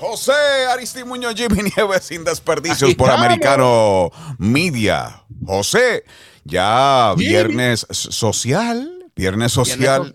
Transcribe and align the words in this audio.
José 0.00 0.66
Aristimuño, 0.70 1.30
Jimmy 1.34 1.70
Nieves, 1.76 2.04
sin 2.04 2.24
desperdicios 2.24 2.94
por 2.94 3.10
Americano 3.10 4.10
Media. 4.38 5.24
José, 5.46 6.04
ya 6.44 7.14
viernes 7.16 7.86
social, 7.90 9.10
viernes 9.14 9.52
social. 9.52 10.14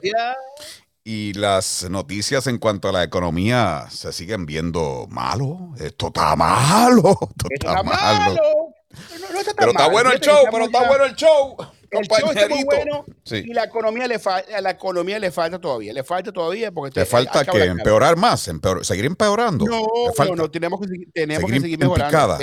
Y 1.04 1.34
las 1.34 1.90
noticias 1.90 2.46
en 2.48 2.60
cuanto 2.60 2.90
a 2.90 2.92
la 2.92 3.04
economía 3.04 3.88
se 3.90 4.14
siguen 4.14 4.46
viendo 4.46 5.08
malo. 5.10 5.74
Esto 5.80 6.08
está 6.08 6.36
malo. 6.36 7.18
Esto 7.22 7.48
está, 7.50 7.84
malo. 7.84 8.36
pero 9.58 9.72
está 9.72 9.90
bueno 9.90 10.12
el 10.12 10.20
show, 10.20 10.46
pero 10.52 10.66
está 10.66 10.88
bueno 10.88 11.06
el 11.06 11.16
show. 11.16 11.58
El 11.92 12.08
show 12.08 12.30
está 12.30 12.48
muy 12.48 12.64
bueno 12.64 13.06
y 13.32 13.54
la 13.54 13.64
economía 13.64 14.08
le 14.08 14.20
falta, 14.20 14.62
la 14.62 14.70
economía 14.70 15.20
le 15.20 15.32
falta 15.32 15.60
todavía, 15.60 15.94
le 15.94 16.04
falta 16.04 16.32
todavía 16.32 16.72
porque 16.72 17.00
le 17.00 17.06
falta 17.06 17.44
que 17.46 17.64
empeorar 17.64 18.16
más, 18.16 18.50
seguir 18.82 19.06
empeorando. 19.06 19.66
No, 19.66 19.82
no, 20.18 20.36
no, 20.36 20.52
tenemos 20.52 20.80
que, 20.80 20.88
tenemos 21.14 21.50
que 21.50 21.60
seguir 21.60 21.80
mejorando 21.80 22.38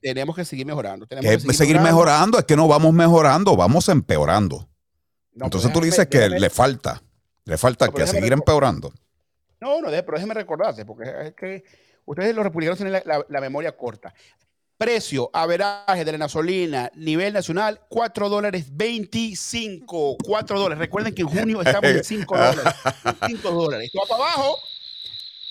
tenemos 0.00 0.36
que 0.36 0.44
seguir 0.44 0.66
mejorando. 0.66 1.06
Tenemos 1.06 1.44
que 1.44 1.52
seguir, 1.52 1.80
mejorando. 1.80 2.38
Es 2.38 2.44
que 2.44 2.56
no 2.56 2.68
vamos 2.68 2.92
mejorando, 2.92 3.56
vamos 3.56 3.88
empeorando. 3.88 4.68
Entonces 5.34 5.72
tú 5.72 5.80
dices 5.80 6.06
que 6.06 6.28
le 6.28 6.50
falta, 6.50 7.02
le 7.44 7.58
falta 7.58 7.88
que 7.88 8.06
seguir 8.06 8.32
empeorando. 8.32 8.92
No, 9.60 9.80
no, 9.80 9.88
pero 9.88 10.12
déjeme 10.12 10.34
recordarte, 10.34 10.84
porque 10.84 11.10
es 11.24 11.34
que 11.34 11.64
ustedes 12.04 12.34
los 12.34 12.44
republicanos 12.44 12.78
tienen 12.78 13.02
la, 13.04 13.40
memoria 13.40 13.76
corta. 13.76 14.14
Precio, 14.78 15.30
averaje 15.32 16.04
de 16.04 16.12
la 16.12 16.18
gasolina, 16.18 16.90
nivel 16.94 17.32
nacional, 17.32 17.80
4 17.88 18.28
dólares 18.28 18.66
25. 18.72 20.18
4 20.22 20.58
dólares. 20.58 20.78
Recuerden 20.78 21.14
que 21.14 21.22
en 21.22 21.28
junio 21.28 21.62
estamos 21.62 21.90
en 21.90 22.04
5 22.04 22.36
dólares. 22.36 22.74
5 23.26 23.50
dólares. 23.50 23.86
Esto 23.86 24.00
va 24.00 24.18
para 24.18 24.32
abajo. 24.32 24.58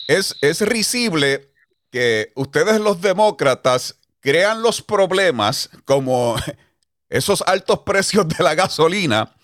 Es, 0.08 0.36
es 0.42 0.62
risible 0.62 1.52
que 1.90 2.32
ustedes 2.36 2.80
los 2.80 3.02
demócratas 3.02 3.96
crean 4.20 4.62
los 4.62 4.84
problemas 4.84 5.72
como 5.86 6.36
esos 7.10 7.42
altos 7.48 7.80
precios 7.80 8.28
de 8.28 8.44
la 8.44 8.54
gasolina. 8.54 9.36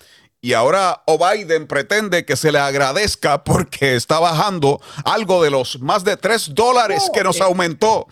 Y 0.41 0.53
ahora 0.53 1.01
O'Biden 1.05 1.67
pretende 1.67 2.25
que 2.25 2.35
se 2.35 2.51
le 2.51 2.59
agradezca 2.59 3.43
porque 3.43 3.95
está 3.95 4.19
bajando 4.19 4.79
algo 5.05 5.43
de 5.43 5.49
los 5.49 5.79
más 5.79 6.03
de 6.03 6.17
3 6.17 6.53
dólares 6.53 7.09
que 7.13 7.23
nos 7.23 7.37
eh. 7.37 7.43
aumentó. 7.43 8.07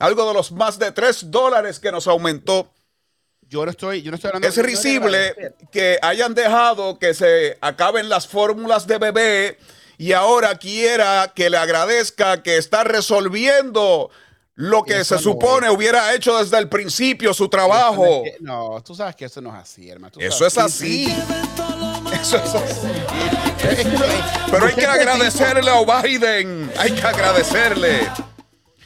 Algo 0.00 0.26
de 0.26 0.34
los 0.34 0.50
más 0.50 0.78
de 0.78 0.90
3 0.90 1.30
dólares 1.30 1.78
que 1.78 1.92
nos 1.92 2.06
aumentó. 2.08 2.68
Yo 3.42 3.64
no 3.64 3.70
estoy, 3.70 4.02
yo 4.02 4.10
no 4.10 4.14
estoy 4.14 4.28
hablando 4.28 4.48
Es 4.48 4.56
risible 4.56 5.34
que 5.70 5.98
hayan 6.02 6.34
dejado 6.34 6.98
que 6.98 7.14
se 7.14 7.58
acaben 7.60 8.08
las 8.08 8.26
fórmulas 8.26 8.86
de 8.86 8.98
bebé 8.98 9.58
y 9.98 10.12
ahora 10.12 10.54
quiera 10.54 11.32
que 11.34 11.50
le 11.50 11.58
agradezca 11.58 12.42
que 12.42 12.56
está 12.56 12.84
resolviendo 12.84 14.10
lo 14.54 14.84
que 14.84 15.04
se 15.04 15.18
supone 15.18 15.68
hubiera 15.68 16.14
hecho 16.14 16.38
desde 16.38 16.58
el 16.58 16.68
principio 16.68 17.34
su 17.34 17.48
trabajo. 17.48 18.22
No, 18.40 18.82
tú 18.82 18.94
sabes 18.94 19.16
que 19.16 19.24
eso 19.26 19.40
no 19.40 19.50
es 19.50 19.62
así, 19.62 19.90
hermano. 19.90 20.14
eso 20.18 20.46
es 20.46 20.56
así. 20.56 21.14
Eso 22.12 22.36
es 22.36 22.54
así. 22.54 22.88
Pero 24.50 24.66
hay 24.66 24.74
que 24.74 24.86
agradecerle 24.86 25.70
a 25.70 26.02
Biden. 26.02 26.72
Hay 26.78 26.92
que 26.92 27.02
agradecerle. 27.02 28.08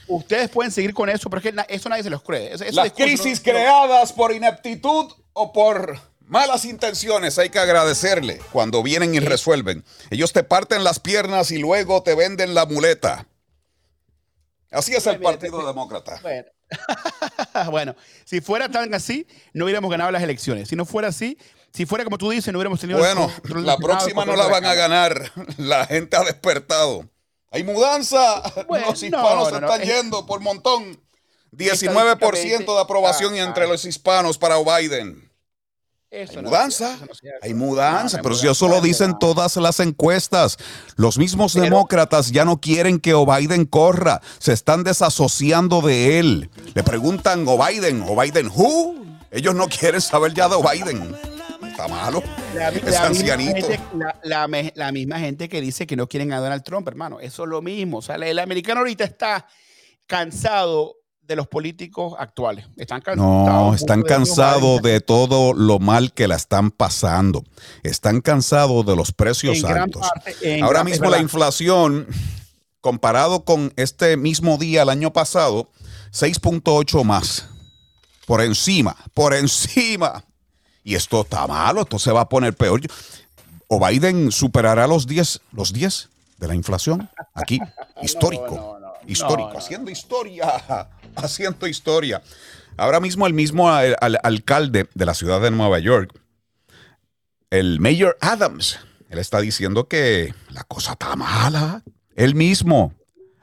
Ustedes 0.06 0.50
pueden 0.50 0.70
seguir 0.70 0.92
con 0.92 1.08
eso, 1.08 1.30
pero 1.30 1.40
es 1.40 1.54
que 1.54 1.74
eso 1.74 1.88
nadie 1.88 2.02
se 2.02 2.10
los 2.10 2.22
cree. 2.22 2.56
Las 2.72 2.92
crisis 2.92 3.40
creadas 3.40 4.12
por 4.12 4.32
ineptitud 4.32 5.12
o 5.32 5.52
por 5.52 5.98
malas 6.26 6.64
intenciones 6.64 7.38
hay 7.38 7.50
que 7.50 7.58
agradecerle 7.58 8.40
cuando 8.52 8.82
vienen 8.82 9.14
y 9.14 9.20
resuelven. 9.20 9.84
Ellos 10.10 10.32
te 10.32 10.42
parten 10.42 10.84
las 10.84 11.00
piernas 11.00 11.50
y 11.50 11.58
luego 11.58 12.02
te 12.02 12.14
venden 12.14 12.54
la 12.54 12.66
muleta. 12.66 13.26
Así 14.70 14.92
es 14.94 15.06
el 15.06 15.20
Partido 15.20 15.66
Demócrata. 15.66 16.20
Bueno. 17.70 17.94
si 18.24 18.40
fuera 18.40 18.68
tan 18.68 18.92
así, 18.94 19.28
no 19.52 19.64
hubiéramos 19.64 19.90
ganado 19.90 20.10
las 20.10 20.22
elecciones. 20.22 20.68
Si 20.68 20.74
no 20.74 20.84
fuera 20.84 21.08
así, 21.08 21.38
si 21.72 21.86
fuera 21.86 22.04
como 22.04 22.18
tú 22.18 22.30
dices, 22.30 22.52
no 22.52 22.58
hubiéramos 22.58 22.80
tenido. 22.80 22.98
Bueno, 22.98 23.30
la 23.62 23.76
próxima 23.76 24.24
no 24.24 24.34
la 24.34 24.46
van 24.46 24.64
a 24.64 24.74
ganar. 24.74 25.30
La 25.58 25.86
gente 25.86 26.16
ha 26.16 26.24
despertado. 26.24 27.08
Hay 27.54 27.64
mudanza. 27.64 28.42
los 28.68 29.02
hispanos 29.02 29.48
se 29.48 29.54
están 29.54 29.80
yendo 29.80 30.26
por 30.26 30.40
montón. 30.40 31.00
19% 31.52 32.74
de 32.74 32.80
aprobación 32.80 33.36
entre 33.36 33.66
los 33.66 33.84
hispanos 33.84 34.36
para 34.36 34.58
Biden 34.58 35.24
hay 36.14 36.42
mudanza, 36.42 36.98
hay 37.42 37.54
mudanza, 37.54 38.20
pero 38.22 38.34
si 38.34 38.46
eso 38.46 38.68
lo 38.68 38.80
dicen 38.80 39.18
todas 39.18 39.56
las 39.56 39.80
encuestas. 39.80 40.58
Los 40.96 41.18
mismos 41.18 41.54
demócratas 41.54 42.30
ya 42.30 42.44
no 42.44 42.60
quieren 42.60 43.00
que 43.00 43.14
Biden 43.14 43.64
corra, 43.64 44.20
se 44.38 44.52
están 44.52 44.84
desasociando 44.84 45.80
de 45.80 46.18
él. 46.20 46.50
Le 46.74 46.82
preguntan 46.84 47.44
o 47.48 47.58
Biden, 47.58 48.04
o 48.06 48.20
Biden 48.20 48.48
who? 48.54 48.94
Ellos 49.30 49.54
no 49.54 49.66
quieren 49.68 50.00
saber 50.00 50.32
ya 50.34 50.48
de 50.48 50.56
Biden. 50.56 51.16
Está 51.74 51.88
malo. 51.88 52.22
La, 52.54 52.68
es 52.68 52.96
ancianito. 52.96 53.66
la, 54.22 54.92
misma 54.92 55.18
gente 55.18 55.48
que 55.48 55.60
dice 55.60 55.88
que 55.88 55.96
no 55.96 56.06
quieren 56.06 56.32
a 56.32 56.38
Donald 56.38 56.62
Trump, 56.62 56.86
hermano. 56.86 57.18
Eso 57.18 57.42
es 57.42 57.48
lo 57.48 57.62
mismo. 57.62 57.98
O 57.98 58.02
sea, 58.02 58.14
el 58.14 58.38
americano 58.38 58.78
ahorita 58.78 59.02
está 59.02 59.44
cansado 60.06 60.94
de 61.20 61.34
los 61.34 61.48
políticos 61.48 62.14
actuales. 62.16 62.66
Están 62.76 63.00
cansados. 63.00 63.48
No, 63.48 63.74
están 63.74 64.02
cansados 64.02 64.82
de 64.82 65.00
todo 65.00 65.52
lo 65.52 65.80
mal 65.80 66.12
que 66.12 66.28
la 66.28 66.36
están 66.36 66.70
pasando. 66.70 67.42
Están 67.82 68.20
cansados 68.20 68.86
de 68.86 68.94
los 68.94 69.10
precios 69.10 69.64
altos. 69.64 70.06
Ahora 70.62 70.84
mismo 70.84 71.10
la 71.10 71.18
inflación, 71.18 72.06
comparado 72.80 73.44
con 73.44 73.72
este 73.74 74.16
mismo 74.16 74.58
día 74.58 74.82
el 74.82 74.90
año 74.90 75.12
pasado, 75.12 75.72
6.8 76.12 77.02
más. 77.02 77.48
Por 78.26 78.42
encima, 78.42 78.94
por 79.12 79.34
encima. 79.34 80.24
Y 80.84 80.94
esto 80.94 81.22
está 81.22 81.46
malo, 81.46 81.80
esto 81.82 81.98
se 81.98 82.12
va 82.12 82.20
a 82.20 82.28
poner 82.28 82.54
peor. 82.54 82.80
O 83.66 83.84
Biden 83.84 84.30
superará 84.30 84.86
los 84.86 85.06
10, 85.06 85.40
los 85.52 85.72
10 85.72 86.10
de 86.36 86.46
la 86.46 86.54
inflación. 86.54 87.10
Aquí, 87.32 87.58
histórico. 88.02 88.78
histórico, 89.06 89.58
haciendo 89.58 89.90
historia 89.90 90.88
haciendo 91.16 91.66
historia. 91.66 92.22
Ahora 92.76 93.00
mismo 93.00 93.26
el 93.26 93.34
mismo 93.34 93.70
alcalde 93.70 94.88
de 94.94 95.06
la 95.06 95.14
ciudad 95.14 95.40
de 95.40 95.50
Nueva 95.50 95.78
York, 95.78 96.12
el 97.50 97.78
Mayor 97.78 98.16
Adams, 98.20 98.80
él 99.10 99.18
está 99.18 99.40
diciendo 99.40 99.86
que 99.86 100.34
la 100.50 100.64
cosa 100.64 100.92
está 100.92 101.14
mala. 101.14 101.82
Él 102.16 102.34
mismo 102.34 102.92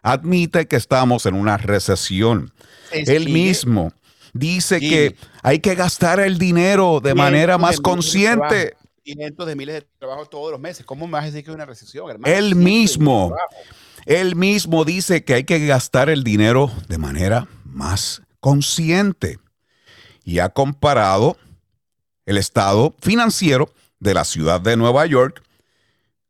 admite 0.02 0.68
que 0.68 0.75
estamos 0.75 1.25
en 1.25 1.35
una 1.35 1.58
recesión. 1.58 2.52
Él 2.91 3.29
mismo 3.29 3.94
dice 4.34 4.80
que 4.80 5.16
hay 5.44 5.59
que 5.59 5.75
gastar 5.75 6.19
el 6.19 6.38
dinero 6.38 7.00
de 7.02 7.14
manera 7.14 7.58
más 7.58 7.80
consciente. 7.80 8.75
Cientos 9.03 9.47
de 9.47 9.56
miles 9.56 9.75
de 9.75 9.88
trabajos 9.97 10.30
todos 10.30 10.52
los 10.52 10.59
meses. 10.59 10.86
¿Cómo 10.86 11.08
me 11.08 11.14
vas 11.14 11.24
a 11.24 11.25
decir 11.28 11.44
que 11.44 11.50
es 11.50 11.56
una 11.56 11.66
recesión, 11.66 12.09
hermano? 12.09 12.34
Él 12.34 12.56
mismo, 12.56 13.36
él 14.06 14.36
mismo 14.36 14.86
dice 14.86 15.24
que 15.24 15.34
hay 15.34 15.44
que 15.44 15.66
gastar 15.66 16.09
el 16.09 16.24
dinero 16.24 16.72
de 16.88 16.97
manera 16.97 17.47
más 17.66 18.22
consciente 18.40 19.40
y 20.24 20.40
ha 20.40 20.50
comparado 20.50 21.38
el 22.26 22.38
estado 22.38 22.96
financiero 23.02 23.73
de 24.00 24.14
la 24.14 24.23
ciudad 24.23 24.61
de 24.61 24.78
Nueva 24.78 25.05
York 25.05 25.44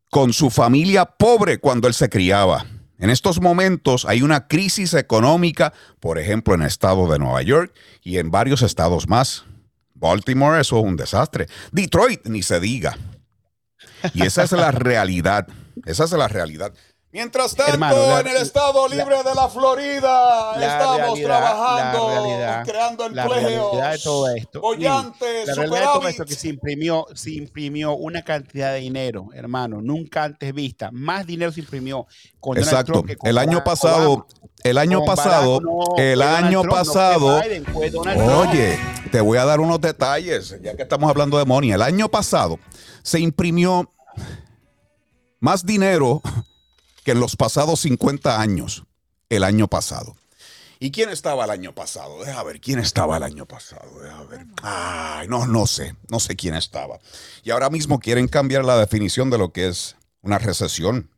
con 0.10 0.34
su 0.34 0.50
familia 0.50 1.06
pobre 1.06 1.58
cuando 1.58 1.88
él 1.88 1.94
se 1.94 2.10
criaba. 2.10 2.66
En 3.02 3.10
estos 3.10 3.42
momentos 3.42 4.06
hay 4.06 4.22
una 4.22 4.48
crisis 4.48 4.94
económica, 4.94 5.74
por 6.00 6.20
ejemplo, 6.20 6.54
en 6.54 6.62
el 6.62 6.68
estado 6.68 7.12
de 7.12 7.18
Nueva 7.18 7.42
York 7.42 7.74
y 8.04 8.20
en 8.20 8.30
varios 8.30 8.62
estados 8.62 9.08
más. 9.08 9.44
Baltimore, 9.96 10.62
eso 10.62 10.78
es 10.78 10.86
un 10.86 10.98
desastre. 10.98 11.48
Detroit, 11.72 12.28
ni 12.28 12.44
se 12.44 12.60
diga. 12.60 12.96
Y 14.14 14.22
esa 14.22 14.44
es 14.44 14.52
la 14.52 14.70
realidad. 14.72 15.48
Esa 15.84 16.04
es 16.04 16.12
la 16.12 16.28
realidad. 16.28 16.74
Mientras 17.14 17.54
tanto, 17.56 18.20
en 18.20 18.28
el 18.28 18.38
Estado 18.38 18.88
Libre 18.88 19.18
de 19.18 19.36
la 19.36 19.50
Florida, 19.50 20.54
estamos 20.56 21.20
trabajando, 21.20 22.64
creando 22.66 23.06
empleo. 23.06 23.28
La 23.28 23.28
realidad 23.28 23.92
de 23.92 24.00
todo 24.00 24.30
esto. 24.30 24.62
Bollantes, 24.62 25.48
la 25.48 25.54
realidad 25.56 25.80
de 25.80 25.86
todo 25.86 26.08
esto 26.08 26.26
que 26.26 26.36
se 26.36 26.48
imprimió, 26.48 27.06
se 27.14 27.32
imprimió 27.32 27.96
una 27.96 28.22
cantidad 28.22 28.72
de 28.72 28.80
dinero, 28.80 29.28
hermano, 29.34 29.82
nunca 29.82 30.24
antes 30.24 30.54
vista. 30.54 30.90
Más 30.94 31.28
dinero 31.28 31.52
se 31.52 31.60
imprimió 31.60 32.08
con 32.40 32.58
Exacto. 32.58 33.04
el 33.24 33.38
año 33.38 33.62
pasado, 33.62 34.26
el 34.64 34.78
año 34.78 35.04
pasado, 35.04 35.60
el 35.98 36.22
año 36.22 36.64
pasado. 36.64 37.42
oye, 38.38 38.80
te 39.12 39.20
voy 39.20 39.38
a 39.38 39.44
dar 39.44 39.60
unos 39.60 39.82
detalles, 39.82 40.56
ya 40.62 40.78
que 40.78 40.84
estamos 40.84 41.10
hablando 41.10 41.38
de 41.38 41.44
money. 41.44 41.74
El 41.74 41.82
año 41.82 42.08
pasado 42.08 42.58
se 43.04 43.20
imprimió 43.20 43.92
más 45.42 45.66
dinero 45.66 46.22
que 47.04 47.12
en 47.12 47.20
los 47.20 47.36
pasados 47.36 47.82
50 47.82 48.40
años, 48.40 48.84
el 49.30 49.44
año 49.44 49.68
pasado. 49.68 50.16
¿Y 50.80 50.90
quién 50.90 51.10
estaba 51.10 51.46
el 51.46 51.52
año 51.52 51.76
pasado? 51.76 52.24
Deja 52.24 52.42
ver, 52.42 52.60
¿quién 52.60 52.80
estaba 52.80 53.18
el 53.18 53.24
año 53.24 53.46
pasado? 53.46 54.02
Deja 54.02 54.24
ver. 54.24 54.48
Ay, 54.64 55.28
no, 55.28 55.46
no 55.46 55.68
sé, 55.68 55.96
no 56.10 56.20
sé 56.20 56.36
quién 56.36 56.56
estaba. 56.56 57.00
Y 57.44 57.52
ahora 57.52 57.70
mismo 57.70 58.00
quieren 58.00 58.28
cambiar 58.28 58.66
la 58.66 58.78
definición 58.78 59.30
de 59.30 59.38
lo 59.38 59.52
que 59.52 59.68
es 59.68 59.96
una 60.22 60.40
recesión. 60.40 61.12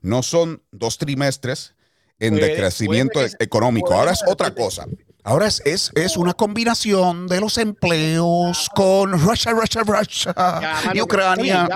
No 0.00 0.22
son 0.22 0.62
dos 0.72 0.96
trimestres 0.96 1.74
en 2.18 2.36
decrecimiento 2.36 3.20
económico. 3.40 3.92
Ahora 3.92 4.12
es 4.12 4.22
otra 4.26 4.54
cosa. 4.54 4.86
Ahora 5.22 5.46
es, 5.46 5.60
es, 5.66 5.90
es, 5.94 6.16
una 6.16 6.32
combinación 6.32 7.26
de 7.26 7.40
los 7.40 7.58
empleos 7.58 8.70
con 8.74 9.12
Russia, 9.20 9.52
Russia, 9.52 9.82
Russia 9.82 10.34
y 10.92 11.00
Ucrania 11.00 11.68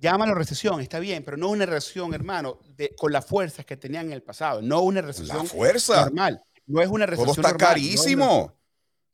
llámalo 0.00 0.34
recesión, 0.34 0.80
está 0.80 0.98
bien, 0.98 1.22
pero 1.22 1.36
no 1.36 1.48
una 1.48 1.66
recesión, 1.66 2.14
hermano, 2.14 2.58
de, 2.76 2.94
con 2.96 3.12
las 3.12 3.26
fuerzas 3.26 3.64
que 3.64 3.76
tenían 3.76 4.06
en 4.06 4.12
el 4.12 4.22
pasado, 4.22 4.62
no 4.62 4.80
una 4.80 5.02
recesión 5.02 5.38
la 5.38 5.44
fuerza. 5.44 6.04
normal. 6.06 6.42
No 6.66 6.80
es 6.80 6.88
una 6.88 7.06
recesión 7.06 7.34
Todo 7.34 7.46
está 7.46 7.56
carísimo. 7.56 8.56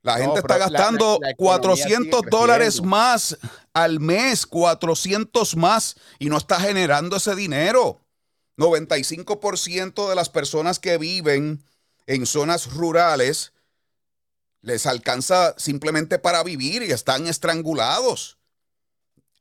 la 0.03 0.19
gente 0.19 0.41
está 0.41 0.59
gastando 0.59 1.19
400 1.37 2.23
dólares 2.31 2.83
más 2.83 3.37
al 3.73 3.99
mes, 3.99 4.47
400 4.47 5.56
más, 5.56 5.97
y 6.19 6.29
no 6.29 6.37
está 6.37 6.61
generando 6.61 7.17
ese 7.17 7.35
dinero. 7.35 8.00
95% 8.59 10.09
de 10.09 10.15
las 10.15 10.29
personas 10.31 10.79
que 10.79 10.97
viven 10.97 11.65
en 12.06 12.27
zonas 12.27 12.73
rurales 12.73 13.53
les 14.62 14.87
alcanza 14.87 15.55
simplemente 15.59 16.19
para 16.19 16.43
vivir 16.43 16.83
y 16.83 16.91
están 16.91 17.27
estrangulados. 17.27 18.36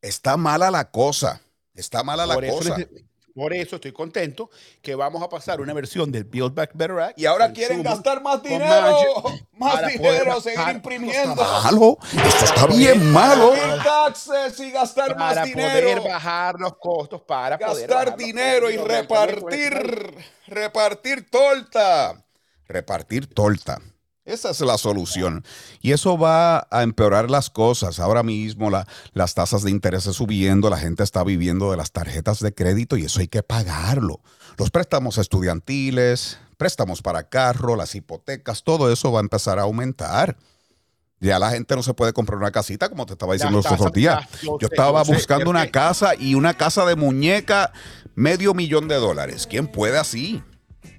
Está 0.05 0.37
mala 0.37 0.69
la 0.69 0.91
cosa. 0.91 1.41
Está 1.73 2.03
mala 2.03 2.27
la 2.27 2.35
cosa. 2.35 2.77
Por 3.33 3.53
eso 3.53 3.75
estoy 3.75 3.91
contento 3.91 4.49
que 4.81 4.95
vamos 4.95 5.21
a 5.21 5.27
pasar 5.27 5.59
una 5.59 5.73
versión 5.73 6.09
del 6.11 6.23
Build 6.23 6.53
Back 6.53 6.71
Better 6.73 6.99
Act. 6.99 7.19
Y 7.19 7.25
ahora 7.25 7.51
quieren 7.51 7.81
gastar 7.83 8.21
más 8.21 8.41
dinero. 8.41 9.23
Más 9.57 9.87
dinero, 9.87 10.39
seguir 10.41 10.67
imprimiendo. 10.69 11.35
Malo. 11.35 11.97
Esto 12.03 12.45
está 12.45 12.67
bien 12.67 13.11
malo. 13.13 13.53
taxes 13.83 14.59
y 14.59 14.69
gastar 14.69 15.17
más 15.17 15.43
dinero. 15.45 15.69
Para 15.69 15.81
poder 15.81 16.01
bajar 16.01 16.59
los 16.59 16.77
costos, 16.77 17.21
para 17.21 17.55
gastar 17.55 18.17
dinero 18.17 18.69
y 18.69 18.75
repartir. 18.75 20.13
Repartir 20.47 21.29
torta. 21.29 22.21
Repartir 22.67 23.33
torta. 23.33 23.81
Esa 24.25 24.49
es 24.49 24.59
la 24.61 24.79
solución. 24.79 25.45
Y 25.81 25.91
eso 25.91 26.17
va 26.17 26.67
a 26.71 26.81
empeorar 26.81 27.29
las 27.29 27.51
cosas. 27.51 27.99
Ahora 27.99 28.23
mismo 28.23 28.71
las 29.13 29.33
tasas 29.35 29.61
de 29.61 29.69
interés 29.69 30.03
subiendo, 30.05 30.69
la 30.71 30.79
gente 30.79 31.03
está 31.03 31.23
viviendo 31.23 31.69
de 31.69 31.77
las 31.77 31.91
tarjetas 31.91 32.39
de 32.39 32.53
crédito 32.53 32.97
y 32.97 33.05
eso 33.05 33.19
hay 33.19 33.27
que 33.27 33.43
pagarlo. 33.43 34.21
Los 34.57 34.71
préstamos 34.71 35.19
estudiantiles, 35.19 36.39
préstamos 36.57 37.03
para 37.03 37.29
carro, 37.29 37.75
las 37.75 37.93
hipotecas, 37.93 38.63
todo 38.63 38.91
eso 38.91 39.11
va 39.11 39.19
a 39.19 39.21
empezar 39.21 39.59
a 39.59 39.63
aumentar. 39.63 40.37
Ya 41.19 41.37
la 41.37 41.51
gente 41.51 41.75
no 41.75 41.83
se 41.83 41.93
puede 41.93 42.11
comprar 42.11 42.39
una 42.39 42.51
casita, 42.51 42.89
como 42.89 43.05
te 43.05 43.13
estaba 43.13 43.33
diciendo 43.33 43.57
los 43.57 43.71
otros 43.71 43.91
días. 43.93 44.27
Yo 44.41 44.57
estaba 44.59 45.03
buscando 45.03 45.49
una 45.49 45.69
casa 45.69 46.13
y 46.15 46.33
una 46.35 46.55
casa 46.55 46.83
de 46.85 46.95
muñeca, 46.95 47.71
medio 48.15 48.53
millón 48.53 48.87
de 48.87 48.95
dólares. 48.95 49.47
¿Quién 49.47 49.67
puede 49.67 49.97
así? 49.97 50.43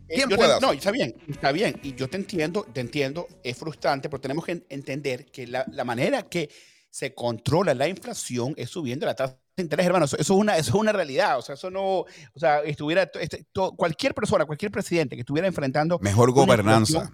Eh, 0.08 0.25
no, 0.61 0.73
está 0.73 0.91
bien, 0.91 1.14
está 1.29 1.53
bien. 1.53 1.81
Y 1.82 1.94
yo 1.94 2.08
te 2.08 2.17
entiendo, 2.17 2.64
te 2.73 2.81
entiendo, 2.81 3.26
es 3.43 3.56
frustrante, 3.56 4.08
pero 4.08 4.20
tenemos 4.20 4.44
que 4.44 4.64
entender 4.69 5.26
que 5.26 5.47
la, 5.47 5.67
manera 5.85 6.23
que 6.23 6.49
se 6.91 7.14
controla 7.14 7.75
la 7.75 7.88
inflación 7.88 8.55
es 8.56 8.70
subiendo 8.70 9.06
la 9.06 9.14
tasa 9.14 9.38
de 9.56 9.62
interés, 9.62 9.87
hermano. 9.87 10.05
Eso, 10.05 10.17
es 10.17 10.31
una, 10.31 10.56
eso 10.56 10.70
es 10.70 10.75
una 10.76 10.93
realidad. 10.93 11.38
O 11.38 11.43
sea, 11.43 11.55
eso 11.56 11.70
no, 11.70 12.00
o 12.00 12.06
sea, 12.37 12.61
estuviera, 12.61 13.11
este, 13.20 13.47
cualquier 13.76 14.14
persona, 14.14 14.44
cualquier 14.44 14.70
presidente 14.70 15.17
que 15.17 15.20
estuviera 15.20 15.49
enfrentando. 15.49 15.99
Mejor 16.00 16.31
gobernanza 16.32 17.12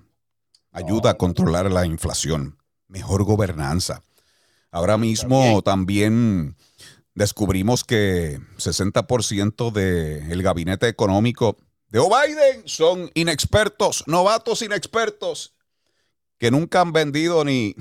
ayuda 0.73 1.11
a 1.11 1.15
controlar 1.15 1.71
la 1.71 1.87
inflación. 1.87 2.59
Mejor 2.89 3.25
gobernanza. 3.25 4.03
Ahora 4.71 4.99
mismo 4.99 5.63
también 5.63 6.57
descubrimos 7.15 7.85
que 7.85 8.39
60% 8.57 9.71
del 9.71 10.43
gabinete 10.43 10.89
económico 10.89 11.57
de 11.93 12.01
Biden 12.01 12.63
son 12.65 13.11
inexpertos, 13.13 14.03
novatos 14.07 14.63
inexpertos, 14.63 15.53
que 16.39 16.51
nunca 16.51 16.81
han 16.81 16.93
vendido 16.93 17.45
ni... 17.45 17.77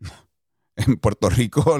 En 0.76 0.96
Puerto 0.96 1.28
Rico 1.28 1.76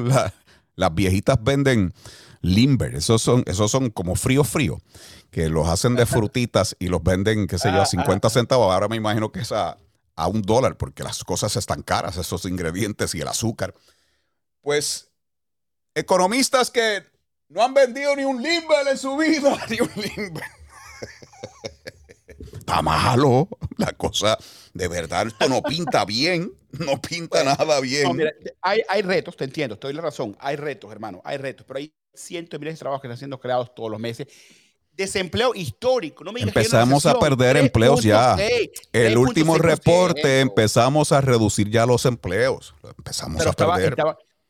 las 0.75 0.95
viejitas 0.95 1.39
venden 1.43 1.95
limber, 2.43 2.95
esos 2.95 3.23
son, 3.23 3.43
esos 3.47 3.71
son 3.71 3.89
como 3.89 4.17
frío 4.17 4.45
frío, 4.45 4.83
que 5.31 5.49
los 5.49 5.67
hacen 5.67 5.95
de 5.95 6.05
frutitas 6.05 6.77
y 6.79 6.89
los 6.89 7.03
venden, 7.03 7.47
qué 7.47 7.59
sé 7.59 7.73
yo, 7.73 7.81
a 7.81 7.87
50 7.87 8.29
centavos. 8.29 8.71
Ahora 8.71 8.89
me 8.89 8.97
imagino 8.97 9.33
que 9.33 9.41
es 9.41 9.53
a, 9.53 9.79
a 10.15 10.27
un 10.29 10.43
dólar, 10.43 10.77
porque 10.77 11.05
las 11.05 11.25
cosas 11.25 11.57
están 11.57 11.83
caras, 11.83 12.19
esos 12.19 12.45
ingredientes 12.45 13.15
y 13.15 13.21
el 13.23 13.29
azúcar. 13.29 13.73
Pues 14.61 15.11
economistas 15.95 16.71
que 16.71 17.03
no 17.49 17.63
han 17.63 17.73
vendido 17.73 18.15
ni 18.15 18.25
un 18.25 18.43
limber 18.43 18.89
en 18.89 18.99
su 18.99 19.17
vida, 19.17 19.57
ni 19.71 19.81
un 19.81 19.91
limber 19.95 20.62
está 22.59 22.83
malo. 22.83 23.49
La 23.77 23.93
cosa, 23.93 24.39
de 24.73 24.89
verdad, 24.89 25.27
esto 25.27 25.49
no 25.49 25.63
pinta 25.63 26.05
bien. 26.05 26.53
No 26.73 27.01
pinta 27.01 27.45
nada 27.45 27.81
bien. 27.81 28.19
hay, 28.63 29.03
retos, 29.03 29.37
te 29.37 29.45
entiendo, 29.45 29.75
estoy 29.75 29.93
la 29.93 30.01
razón. 30.01 30.37
Hay 30.41 30.57
retos, 30.57 30.91
hermano, 30.91 31.21
hay 31.25 31.37
retos, 31.37 31.67
pero 31.67 31.79
hay 31.79 31.93
cientos 32.15 32.53
de 32.53 32.59
miles 32.61 32.75
de 32.75 32.79
trabajos 32.79 33.03
que 33.03 33.09
están 33.09 33.19
siendo 33.19 33.39
creados 33.39 33.75
todos 33.75 33.91
los 33.91 34.01
meses. 34.01 34.27
Desempleo 34.93 35.55
histórico. 35.55 36.25
No 36.25 36.33
empezamos 36.37 37.07
a 37.07 37.19
perder 37.19 37.57
empleos 37.57 38.03
ya. 38.03 38.37
El 38.93 39.19
último 39.19 39.59
reporte 39.59 40.41
empezamos 40.41 41.13
a 41.13 41.21
reducir 41.21 41.71
ya 41.71 41.85
los 41.85 42.07
empleos. 42.07 42.75
Empezamos 42.97 43.47
a 43.47 43.53
perder. 43.53 43.97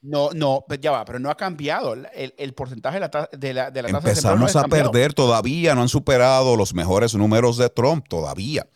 No, 0.02 0.30
no, 0.34 0.64
ya 0.80 0.90
va, 0.90 1.04
pero 1.04 1.20
no 1.20 1.30
ha 1.30 1.36
cambiado. 1.36 1.94
El, 1.94 2.54
porcentaje 2.54 2.96
de 2.96 3.00
la, 3.00 3.28
de 3.32 3.54
la, 3.54 3.70
de 3.70 3.82
la 3.82 3.88
tasa 3.88 4.08
Empezamos 4.08 4.56
a 4.56 4.64
perder 4.64 5.14
todavía, 5.14 5.76
no 5.76 5.82
han 5.82 5.88
superado 5.88 6.56
los 6.56 6.74
mejores 6.74 7.14
números 7.14 7.56
de 7.56 7.70
Trump 7.70 8.06
todavía. 8.08 8.66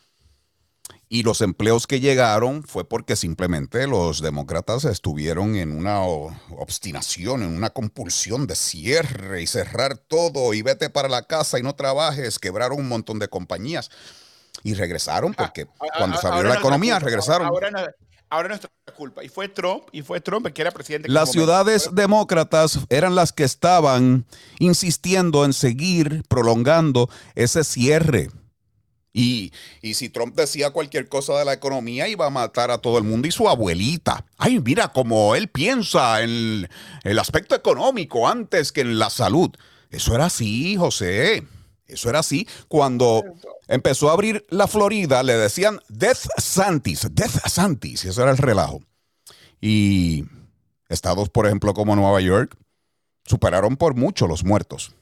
Y 1.09 1.23
los 1.23 1.41
empleos 1.41 1.87
que 1.87 1.99
llegaron 2.01 2.63
fue 2.63 2.87
porque 2.87 3.15
simplemente 3.15 3.87
los 3.87 4.21
demócratas 4.21 4.83
estuvieron 4.85 5.55
en 5.55 5.71
una 5.71 6.01
obstinación, 6.01 7.43
en 7.43 7.55
una 7.55 7.69
compulsión 7.69 8.45
de 8.45 8.55
cierre 8.55 9.41
y 9.41 9.47
cerrar 9.47 9.97
todo 9.97 10.53
y 10.53 10.61
vete 10.61 10.89
para 10.89 11.07
la 11.07 11.23
casa 11.23 11.59
y 11.59 11.63
no 11.63 11.75
trabajes. 11.75 12.39
Quebraron 12.39 12.79
un 12.79 12.89
montón 12.89 13.19
de 13.19 13.29
compañías 13.29 13.89
y 14.63 14.73
regresaron 14.73 15.33
ah, 15.37 15.43
porque 15.43 15.67
cuando 15.97 16.17
se 16.17 16.27
abrió 16.27 16.49
la 16.49 16.59
economía 16.59 16.99
regresaron. 16.99 17.47
Ahora, 17.47 17.69
ahora 18.29 18.49
nuestra 18.49 18.69
culpa. 18.95 19.23
Y 19.23 19.29
fue 19.29 19.49
Trump, 19.49 19.83
y 19.91 20.01
fue 20.01 20.21
Trump 20.21 20.47
el 20.47 20.53
que 20.53 20.61
era 20.61 20.71
presidente. 20.71 21.09
Las 21.09 21.31
ciudades 21.31 21.89
demócratas 21.93 22.79
eran 22.89 23.15
las 23.15 23.31
que 23.31 23.43
estaban 23.43 24.25
insistiendo 24.59 25.45
en 25.45 25.53
seguir 25.53 26.23
prolongando 26.27 27.09
ese 27.35 27.63
cierre. 27.63 28.29
Y, 29.13 29.51
y, 29.81 29.95
si 29.95 30.09
Trump 30.09 30.35
decía 30.35 30.69
cualquier 30.69 31.09
cosa 31.09 31.39
de 31.39 31.45
la 31.45 31.53
economía, 31.53 32.07
iba 32.07 32.27
a 32.27 32.29
matar 32.29 32.69
a 32.69 32.77
todo 32.77 32.99
el 32.99 33.03
mundo 33.03 33.27
y 33.27 33.31
su 33.31 33.49
abuelita. 33.49 34.25
Ay, 34.37 34.59
mira 34.59 34.89
cómo 34.89 35.33
él 35.33 35.47
piensa 35.47 36.21
en 36.21 36.69
el 37.03 37.19
aspecto 37.19 37.55
económico 37.55 38.27
antes 38.27 38.71
que 38.71 38.81
en 38.81 38.99
la 38.99 39.09
salud. 39.09 39.49
Eso 39.89 40.13
era 40.13 40.25
así, 40.25 40.75
José. 40.75 41.47
Eso 41.87 42.09
era 42.09 42.19
así. 42.19 42.47
Cuando 42.67 43.23
empezó 43.67 44.09
a 44.09 44.13
abrir 44.13 44.45
la 44.49 44.67
Florida, 44.67 45.23
le 45.23 45.37
decían 45.37 45.79
Death 45.87 46.27
Santis, 46.37 47.07
Death 47.11 47.47
Santis, 47.47 48.05
y 48.05 48.09
eso 48.09 48.21
era 48.21 48.31
el 48.31 48.37
relajo. 48.37 48.81
Y 49.61 50.25
estados, 50.89 51.29
por 51.29 51.45
ejemplo, 51.45 51.73
como 51.73 51.95
Nueva 51.95 52.21
York, 52.21 52.55
superaron 53.25 53.77
por 53.77 53.95
mucho 53.95 54.27
los 54.27 54.43
muertos. 54.43 54.93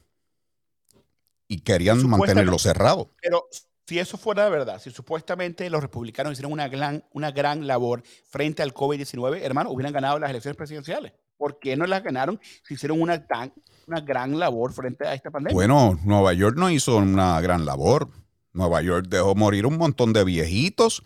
Y 1.48 1.60
querían 1.60 2.08
mantenerlo 2.08 2.58
cerrado. 2.58 3.10
Pero 3.20 3.48
si 3.86 3.98
eso 3.98 4.18
fuera 4.18 4.48
verdad, 4.48 4.80
si 4.80 4.90
supuestamente 4.90 5.70
los 5.70 5.80
republicanos 5.80 6.32
hicieron 6.32 6.52
una 6.52 6.68
gran, 6.68 7.04
una 7.12 7.30
gran 7.30 7.66
labor 7.66 8.02
frente 8.28 8.62
al 8.62 8.74
COVID-19, 8.74 9.40
hermano, 9.42 9.70
hubieran 9.70 9.92
ganado 9.92 10.18
las 10.18 10.30
elecciones 10.30 10.56
presidenciales. 10.56 11.12
¿Por 11.36 11.58
qué 11.58 11.76
no 11.76 11.86
las 11.86 12.02
ganaron 12.02 12.40
si 12.66 12.74
hicieron 12.74 13.00
una, 13.00 13.26
tan, 13.26 13.52
una 13.86 14.00
gran 14.00 14.38
labor 14.38 14.72
frente 14.72 15.06
a 15.06 15.14
esta 15.14 15.30
pandemia? 15.30 15.54
Bueno, 15.54 15.98
Nueva 16.04 16.32
York 16.32 16.56
no 16.56 16.70
hizo 16.70 16.96
una 16.96 17.40
gran 17.40 17.66
labor. 17.66 18.08
Nueva 18.52 18.80
York 18.82 19.06
dejó 19.08 19.34
morir 19.34 19.66
un 19.66 19.76
montón 19.76 20.12
de 20.12 20.24
viejitos 20.24 21.02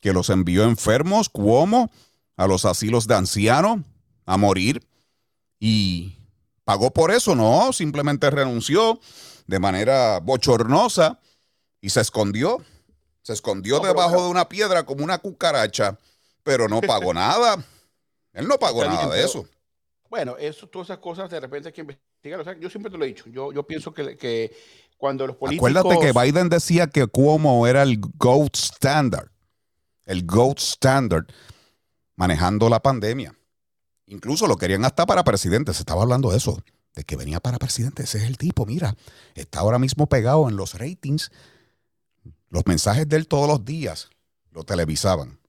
que 0.00 0.12
los 0.12 0.30
envió 0.30 0.64
enfermos, 0.64 1.28
Cuomo, 1.28 1.90
a 2.36 2.46
los 2.46 2.64
asilos 2.64 3.06
de 3.06 3.14
ancianos 3.14 3.80
a 4.26 4.36
morir 4.36 4.86
y 5.58 6.16
pagó 6.64 6.92
por 6.92 7.10
eso, 7.10 7.34
no, 7.34 7.72
simplemente 7.72 8.30
renunció 8.30 9.00
de 9.46 9.58
manera 9.58 10.18
bochornosa 10.20 11.20
y 11.80 11.90
se 11.90 12.00
escondió. 12.00 12.58
Se 13.22 13.32
escondió 13.32 13.78
debajo 13.78 14.24
de 14.24 14.28
una 14.28 14.48
piedra 14.48 14.84
como 14.84 15.04
una 15.04 15.18
cucaracha, 15.18 15.98
pero 16.42 16.68
no 16.68 16.80
pagó 16.80 17.14
nada. 17.14 17.64
Él 18.32 18.48
no 18.48 18.58
pagó 18.58 18.84
nada 18.84 19.14
de 19.14 19.24
eso. 19.24 19.46
Bueno, 20.12 20.36
eso, 20.38 20.66
todas 20.66 20.88
esas 20.88 20.98
cosas 20.98 21.30
de 21.30 21.40
repente 21.40 21.68
hay 21.68 21.72
que 21.72 21.80
investigar. 21.80 22.60
yo 22.60 22.68
siempre 22.68 22.92
te 22.92 22.98
lo 22.98 23.04
he 23.06 23.08
dicho. 23.08 23.30
Yo, 23.30 23.50
yo 23.50 23.66
pienso 23.66 23.94
que, 23.94 24.14
que 24.18 24.54
cuando 24.98 25.26
los 25.26 25.36
políticos... 25.36 25.70
Acuérdate 25.70 26.06
que 26.06 26.12
Biden 26.12 26.50
decía 26.50 26.86
que 26.86 27.06
Cuomo 27.06 27.66
era 27.66 27.82
el 27.82 27.98
GOAT 27.98 28.54
standard. 28.54 29.30
El 30.04 30.26
GOAT 30.26 30.58
standard 30.58 31.24
manejando 32.14 32.68
la 32.68 32.82
pandemia. 32.82 33.34
Incluso 34.04 34.46
lo 34.46 34.56
querían 34.56 34.84
hasta 34.84 35.06
para 35.06 35.24
presidente. 35.24 35.72
Se 35.72 35.80
estaba 35.80 36.02
hablando 36.02 36.30
de 36.30 36.36
eso, 36.36 36.62
de 36.94 37.04
que 37.04 37.16
venía 37.16 37.40
para 37.40 37.56
presidente. 37.56 38.02
Ese 38.02 38.18
es 38.18 38.24
el 38.24 38.36
tipo, 38.36 38.66
mira. 38.66 38.94
Está 39.34 39.60
ahora 39.60 39.78
mismo 39.78 40.10
pegado 40.10 40.46
en 40.46 40.56
los 40.56 40.74
ratings. 40.74 41.32
Los 42.50 42.66
mensajes 42.66 43.08
de 43.08 43.16
él 43.16 43.26
todos 43.26 43.48
los 43.48 43.64
días 43.64 44.10
lo 44.50 44.62
televisaban. 44.64 45.40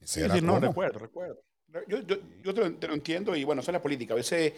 sí, 0.00 0.20
no, 0.42 0.58
recuerdo, 0.58 0.98
recuerdo. 0.98 1.47
Yo, 1.86 1.98
yo, 2.42 2.54
te, 2.54 2.88
lo, 2.88 2.94
entiendo 2.94 3.36
y 3.36 3.44
bueno, 3.44 3.60
eso 3.60 3.70
es 3.70 3.74
la 3.74 3.82
política. 3.82 4.14
A 4.14 4.16
veces, 4.16 4.54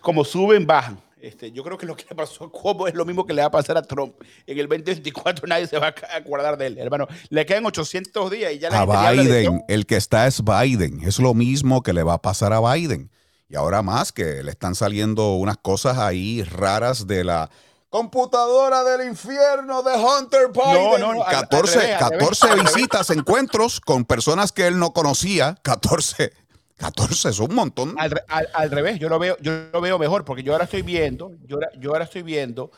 como 0.00 0.24
suben, 0.24 0.66
bajan. 0.66 0.98
Este, 1.20 1.52
yo 1.52 1.62
creo 1.62 1.78
que 1.78 1.86
lo 1.86 1.94
que 1.94 2.04
le 2.08 2.16
pasó 2.16 2.44
a 2.44 2.50
Cuomo 2.50 2.88
es 2.88 2.94
lo 2.94 3.04
mismo 3.04 3.24
que 3.24 3.32
le 3.32 3.42
va 3.42 3.48
a 3.48 3.50
pasar 3.50 3.76
a 3.76 3.82
Trump. 3.82 4.14
En 4.44 4.58
el 4.58 4.66
2024 4.66 5.46
nadie 5.46 5.68
se 5.68 5.78
va 5.78 5.88
a 5.88 6.16
acordar 6.16 6.56
de 6.56 6.66
él, 6.66 6.78
hermano. 6.78 7.06
Le 7.28 7.46
quedan 7.46 7.64
800 7.66 8.30
días 8.30 8.52
y 8.54 8.58
ya 8.58 8.70
la 8.70 8.80
A 8.80 9.12
Biden, 9.12 9.62
el 9.68 9.86
que 9.86 9.96
está 9.96 10.26
es 10.26 10.42
Biden. 10.42 11.00
Es 11.04 11.20
lo 11.20 11.34
mismo 11.34 11.82
que 11.82 11.92
le 11.92 12.02
va 12.02 12.14
a 12.14 12.22
pasar 12.22 12.52
a 12.52 12.60
Biden. 12.60 13.10
Y 13.48 13.54
ahora 13.54 13.82
más 13.82 14.10
que 14.12 14.42
le 14.42 14.50
están 14.50 14.74
saliendo 14.74 15.34
unas 15.34 15.58
cosas 15.58 15.98
ahí 15.98 16.42
raras 16.42 17.06
de 17.06 17.22
la 17.22 17.50
computadora 17.92 18.82
del 18.84 19.06
infierno 19.06 19.82
de 19.82 19.92
Hunter 19.92 20.48
Biden. 20.48 20.98
No, 20.98 21.12
no, 21.12 21.22
14, 21.22 21.96
14 21.98 22.54
visitas, 22.54 23.10
encuentros 23.10 23.82
con 23.82 24.06
personas 24.06 24.50
que 24.50 24.66
él 24.66 24.78
no 24.78 24.94
conocía. 24.94 25.58
14. 25.60 26.32
14 26.78 27.28
es 27.28 27.38
un 27.38 27.54
montón. 27.54 27.94
Al, 27.98 28.70
revés, 28.70 28.98
yo 28.98 29.10
lo 29.10 29.18
veo, 29.18 29.36
yo 29.40 29.68
lo 29.70 29.82
veo 29.82 29.98
mejor, 29.98 30.24
porque 30.24 30.42
yo 30.42 30.52
ahora 30.52 30.64
estoy 30.64 30.80
viendo, 30.80 31.32
yo, 31.44 31.58
yo 31.78 31.90
ahora 31.90 32.04
estoy 32.04 32.22
viendo 32.22 32.70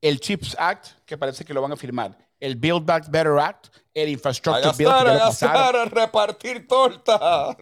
el 0.00 0.18
Chips 0.18 0.56
Act, 0.58 0.88
que 1.06 1.16
parece 1.16 1.44
que 1.44 1.54
lo 1.54 1.62
van 1.62 1.70
a 1.70 1.76
firmar 1.76 2.18
el 2.40 2.56
Build 2.56 2.84
Back 2.84 3.10
Better 3.10 3.38
Act, 3.38 3.68
el 3.92 4.08
Infrastructure 4.08 4.72
Bill. 4.76 4.88
A 4.88 5.04
gastar, 5.04 5.76
a 5.76 5.84
repartir 5.84 6.66
torta. 6.66 7.16
a 7.20 7.56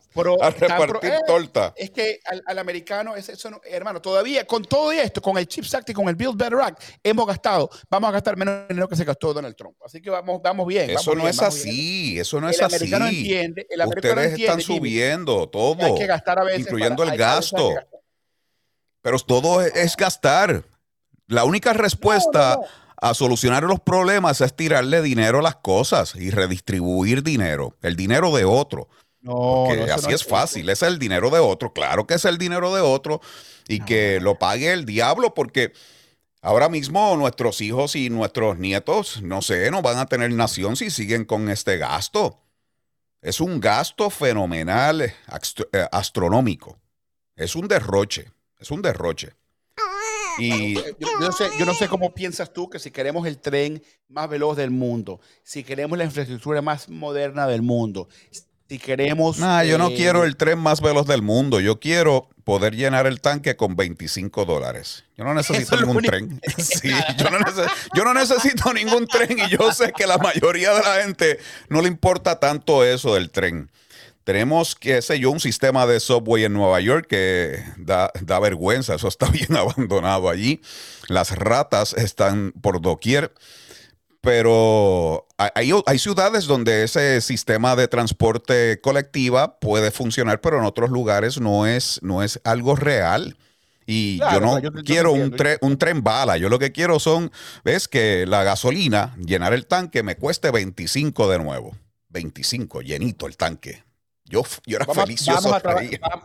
repartir 0.51 1.11
eh, 1.11 1.21
torta. 1.27 1.75
Es 1.77 1.91
que 1.91 2.21
al, 2.47 2.59
americano, 2.59 3.17
es 3.17 3.29
eso 3.29 3.61
hermano, 3.65 4.01
todavía 4.01 4.47
con 4.47 4.63
todo 4.65 4.93
esto, 4.93 5.21
con 5.21 5.37
el 5.39 5.47
CHIPS 5.49 5.75
Act 5.75 5.91
y 5.91 5.95
con 5.95 6.09
el 6.09 6.15
Build 6.15 6.37
Better 6.37 6.61
Act, 6.61 6.83
hemos 7.03 7.27
gastado, 7.27 7.69
vamos 7.91 8.09
a 8.09 8.13
gastar 8.13 8.37
menos 8.37 8.69
dinero 8.69 8.89
que 8.89 8.97
se 8.97 9.05
gastó 9.05 9.35
Donald 9.35 9.57
Trump. 9.57 9.77
Así 9.85 10.01
que 10.01 10.11
vamos, 10.11 10.41
vamos 10.43 10.67
bien. 10.67 10.91
Eso 10.91 11.15
no 11.15 11.27
es 11.27 11.43
así, 11.43 12.19
eso 12.19 12.41
no 12.41 12.49
es 12.49 12.63
así. 12.63 12.77
Americano 12.77 13.07
entiende, 13.07 13.67
el 13.69 13.81
americano 13.81 14.21
Ustedes 14.21 14.41
están 14.41 14.61
subiendo 14.61 15.49
todo, 15.49 15.85
hay 15.85 15.95
que 15.95 16.07
gastar 16.07 16.39
a 16.39 16.45
veces 16.45 16.61
incluyendo 16.61 17.03
el 17.03 17.17
gasto. 17.17 17.75
Pero 19.01 19.19
todo 19.21 19.63
es, 19.63 19.97
gastar. 19.97 20.65
La 21.27 21.45
única 21.45 21.73
respuesta 21.73 22.59
a 23.01 23.15
solucionar 23.15 23.63
los 23.65 23.81
problemas 23.81 24.41
es 24.41 24.55
tirarle 24.55 25.03
dinero 25.03 25.39
a 25.39 25.43
las 25.43 25.57
cosas 25.57 26.15
y 26.17 26.31
redistribuir 26.31 27.23
dinero, 27.23 27.77
el 27.83 27.97
dinero 27.97 28.35
de 28.35 28.45
otro. 28.45 28.89
No, 29.21 29.67
así 29.93 30.13
es, 30.13 30.25
fácil, 30.25 30.69
es 30.69 30.83
el 30.83 30.99
dinero 30.99 31.31
de 31.31 31.39
otro, 31.39 31.73
claro 31.73 32.07
que 32.07 32.15
es 32.15 32.25
el 32.25 32.39
dinero 32.39 32.75
de 32.75 32.81
otro 32.81 33.21
y 33.67 33.81
que 33.81 34.21
lo 34.21 34.39
pague 34.39 34.73
el 34.73 34.85
diablo 34.85 35.35
porque 35.35 35.73
ahora 36.41 36.69
mismo 36.69 37.17
nuestros 37.17 37.61
hijos 37.61 37.97
y 37.97 38.11
nuestros 38.11 38.59
nietos, 38.59 39.21
no 39.23 39.43
sé, 39.43 39.71
no 39.71 39.83
van 39.83 39.99
a 39.99 40.07
tener 40.07 40.33
nación 40.33 40.77
si 40.77 40.91
siguen 40.91 41.25
con 41.25 41.51
este 41.51 41.79
gasto. 41.79 42.41
Es 43.21 43.41
un 43.41 43.61
gasto 43.61 44.11
fenomenal, 44.11 45.03
eh, 45.03 45.15
astronómico. 45.91 46.79
Es 47.35 47.57
un 47.57 47.67
derroche, 47.67 48.31
es 48.59 48.71
un 48.71 48.83
derroche. 48.83 49.35
Y 50.39 50.75
yo, 50.75 51.09
no 51.21 51.33
sé, 51.33 51.49
yo 51.59 51.67
no 51.67 51.75
sé 51.75 51.89
cómo 51.89 52.15
piensas 52.15 52.53
tú 52.53 52.69
que 52.71 52.79
si 52.79 52.91
queremos 52.91 53.27
el 53.27 53.39
tren 53.39 53.83
más 54.09 54.29
veloz 54.29 54.57
del 54.57 54.71
mundo, 54.71 55.21
si 55.43 55.65
queremos 55.65 55.99
la 55.99 56.05
infraestructura 56.05 56.63
más 56.63 56.89
moderna 56.89 57.47
del 57.47 57.63
mundo, 57.63 58.09
si 58.69 58.79
queremos... 58.79 59.39
No, 59.39 59.65
yo 59.65 59.79
no 59.79 59.89
eh, 59.89 59.95
quiero 59.95 60.25
el 60.25 60.37
tren 60.37 60.59
más 60.59 60.81
veloz 60.81 61.07
del 61.07 61.23
mundo. 61.23 61.59
Yo 61.61 61.81
quiero 61.81 62.29
poder 62.45 62.75
llenar 62.75 63.07
el 63.07 63.21
tanque 63.21 63.57
con 63.57 63.77
25 63.77 64.45
dólares. 64.45 65.05
Yo 65.17 65.25
no 65.25 65.35
necesito 65.35 65.77
ningún 65.77 66.03
tren. 66.03 66.41
Sí, 66.59 66.91
yo, 67.17 67.31
no 67.31 67.39
yo, 67.95 68.05
no 68.05 68.15
necesito 68.15 68.73
ningún 68.73 69.07
tren 69.07 69.39
y 69.39 69.49
yo 69.49 69.73
sé 69.73 69.93
que 69.97 70.07
la 70.07 70.19
mayoría 70.19 70.75
de 70.75 70.83
la 70.83 71.03
gente 71.03 71.39
no 71.69 71.81
le 71.81 71.89
importa 71.89 72.41
tanto 72.41 72.85
eso 72.85 73.15
del 73.15 73.31
tren. 73.31 73.71
Tenemos, 74.29 74.75
qué 74.75 75.01
sé 75.01 75.19
yo, 75.19 75.31
un 75.31 75.41
sistema 75.41 75.87
de 75.87 76.01
subway 76.01 76.45
en 76.45 76.53
Nueva 76.53 76.83
York 76.83 77.07
que 77.09 77.65
da, 77.79 78.11
vergüenza, 78.41 78.97
eso 78.97 79.09
está 79.09 79.27
bien 79.31 79.57
abandonado 79.57 80.29
allí. 80.29 80.61
Las 81.07 81.35
ratas 81.35 81.95
están 81.95 82.53
por 82.61 82.83
doquier, 82.83 83.33
pero 84.21 85.27
hay, 85.39 85.73
hay, 85.87 85.99
ciudades 85.99 86.45
donde 86.45 86.85
ese 86.85 87.23
sistema 87.23 87.75
de 87.75 87.89
transporte 87.89 88.83
colectiva 88.83 89.59
puede 89.61 89.91
funcionar, 89.91 90.43
pero 90.43 90.59
en 90.59 90.67
otros 90.67 90.91
lugares 90.91 91.41
no 91.41 91.67
es, 91.67 91.99
no 92.03 92.23
es 92.23 92.39
algo 92.45 92.77
real. 92.77 93.39
Y 93.87 94.19
yo 94.19 94.41
no 94.41 94.61
quiero 94.85 95.13
un, 95.13 95.35
un 95.63 95.79
tren 95.79 96.05
bala. 96.05 96.37
Yo 96.37 96.51
lo 96.51 96.59
que 96.59 96.71
quiero 96.71 97.01
son, 97.01 97.33
ves, 97.65 97.89
que 97.89 98.27
la 98.27 98.45
gasolina, 98.45 99.17
llenar 99.25 99.55
el 99.55 99.65
tanque, 99.65 100.03
me 100.03 100.17
cueste 100.17 100.51
25 100.51 101.31
de 101.31 101.39
nuevo. 101.39 101.75
25, 102.11 102.83
llenito 102.83 103.27
el 103.27 103.39
tanque. 103.39 103.88
Yo, 104.29 104.43
era 104.67 104.85
feliz. 104.85 105.25
Vamos 105.27 105.53
a, 105.53 105.61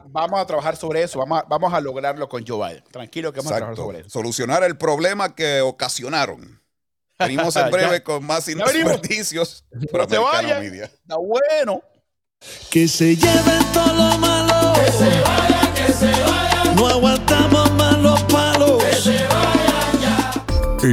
vamos 0.07 0.39
a, 0.39 0.45
trabajar 0.45 0.75
sobre 0.75 1.03
eso. 1.03 1.19
Vamos 1.19 1.39
a, 1.39 1.43
vamos 1.43 1.73
a 1.73 1.79
lograrlo 1.79 2.27
con 2.27 2.45
Joe 2.45 2.67
Biden. 2.67 2.83
Tranquilo 2.91 3.31
que 3.31 3.39
vamos 3.39 3.51
a 3.51 3.55
trabajar 3.55 3.77
sobre 3.77 3.99
eso. 3.99 4.09
Solucionar 4.09 4.63
el 4.63 4.77
problema 4.77 5.33
que 5.35 5.61
ocasionaron. 5.61 6.61
Venimos 7.17 7.55
en 7.55 7.71
breve 7.71 8.03
con 8.03 8.25
más 8.25 8.45
desperdicios. 8.45 9.65
Pero 9.91 10.07
te 10.07 10.17
vaya. 10.17 10.61
Está 10.61 11.17
bueno. 11.17 11.81
Que 12.69 12.87
se 12.87 13.15
lleven 13.15 13.71
todo 13.73 13.93
lo 13.93 14.17
malo. 14.17 14.73
Que 14.73 14.91
se 14.91 15.21
vaya, 15.21 15.42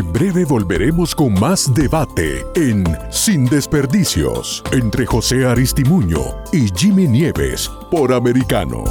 en 0.01 0.13
breve 0.15 0.47
volveremos 0.47 1.15
con 1.15 1.35
más 1.39 1.75
debate 1.75 2.43
en 2.55 2.85
Sin 3.11 3.45
Desperdicios 3.45 4.63
entre 4.73 5.05
José 5.05 5.45
Aristimuño 5.45 6.21
y 6.53 6.69
Jimmy 6.75 7.07
Nieves 7.07 7.71
por 7.91 8.15
Americano. 8.15 8.83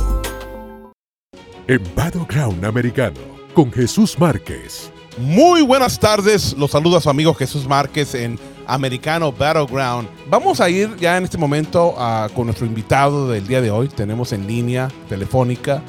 En 1.68 1.82
Battleground 1.96 2.64
Americano 2.64 3.20
con 3.56 3.72
Jesús 3.72 4.20
Márquez. 4.20 4.92
Muy 5.18 5.64
buenas 5.64 6.00
tardes, 6.00 6.56
los 6.56 6.70
saluda 6.70 7.02
su 7.02 7.10
amigo 7.10 7.34
Jesús 7.34 7.68
Márquez 7.68 8.14
en 8.14 8.38
Americano 8.68 9.32
Battleground. 9.32 10.08
Vamos 10.30 10.62
a 10.62 10.70
ir 10.70 10.96
ya 10.98 11.18
en 11.18 11.24
este 11.24 11.40
momento 11.40 11.96
con 12.36 12.46
nuestro 12.46 12.68
invitado 12.68 13.30
del 13.30 13.48
día 13.48 13.62
de 13.62 13.72
hoy. 13.72 13.88
Tenemos 13.88 14.32
en 14.32 14.46
línea 14.46 14.90
telefónica 15.10 15.82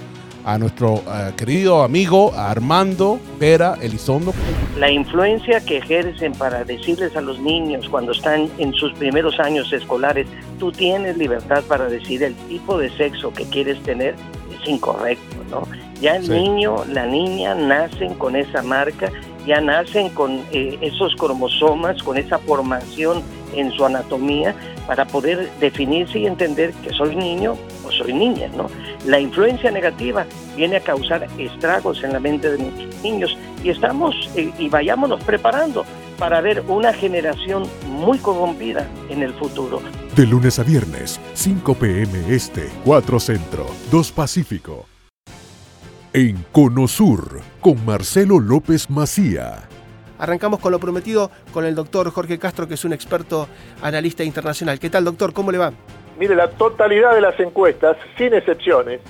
a 0.50 0.58
nuestro 0.58 0.96
eh, 1.06 1.32
querido 1.36 1.84
amigo 1.84 2.32
Armando 2.34 3.20
Vera 3.38 3.76
Elizondo. 3.80 4.34
La 4.76 4.90
influencia 4.90 5.60
que 5.60 5.78
ejercen 5.78 6.32
para 6.32 6.64
decirles 6.64 7.14
a 7.14 7.20
los 7.20 7.38
niños 7.38 7.88
cuando 7.88 8.10
están 8.10 8.50
en 8.58 8.72
sus 8.74 8.92
primeros 8.94 9.38
años 9.38 9.72
escolares, 9.72 10.26
tú 10.58 10.72
tienes 10.72 11.16
libertad 11.16 11.62
para 11.68 11.84
decir 11.86 12.24
el 12.24 12.34
tipo 12.48 12.78
de 12.78 12.90
sexo 12.96 13.32
que 13.32 13.44
quieres 13.44 13.80
tener, 13.84 14.16
es 14.60 14.68
incorrecto, 14.68 15.36
¿no? 15.50 15.68
Ya 16.00 16.16
el 16.16 16.28
niño, 16.28 16.84
la 16.92 17.06
niña 17.06 17.54
nacen 17.54 18.14
con 18.14 18.34
esa 18.34 18.62
marca, 18.62 19.12
ya 19.46 19.60
nacen 19.60 20.08
con 20.08 20.40
eh, 20.50 20.78
esos 20.80 21.14
cromosomas, 21.14 22.02
con 22.02 22.16
esa 22.16 22.38
formación 22.38 23.22
en 23.54 23.70
su 23.72 23.84
anatomía 23.84 24.54
para 24.86 25.04
poder 25.04 25.50
definirse 25.60 26.18
y 26.18 26.26
entender 26.26 26.72
que 26.82 26.90
soy 26.90 27.16
niño 27.16 27.56
o 27.84 27.90
soy 27.90 28.12
niña, 28.12 28.48
¿no? 28.56 28.66
La 29.06 29.20
influencia 29.20 29.70
negativa 29.70 30.26
viene 30.56 30.76
a 30.76 30.80
causar 30.80 31.26
estragos 31.38 32.02
en 32.02 32.12
la 32.12 32.20
mente 32.20 32.50
de 32.50 32.58
los 32.58 33.02
niños 33.02 33.36
y 33.62 33.70
estamos 33.70 34.14
eh, 34.34 34.52
y 34.58 34.68
vayámonos 34.68 35.22
preparando 35.24 35.84
para 36.18 36.40
ver 36.42 36.62
una 36.68 36.92
generación 36.92 37.64
muy 37.86 38.18
corrompida 38.18 38.86
en 39.08 39.22
el 39.22 39.32
futuro. 39.34 39.80
De 40.14 40.26
lunes 40.26 40.58
a 40.58 40.62
viernes, 40.62 41.18
5 41.34 41.74
p.m. 41.74 42.34
Este, 42.34 42.68
4 42.84 43.20
Centro, 43.20 43.66
2 43.90 44.12
Pacífico. 44.12 44.86
En 46.12 46.44
Cono 46.52 46.88
Sur, 46.88 47.40
con 47.60 47.84
Marcelo 47.86 48.38
López 48.38 48.90
Macía. 48.90 49.68
Arrancamos 50.20 50.60
con 50.60 50.70
lo 50.70 50.78
prometido 50.78 51.30
con 51.52 51.64
el 51.64 51.74
doctor 51.74 52.10
Jorge 52.10 52.38
Castro, 52.38 52.68
que 52.68 52.74
es 52.74 52.84
un 52.84 52.92
experto 52.92 53.48
analista 53.82 54.22
internacional. 54.22 54.78
¿Qué 54.78 54.90
tal, 54.90 55.04
doctor? 55.04 55.32
¿Cómo 55.32 55.50
le 55.50 55.58
va? 55.58 55.72
Mire, 56.18 56.36
la 56.36 56.50
totalidad 56.50 57.14
de 57.14 57.22
las 57.22 57.40
encuestas, 57.40 57.96
sin 58.18 58.34
excepciones, 58.34 59.00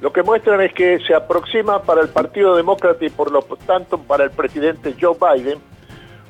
lo 0.00 0.12
que 0.12 0.22
muestran 0.22 0.60
es 0.60 0.72
que 0.72 1.00
se 1.00 1.12
aproxima 1.12 1.82
para 1.82 2.00
el 2.00 2.08
Partido 2.08 2.54
Demócrata 2.54 3.04
y 3.04 3.10
por 3.10 3.32
lo 3.32 3.42
tanto 3.66 3.98
para 3.98 4.22
el 4.22 4.30
presidente 4.30 4.94
Joe 4.98 5.16
Biden 5.20 5.58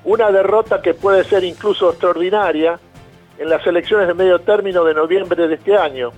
una 0.05 0.31
derrota 0.31 0.81
que 0.81 0.95
puede 0.95 1.23
ser 1.25 1.45
incluso 1.45 1.91
extraordinaria 1.91 2.81
en 3.39 3.51
las 3.51 3.67
elecciones 3.67 4.09
de 4.09 4.15
medio 4.15 4.41
término 4.41 4.85
de 4.85 4.95
noviembre 4.95 5.47
de 5.47 5.55
este 5.55 5.77
año, 5.77 6.13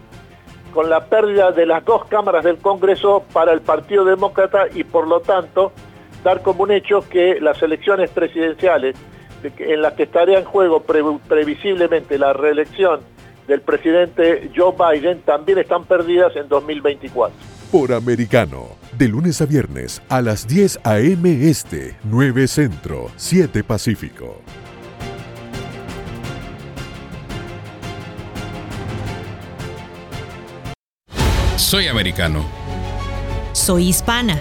con 0.73 0.89
la 0.89 1.07
pérdida 1.07 1.51
de 1.51 1.67
las 1.67 1.85
dos 1.85 2.05
cámaras 2.05 2.45
del 2.45 2.59
Congreso 2.59 3.25
para 3.33 3.53
el 3.53 3.61
Partido 3.61 4.05
Demócrata 4.05 4.67
y 4.73 4.85
por 4.85 5.09
lo 5.09 5.21
tanto 5.21 5.73
dar 6.23 6.43
como 6.43 6.65
un 6.65 6.73
hecho 6.73 7.09
que 7.09 7.41
las 7.41 7.63
elecciones 7.63 8.11
presidenciales 8.11 8.97
en 9.59 9.83
las 9.83 9.95
que 9.95 10.05
estaría 10.05 10.39
en 10.39 10.45
juego 10.45 10.83
previsiblemente 10.83 12.19
la 12.19 12.33
reelección 12.33 13.01
del 13.49 13.63
presidente 13.63 14.51
Joe 14.55 14.75
Biden 14.79 15.23
también 15.23 15.59
están 15.59 15.85
perdidas 15.85 16.37
en 16.37 16.49
2024. 16.49 17.35
Por 17.73 17.93
americano, 17.93 18.69
de 18.99 19.09
lunes 19.09 19.41
a 19.41 19.47
viernes 19.47 20.03
a 20.09 20.21
las 20.21 20.47
10 20.47 20.81
a.m. 20.85 21.49
Este, 21.49 21.97
9 22.05 22.49
Centro, 22.49 23.11
7 23.17 23.65
Pacífico. 23.65 24.41
Soy 31.57 31.87
americano. 31.87 32.45
Soy 33.53 33.89
hispana. 33.89 34.41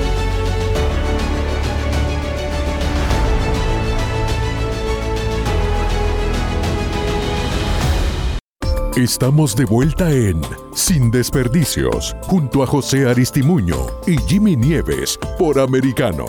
Estamos 8.97 9.55
de 9.55 9.63
vuelta 9.63 10.11
en 10.11 10.41
Sin 10.75 11.11
Desperdicios, 11.11 12.13
junto 12.23 12.61
a 12.61 12.67
José 12.67 13.07
Aristimuño 13.07 13.87
y 14.05 14.17
Jimmy 14.27 14.57
Nieves 14.57 15.17
por 15.39 15.57
Americano. 15.59 16.25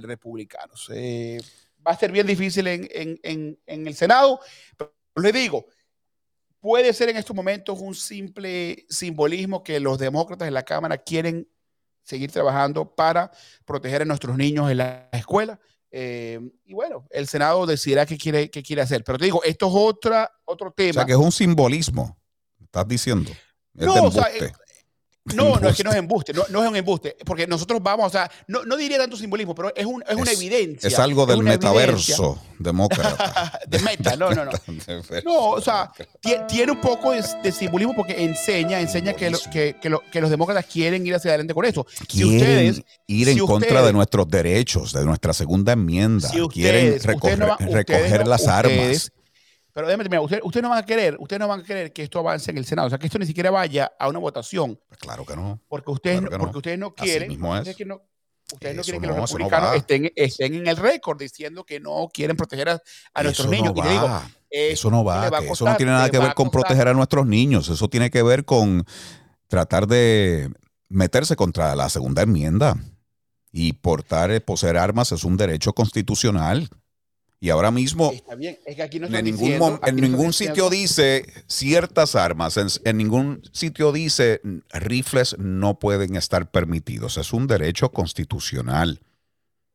republicanos. 0.00 0.88
Va 1.84 1.90
a 1.92 1.98
ser 1.98 2.12
bien 2.12 2.26
difícil 2.26 2.66
en, 2.68 2.88
en- 2.92 3.18
en- 3.24 3.58
en 3.66 3.86
el 3.88 3.94
Senado, 3.96 4.38
pero 4.76 4.92
le 5.16 5.32
digo, 5.32 5.66
puede 6.62 6.92
ser 6.94 7.08
en 7.08 7.16
estos 7.16 7.34
momentos 7.34 7.78
un 7.80 7.94
simple 7.94 8.86
simbolismo 8.88 9.64
que 9.64 9.80
los 9.80 9.98
demócratas 9.98 10.46
en 10.46 10.54
la 10.54 10.62
Cámara 10.62 10.96
quieren 10.96 11.48
seguir 12.04 12.30
trabajando 12.30 12.94
para 12.94 13.32
proteger 13.64 14.02
a 14.02 14.04
nuestros 14.04 14.36
niños 14.36 14.70
en 14.70 14.78
la 14.78 15.08
escuela. 15.12 15.58
Eh, 15.90 16.40
y 16.64 16.72
bueno, 16.72 17.06
el 17.10 17.26
Senado 17.26 17.66
decidirá 17.66 18.06
qué 18.06 18.16
quiere, 18.16 18.48
qué 18.48 18.62
quiere 18.62 18.80
hacer. 18.80 19.02
Pero 19.02 19.18
te 19.18 19.24
digo, 19.24 19.42
esto 19.42 19.66
es 19.66 19.72
otra, 19.74 20.32
otro 20.44 20.68
O 20.68 20.72
tema. 20.72 20.92
sea 20.92 21.04
que 21.04 21.12
es 21.12 21.18
un 21.18 21.32
simbolismo, 21.32 22.16
estás 22.60 22.86
diciendo. 22.86 23.32
Es 23.74 23.84
No, 23.84 24.04
o 24.04 24.12
sea, 24.12 24.28
embuste. 25.24 25.36
no, 25.36 25.60
no 25.60 25.68
es 25.68 25.76
que 25.76 25.84
no 25.84 25.90
es 25.90 25.96
embuste, 25.96 26.32
no, 26.32 26.44
no 26.50 26.62
es 26.64 26.68
un 26.70 26.76
embuste, 26.76 27.16
porque 27.24 27.46
nosotros 27.46 27.80
vamos, 27.82 28.06
o 28.06 28.10
sea, 28.10 28.30
no, 28.48 28.64
no 28.64 28.76
diría 28.76 28.98
tanto 28.98 29.16
simbolismo, 29.16 29.54
pero 29.54 29.72
es, 29.74 29.86
un- 29.86 30.02
es 30.08 30.16
una 30.16 30.32
evidencia. 30.32 30.88
Es 30.88 30.98
algo 30.98 31.26
del 31.26 31.38
una 31.38 31.54
evidencia 31.54 31.70
metaverso 31.80 32.38
demócrata. 32.58 33.60
de 33.68 33.78
meta, 33.80 34.16
no, 34.16 34.30
no, 34.34 34.44
no. 34.44 34.50
No, 35.24 35.50
o 35.50 35.60
sea, 35.60 35.90
tie- 36.20 36.46
tiene 36.48 36.72
un 36.72 36.80
poco 36.80 37.12
de, 37.12 37.22
de 37.42 37.52
simbolismo 37.52 37.94
porque 37.94 38.24
enseña, 38.24 38.80
enseña 38.80 39.12
que, 39.14 39.30
lo- 39.30 39.38
que, 39.52 39.76
que 39.80 39.88
lo- 39.88 40.02
que 40.10 40.20
los 40.20 40.30
demócratas 40.30 40.66
quieren 40.66 41.06
ir 41.06 41.14
hacia 41.14 41.30
adelante 41.30 41.54
con 41.54 41.64
eso. 41.64 41.86
Si 41.88 42.04
quieren 42.06 42.36
ustedes, 42.38 42.82
ir 43.06 43.28
en 43.28 43.34
si 43.34 43.40
contra 43.40 43.68
ustedes- 43.68 43.86
de 43.86 43.92
nuestros 43.92 44.28
derechos, 44.28 44.92
de 44.92 45.04
nuestra 45.04 45.32
segunda 45.32 45.72
enmienda. 45.72 46.28
si 46.28 46.40
quieren 46.48 47.00
recoger, 47.00 47.42
ustedes 47.42 48.10
van- 48.20 48.28
las 48.28 48.48
armas. 48.48 49.12
Pero 49.72 49.86
déjame 49.86 50.04
terminar, 50.04 50.22
ustedes, 50.24 50.42
ustedes 50.44 50.62
no 50.62 50.68
van 50.68 50.78
a 50.78 50.86
querer, 50.86 51.16
ustedes 51.18 51.40
no 51.40 51.48
van 51.48 51.60
a 51.60 51.64
querer 51.64 51.92
que 51.92 52.02
esto 52.02 52.18
avance 52.18 52.50
en 52.50 52.58
el 52.58 52.64
Senado, 52.66 52.86
o 52.86 52.90
sea, 52.90 52.98
que 52.98 53.06
esto 53.06 53.18
ni 53.18 53.26
siquiera 53.26 53.50
vaya 53.50 53.90
a 53.98 54.08
una 54.08 54.18
votación, 54.18 54.78
Pues 54.88 55.00
claro 55.00 55.24
que 55.24 55.34
no. 55.34 55.60
porque 55.68 55.90
ustedes, 55.90 56.20
Claro 56.20 56.24
no- 56.26 56.30
que 56.30 56.38
no. 56.38 56.44
porque 56.44 56.58
ustedes 56.58 56.78
no 56.78 56.94
quieren, 56.94 57.28
mismo 57.28 57.54
es. 57.54 57.60
ustedes 57.60 57.76
que 57.78 57.84
no, 57.86 58.02
ustedes 58.52 58.76
no 58.76 58.82
quieren 58.82 59.00
que 59.00 59.06
los 59.08 59.16
republicanos 59.30 59.74
estén, 59.76 60.12
estén 60.14 60.54
en 60.54 60.66
el 60.66 60.76
récord 60.76 61.18
diciendo 61.18 61.64
que 61.64 61.80
no 61.80 62.10
quieren 62.12 62.36
proteger 62.36 62.68
a, 62.68 62.82
a 63.14 63.22
nuestros 63.22 63.48
niños. 63.48 63.72
y 63.74 63.80
digo, 63.88 64.20
eh, 64.50 64.72
Eso 64.72 64.90
no 64.90 65.02
va, 65.04 65.28
eso 65.28 65.64
no 65.64 65.76
tiene 65.76 65.92
nada 65.92 66.10
que 66.10 66.18
ver 66.18 66.34
con 66.34 66.50
proteger 66.50 66.88
a 66.88 66.92
nuestros 66.94 67.26
niños. 67.26 67.68
Eso 67.70 67.88
tiene 67.88 68.10
que 68.10 68.22
ver 68.22 68.44
con 68.44 68.84
tratar 69.48 69.86
de 69.86 70.50
meterse 70.90 71.34
contra 71.36 71.74
la 71.74 71.88
segunda 71.88 72.20
enmienda. 72.22 72.76
Y 73.54 73.74
portar, 73.74 74.30
eh, 74.30 74.40
poseer 74.42 74.76
armas 74.78 75.12
es 75.12 75.24
un 75.24 75.36
derecho 75.38 75.72
constitucional. 75.74 76.68
Y 77.44 77.50
ahora 77.50 77.72
mismo 77.72 78.12
Está 78.12 78.36
bien, 78.36 78.56
es 78.64 78.76
que 78.76 78.82
aquí 78.84 79.00
no 79.00 79.08
en 79.08 79.12
ningún, 79.24 79.40
diciendo- 79.40 79.66
mom- 79.66 79.78
aquí 79.82 79.90
en 79.90 79.96
no 79.96 80.02
ningún 80.02 80.26
diciendo- 80.28 80.54
sitio 80.54 80.70
dice 80.70 81.26
ciertas 81.48 82.14
armas, 82.14 82.56
en, 82.56 82.68
en 82.84 82.96
ningún 82.96 83.42
sitio 83.50 83.90
dice 83.90 84.40
rifles 84.72 85.34
no 85.40 85.76
pueden 85.80 86.14
estar 86.14 86.48
permitidos. 86.52 87.16
Es 87.16 87.32
un 87.32 87.48
derecho 87.48 87.88
constitucional. 87.90 89.00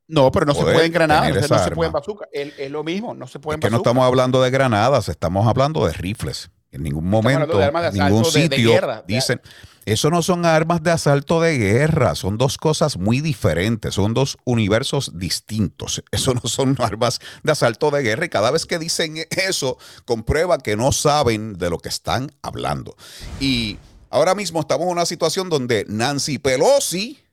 No, 0.08 0.32
pero 0.32 0.46
no 0.46 0.54
se 0.54 0.62
pueden 0.64 0.94
granadas, 0.94 1.50
no, 1.52 1.60
se- 1.66 1.72
pueden 1.72 1.92
bazooka. 1.92 2.30
Es, 2.32 2.54
es 2.58 2.72
lo 2.72 2.86
mismo, 2.86 3.14
no 3.14 3.28
se 3.28 3.40
pueden 3.40 3.60
Es 3.60 3.66
que 3.66 3.70
no 3.70 3.78
estamos 3.78 4.06
hablando 4.06 4.42
de 4.42 4.50
granadas, 4.50 5.10
estamos 5.10 5.46
hablando 5.46 5.86
de 5.86 5.92
rifles. 5.92 6.50
En 6.72 6.84
ningún 6.84 7.10
momento, 7.10 7.58
de 7.58 7.66
ningún 7.92 8.22
asalto, 8.22 8.32
de- 8.32 8.48
de 8.48 8.56
sitio 8.56 8.72
de- 8.80 9.04
dicen, 9.08 9.42
eso 9.88 10.10
no 10.10 10.22
son 10.22 10.46
armas 10.46 10.84
de 10.84 10.92
asalto 10.92 11.40
de 11.40 11.58
guerra, 11.58 12.14
son 12.16 12.38
dos 12.38 12.58
cosas 12.58 12.98
muy 12.98 13.22
diferentes, 13.22 13.96
son 13.96 14.14
dos 14.14 14.38
universos 14.44 15.18
distintos. 15.18 16.04
Eso 16.12 16.34
no 16.34 16.42
son 16.42 16.76
armas 16.80 17.20
de 17.42 17.54
asalto 17.54 17.90
de 17.90 18.04
guerra 18.04 18.26
y 18.26 18.30
cada 18.30 18.52
vez 18.52 18.66
que 18.66 18.80
dicen 18.80 19.16
eso, 19.30 19.78
comprueba 20.04 20.58
que 20.58 20.76
no 20.76 20.92
saben 20.92 21.58
de 21.58 21.70
lo 21.70 21.78
que 21.78 21.88
están 21.88 22.34
hablando. 22.42 22.98
Y 23.40 23.78
ahora 24.10 24.36
mismo 24.36 24.60
estamos 24.60 24.88
en 24.88 24.92
una 24.92 25.06
situación 25.06 25.48
donde 25.48 25.86
Nancy 25.88 26.38
Pelosi 26.38 27.24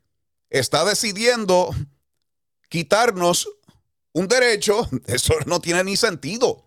está 0.49 0.85
decidiendo 0.85 1.75
quitarnos 2.69 3.49
un 4.13 4.29
derecho, 4.29 4.89
eso 5.07 5.35
no 5.47 5.59
tiene 5.59 5.83
ni 5.83 5.97
sentido. 5.97 6.64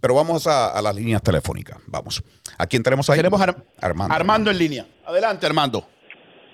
Pero 0.00 0.14
vamos 0.14 0.46
a, 0.46 0.76
a 0.76 0.82
las 0.82 0.94
líneas 0.94 1.22
telefónicas. 1.22 1.78
Vamos. 1.86 2.22
¿A 2.58 2.66
quién 2.66 2.82
tenemos 2.82 3.08
ahí? 3.10 3.18
Tenemos 3.18 3.40
a 3.40 3.44
Ar- 3.44 3.56
Armando. 3.80 4.14
Armando 4.14 4.50
en 4.50 4.58
línea. 4.58 4.86
Adelante, 5.04 5.46
Armando. 5.46 5.86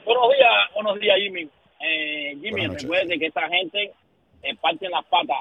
Buenos 0.05 0.25
días, 0.37 0.51
buenos 0.75 1.01
días, 1.01 1.17
Jimmy. 1.19 1.49
Eh, 1.81 2.37
Jimmy, 2.43 2.67
recuerde 2.67 3.19
que 3.19 3.27
esta 3.27 3.49
gente 3.49 3.93
eh, 4.43 4.55
parte 4.61 4.89
las 4.89 5.05
patas, 5.07 5.37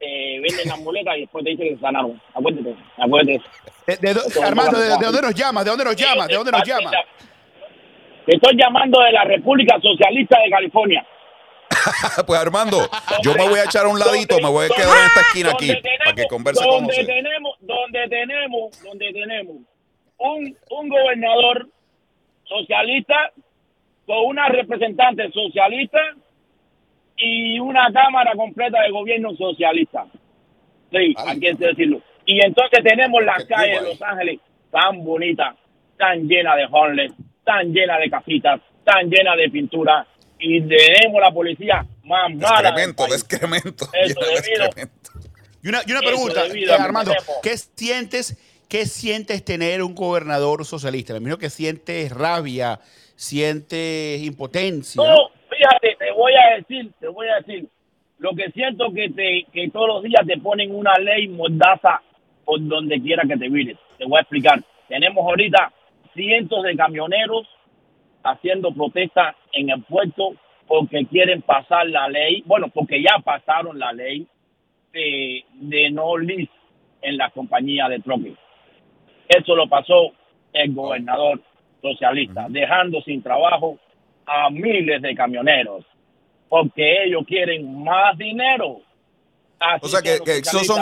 eh, 0.00 0.40
venden 0.40 0.68
las 0.68 0.78
muletas 0.80 1.16
y 1.16 1.20
después 1.22 1.44
te 1.44 1.50
dicen 1.50 1.68
que 1.68 1.74
se 1.76 1.80
sanaron. 1.80 2.20
Acuérdate, 2.34 2.76
acuérdate. 2.98 3.42
De, 3.86 4.42
Armando, 4.44 4.78
de, 4.78 4.88
dónde 4.88 5.22
nos 5.22 5.34
llama? 5.34 5.64
¿De 5.64 5.70
dónde 5.70 5.84
nos 5.84 5.96
llama? 5.96 6.26
¿De 6.26 6.34
dónde 6.34 6.52
nos 6.52 6.64
llama? 6.66 6.90
Te 8.26 8.34
estoy 8.36 8.56
llamando 8.56 9.00
de 9.00 9.12
la 9.12 9.24
República 9.24 9.78
Socialista 9.80 10.38
de 10.42 10.50
California. 10.50 11.06
pues 12.26 12.40
Armando, 12.40 12.78
yo 13.22 13.34
me 13.34 13.48
voy 13.48 13.58
a 13.58 13.64
echar 13.64 13.86
a 13.86 13.88
un 13.88 13.98
ladito, 13.98 14.36
me 14.40 14.48
voy 14.48 14.66
a 14.66 14.68
quedar 14.68 14.96
en 14.98 15.04
esta 15.06 15.20
esquina 15.20 15.50
aquí 15.52 15.72
para 15.98 16.14
que 16.14 16.26
converse 16.26 16.64
con 16.64 16.86
donde 16.86 17.04
tenemos, 17.04 17.56
donde 17.60 18.08
tenemos, 18.08 18.82
donde 18.82 19.12
tenemos 19.12 19.56
un, 20.18 20.56
un 20.70 20.88
gobernador 20.88 21.68
socialista 22.44 23.32
con 24.06 24.24
una 24.24 24.48
representante 24.48 25.30
socialista 25.32 25.98
y 27.16 27.58
una 27.58 27.92
cámara 27.92 28.32
completa 28.36 28.82
de 28.82 28.90
gobierno 28.90 29.34
socialista. 29.34 30.06
Sí, 30.92 31.14
hay 31.16 31.40
que 31.40 31.54
decirlo. 31.54 32.00
Y 32.24 32.44
entonces 32.44 32.82
tenemos 32.84 33.24
las 33.24 33.44
calles 33.44 33.80
de 33.80 33.88
Los 33.88 34.02
Ángeles 34.02 34.40
tan 34.70 35.04
bonitas, 35.04 35.56
tan 35.96 36.28
llenas 36.28 36.56
de 36.56 36.66
homeless, 36.70 37.12
tan 37.44 37.72
llenas 37.72 38.00
de 38.00 38.10
casitas, 38.10 38.60
tan 38.84 39.08
llenas 39.08 39.36
de 39.36 39.50
pintura. 39.50 40.06
Y 40.38 40.60
tenemos 40.62 41.20
la 41.20 41.30
policía 41.30 41.86
más 42.04 42.34
mala. 42.34 42.68
Excremento, 42.68 43.06
excremento. 43.06 43.86
Y 45.62 45.68
una, 45.68 45.80
y 45.86 45.90
una 45.90 46.00
pregunta, 46.00 46.46
eh, 46.46 46.70
Armando, 46.78 47.12
¿qué 47.42 47.56
sientes, 47.56 48.38
¿qué 48.68 48.86
sientes 48.86 49.44
tener 49.44 49.82
un 49.82 49.94
gobernador 49.94 50.64
socialista? 50.64 51.14
Me 51.14 51.18
imagino 51.18 51.38
que 51.38 51.50
sientes 51.50 52.12
rabia, 52.12 52.78
sientes 53.16 54.22
impotencia. 54.22 55.02
No, 55.02 55.30
fíjate, 55.50 55.96
te 55.98 56.12
voy 56.12 56.32
a 56.34 56.56
decir, 56.56 56.92
te 57.00 57.08
voy 57.08 57.26
a 57.28 57.36
decir, 57.36 57.66
lo 58.18 58.30
que 58.34 58.50
siento 58.52 58.92
que 58.94 59.10
te 59.10 59.46
que 59.52 59.68
todos 59.70 59.88
los 59.88 60.02
días 60.02 60.22
te 60.26 60.38
ponen 60.38 60.74
una 60.74 60.94
ley 60.98 61.28
mordaza 61.28 62.00
por 62.44 62.64
donde 62.66 63.00
quiera 63.00 63.24
que 63.28 63.36
te 63.36 63.48
vires. 63.48 63.76
Te 63.98 64.04
voy 64.04 64.18
a 64.18 64.20
explicar. 64.20 64.62
Tenemos 64.88 65.26
ahorita 65.26 65.72
cientos 66.14 66.62
de 66.62 66.76
camioneros 66.76 67.46
haciendo 68.26 68.72
protestas 68.72 69.36
en 69.52 69.70
el 69.70 69.82
puerto 69.82 70.34
porque 70.66 71.06
quieren 71.06 71.42
pasar 71.42 71.86
la 71.88 72.08
ley, 72.08 72.42
bueno, 72.46 72.68
porque 72.68 73.02
ya 73.02 73.18
pasaron 73.22 73.78
la 73.78 73.92
ley 73.92 74.26
de, 74.92 75.44
de 75.54 75.90
no 75.90 76.16
list 76.18 76.52
en 77.02 77.16
la 77.16 77.30
compañía 77.30 77.88
de 77.88 78.00
trucking. 78.00 78.36
Eso 79.28 79.54
lo 79.54 79.68
pasó 79.68 80.12
el 80.52 80.74
gobernador 80.74 81.40
socialista, 81.82 82.46
dejando 82.48 83.00
sin 83.02 83.22
trabajo 83.22 83.78
a 84.26 84.50
miles 84.50 85.00
de 85.02 85.14
camioneros, 85.14 85.84
porque 86.48 87.04
ellos 87.04 87.24
quieren 87.26 87.84
más 87.84 88.16
dinero. 88.18 88.80
o 89.80 89.88
sea 89.88 90.02
que, 90.02 90.18
que 90.24 90.44
son 90.44 90.78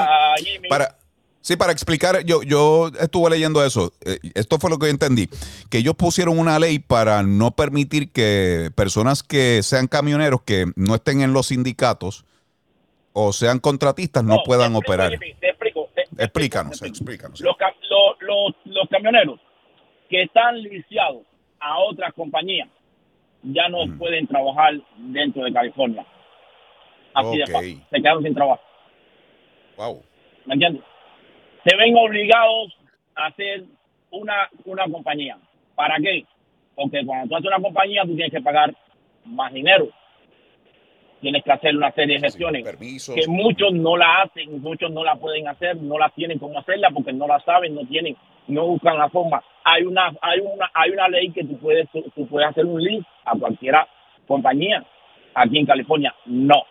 para 0.68 0.96
Sí, 1.44 1.58
para 1.58 1.72
explicar, 1.72 2.24
yo, 2.24 2.42
yo 2.42 2.88
estuve 2.98 3.28
leyendo 3.28 3.62
eso. 3.62 3.92
Eh, 4.00 4.16
esto 4.34 4.58
fue 4.58 4.70
lo 4.70 4.78
que 4.78 4.86
yo 4.86 4.92
entendí. 4.92 5.28
Que 5.70 5.76
ellos 5.76 5.94
pusieron 5.94 6.38
una 6.38 6.58
ley 6.58 6.78
para 6.78 7.22
no 7.22 7.50
permitir 7.50 8.10
que 8.12 8.70
personas 8.74 9.22
que 9.22 9.62
sean 9.62 9.86
camioneros 9.86 10.40
que 10.40 10.64
no 10.74 10.94
estén 10.94 11.20
en 11.20 11.34
los 11.34 11.48
sindicatos 11.48 12.24
o 13.12 13.30
sean 13.34 13.58
contratistas 13.58 14.24
no, 14.24 14.38
puedan 14.42 14.74
operar. 14.74 15.10
Te, 15.10 15.48
explico. 15.50 15.90
explícanos, 16.16 16.80
explícanos. 16.80 17.38
Los, 17.42 17.56
los, 18.20 18.54
los, 18.64 18.88
camioneros 18.88 19.38
que 20.08 20.22
están 20.22 20.62
lisiados 20.62 21.24
a 21.60 21.78
otras 21.78 22.14
compañías 22.14 22.70
ya 23.42 23.68
no 23.68 23.80
pueden 23.98 24.26
trabajar 24.26 24.80
dentro 24.96 25.44
de 25.44 25.52
California. 25.52 26.06
Así 27.12 27.36
de 27.36 27.46
fácil. 27.48 27.84
Se 27.90 27.96
quedaron 27.98 28.22
sin 28.22 28.34
trabajo. 28.34 28.62
Wow. 29.76 30.02
¿Me 30.46 30.54
entiendes? 30.54 30.93
Se 31.64 31.76
ven 31.76 31.96
obligados 31.96 32.76
a 33.14 33.26
hacer 33.26 33.64
una, 34.10 34.48
una 34.64 34.84
compañía. 34.84 35.38
¿Para 35.74 35.96
qué? 35.96 36.24
Porque 36.74 37.04
cuando 37.04 37.28
tú 37.28 37.36
haces 37.36 37.46
una 37.46 37.62
compañía, 37.62 38.02
tú 38.02 38.14
tienes 38.14 38.32
que 38.32 38.40
pagar 38.40 38.74
más 39.24 39.52
dinero. 39.52 39.88
Tienes 41.20 41.42
que 41.42 41.52
hacer 41.52 41.74
una 41.74 41.90
serie 41.92 42.18
de 42.18 42.26
gestiones 42.26 42.64
que 43.14 43.26
muchos 43.28 43.72
no 43.72 43.96
la 43.96 44.22
hacen, 44.22 44.60
muchos 44.60 44.90
no 44.90 45.02
la 45.02 45.16
pueden 45.16 45.48
hacer, 45.48 45.76
no 45.76 45.98
la 45.98 46.10
tienen 46.10 46.38
cómo 46.38 46.58
hacerla 46.58 46.90
porque 46.90 47.14
no 47.14 47.26
la 47.26 47.40
saben, 47.40 47.74
no 47.74 47.86
tienen, 47.86 48.14
no 48.48 48.66
buscan 48.66 48.98
la 48.98 49.08
forma. 49.08 49.42
Hay 49.64 49.84
una, 49.84 50.12
hay 50.20 50.40
una, 50.40 50.70
hay 50.74 50.90
una 50.90 51.08
ley 51.08 51.30
que 51.30 51.44
tú 51.44 51.58
puedes, 51.58 51.88
tú 51.90 52.26
puedes 52.28 52.50
hacer 52.50 52.66
un 52.66 52.82
link 52.82 53.06
a 53.24 53.38
cualquiera 53.38 53.88
compañía. 54.26 54.84
Aquí 55.34 55.58
en 55.58 55.66
California, 55.66 56.14
no. 56.26 56.62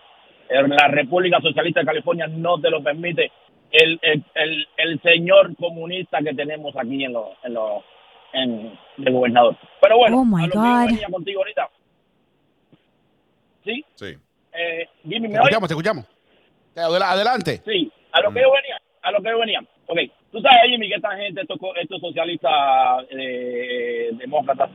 En 0.50 0.70
la 0.70 0.88
República 0.88 1.42
Socialista 1.42 1.80
de 1.80 1.88
California 1.88 2.28
no 2.28 2.60
te 2.60 2.70
lo 2.70 2.84
permite 2.84 3.32
el, 3.74 4.00
el, 4.36 4.68
el, 4.78 5.02
señor 5.02 5.56
comunista 5.56 6.20
que 6.20 6.34
tenemos 6.34 6.76
aquí 6.78 7.04
en, 7.04 7.14
lo, 7.14 7.32
en, 7.44 7.54
lo, 7.56 7.84
en 8.34 8.80
el 8.98 9.14
gobernador. 9.14 9.58
Pero 9.82 9.98
bueno, 9.98 10.20
oh 10.20 10.26
my 10.26 10.44
a 10.44 10.48
lo 10.48 10.98
que 10.98 11.12
contigo 11.12 11.42
ahorita. 11.42 11.70
¿Sí? 13.66 13.84
Sí. 13.96 14.16
Eh, 14.54 14.88
Jimmy, 15.04 15.28
¿me 15.28 15.30
te 15.30 15.40
escuchamos, 15.40 15.68
te 15.68 15.74
escuchamos. 15.74 16.06
Adelante. 16.76 17.62
Sí, 17.66 17.92
a 18.12 18.22
lo 18.22 18.32
que 18.32 18.42
yo 18.42 18.52
venía, 18.52 18.80
a 19.02 19.12
lo 19.12 19.22
que 19.22 19.30
yo 19.30 19.40
venía. 19.40 19.60
Ok, 19.88 20.00
tú 20.32 20.40
sabes, 20.40 20.70
Jimmy, 20.70 20.88
que 20.88 20.96
esta 20.96 21.16
gente, 21.18 21.42
estos, 21.42 21.58
estos 21.82 22.00
socialistas 22.00 23.06
eh, 23.10 24.12
demócratas, 24.14 24.70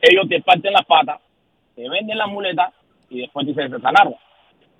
ellos 0.00 0.28
te 0.28 0.40
parten 0.42 0.72
las 0.72 0.86
patas, 0.86 1.20
te 1.74 1.88
venden 1.88 2.18
las 2.18 2.28
muletas 2.28 2.72
y 3.08 3.22
después 3.22 3.46
te 3.46 3.52
dicen, 3.52 3.70
se 3.70 3.80
sanaron 3.80 4.14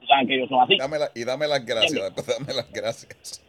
saben 0.06 0.26
que 0.26 0.34
ellos 0.36 0.48
son 0.48 0.62
así. 0.62 0.76
y 1.14 1.24
dame 1.24 1.46
las 1.46 1.64
gracias, 1.64 1.92
después 1.92 2.26
dame 2.26 2.54
las 2.54 2.70
gracias. 2.72 3.44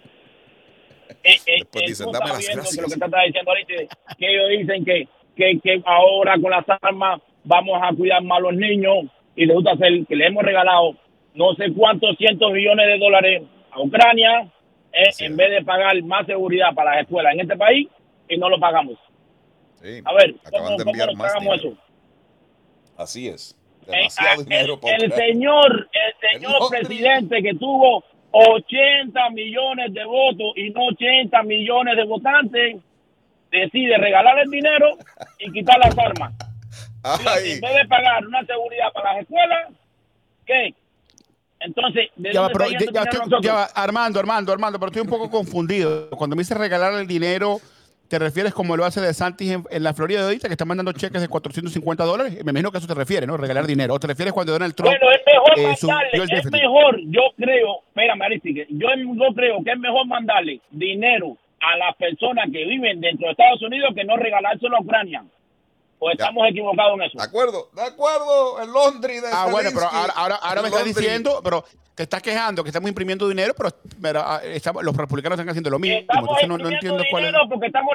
Eh, 1.23 1.35
eh, 1.45 1.55
después 1.59 1.85
dicen, 1.87 2.11
dame 2.11 2.29
las 2.29 2.45
gracias. 2.47 2.75
Que 2.75 2.81
lo 2.81 2.87
que 2.87 2.93
está 2.93 3.21
diciendo 3.25 3.51
ahorita, 3.51 3.97
que 4.17 4.27
ellos 4.27 4.59
dicen 4.59 4.85
que, 4.85 5.07
que, 5.35 5.59
que 5.61 5.81
ahora 5.85 6.39
con 6.41 6.51
las 6.51 6.65
armas 6.81 7.21
vamos 7.43 7.79
a 7.81 7.93
cuidar 7.95 8.23
más 8.23 8.37
a 8.37 8.41
los 8.41 8.53
niños 8.53 9.05
y 9.35 9.45
les 9.45 9.55
gusta 9.55 9.71
hacer 9.71 10.05
que 10.07 10.15
le 10.15 10.27
hemos 10.27 10.43
regalado 10.43 10.95
no 11.33 11.53
sé 11.55 11.71
cuántos 11.73 12.17
cientos 12.17 12.51
millones 12.51 12.85
de 12.87 12.97
dólares 12.99 13.43
a 13.71 13.81
Ucrania 13.81 14.51
eh, 14.93 15.09
en 15.19 15.37
vez 15.37 15.49
de 15.51 15.63
pagar 15.63 16.01
más 16.03 16.25
seguridad 16.25 16.73
para 16.75 16.95
las 16.95 17.03
escuelas 17.03 17.33
en 17.33 17.41
este 17.41 17.55
país 17.55 17.87
y 18.27 18.37
no 18.37 18.49
lo 18.49 18.59
pagamos. 18.59 18.97
Sí, 19.81 20.01
a 20.03 20.13
ver, 20.13 20.35
¿cómo, 20.51 20.77
cómo 20.77 20.93
nos 20.93 21.15
pagamos 21.15 21.55
eso? 21.57 21.77
Así 22.97 23.27
es. 23.27 23.57
Eh, 23.93 24.07
ah, 24.17 24.35
el, 24.37 25.11
señor, 25.13 25.89
el 25.91 26.39
señor 26.39 26.69
presidente 26.69 27.41
que 27.41 27.53
tuvo 27.55 28.03
80 28.31 29.29
millones 29.31 29.93
de 29.93 30.05
votos 30.05 30.53
y 30.55 30.69
no 30.69 30.85
80 30.87 31.43
millones 31.43 31.97
de 31.97 32.03
votantes, 32.05 32.77
decide 33.51 33.97
regalar 33.97 34.39
el 34.39 34.49
dinero 34.49 34.97
y 35.39 35.51
quitar 35.51 35.77
las 35.79 35.97
armas. 35.97 36.33
En 37.03 37.61
vez 37.61 37.75
de 37.75 37.87
pagar 37.87 38.25
una 38.25 38.45
seguridad 38.45 38.91
para 38.93 39.13
las 39.13 39.23
escuelas, 39.23 39.71
¿qué? 40.45 40.73
Entonces, 41.59 42.09
Armando, 43.75 44.19
Armando, 44.19 44.51
Armando, 44.51 44.79
pero 44.79 44.87
estoy 44.87 45.01
un 45.03 45.09
poco 45.09 45.29
confundido. 45.29 46.09
Cuando 46.11 46.35
me 46.35 46.41
dice 46.41 46.55
regalar 46.55 46.93
el 46.93 47.07
dinero 47.07 47.59
¿Te 48.11 48.19
refieres 48.19 48.53
como 48.53 48.75
lo 48.75 48.83
hace 48.83 48.99
de 48.99 49.13
Santis 49.13 49.57
en, 49.69 49.83
la 49.83 49.93
Florida 49.93 50.19
de 50.19 50.25
ahorita, 50.25 50.49
que 50.49 50.55
está 50.55 50.65
mandando 50.65 50.91
cheques 50.91 51.21
de 51.21 51.29
450 51.29 52.03
dólares? 52.03 52.33
Me 52.43 52.51
imagino 52.51 52.69
que 52.69 52.75
a 52.75 52.79
eso 52.79 52.87
te 52.87 52.93
refieres, 52.93 53.25
¿no? 53.25 53.37
Regalar 53.37 53.65
dinero. 53.65 53.93
¿O 53.93 53.99
te 54.01 54.07
refieres 54.07 54.33
cuando 54.33 54.51
Donald 54.51 54.75
Trump... 54.75 54.91
Bueno, 54.91 55.15
es 55.15 55.21
mejor 55.25 55.53
eh, 55.57 55.87
mandarle, 55.87 56.37
es 56.37 56.51
mejor, 56.51 56.99
yo 57.05 57.21
creo, 57.37 57.83
espérame, 57.87 58.41
yo, 58.67 58.89
yo 58.97 59.33
creo 59.33 59.63
que 59.63 59.71
es 59.71 59.79
mejor 59.79 60.05
mandarle 60.07 60.59
dinero 60.71 61.37
a 61.61 61.77
las 61.77 61.95
personas 61.95 62.49
que 62.51 62.65
viven 62.65 62.99
dentro 62.99 63.27
de 63.27 63.31
Estados 63.31 63.61
Unidos 63.61 63.93
que 63.95 64.03
no 64.03 64.17
regalárselo 64.17 64.75
a 64.75 64.81
Ucrania. 64.81 65.23
Pues 66.01 66.17
estamos 66.17 66.49
equivocados 66.49 66.95
en 66.95 67.01
eso. 67.03 67.17
De 67.19 67.23
acuerdo, 67.23 67.69
de 67.75 67.81
acuerdo, 67.83 68.59
el 68.59 68.71
Londres 68.71 69.21
de 69.21 69.27
Ah, 69.31 69.45
bueno, 69.51 69.69
pero 69.71 69.85
ahora, 69.85 70.35
ahora, 70.41 70.63
me 70.63 70.69
estás 70.69 70.83
diciendo, 70.83 71.41
pero 71.43 71.63
te 71.93 72.01
estás 72.01 72.23
quejando 72.23 72.63
que 72.63 72.69
estamos 72.69 72.89
imprimiendo 72.89 73.29
dinero, 73.29 73.53
pero, 74.01 74.19
ah, 74.19 74.41
los 74.81 74.97
republicanos 74.97 75.37
están 75.37 75.49
haciendo 75.49 75.69
lo 75.69 75.77
mismo. 75.77 75.99
Estamos 75.99 76.39
no, 76.47 76.57
no, 76.57 76.69
entiendo 76.69 77.03
cuál 77.11 77.25
es. 77.25 77.33
Porque 77.47 77.67
estamos 77.67 77.93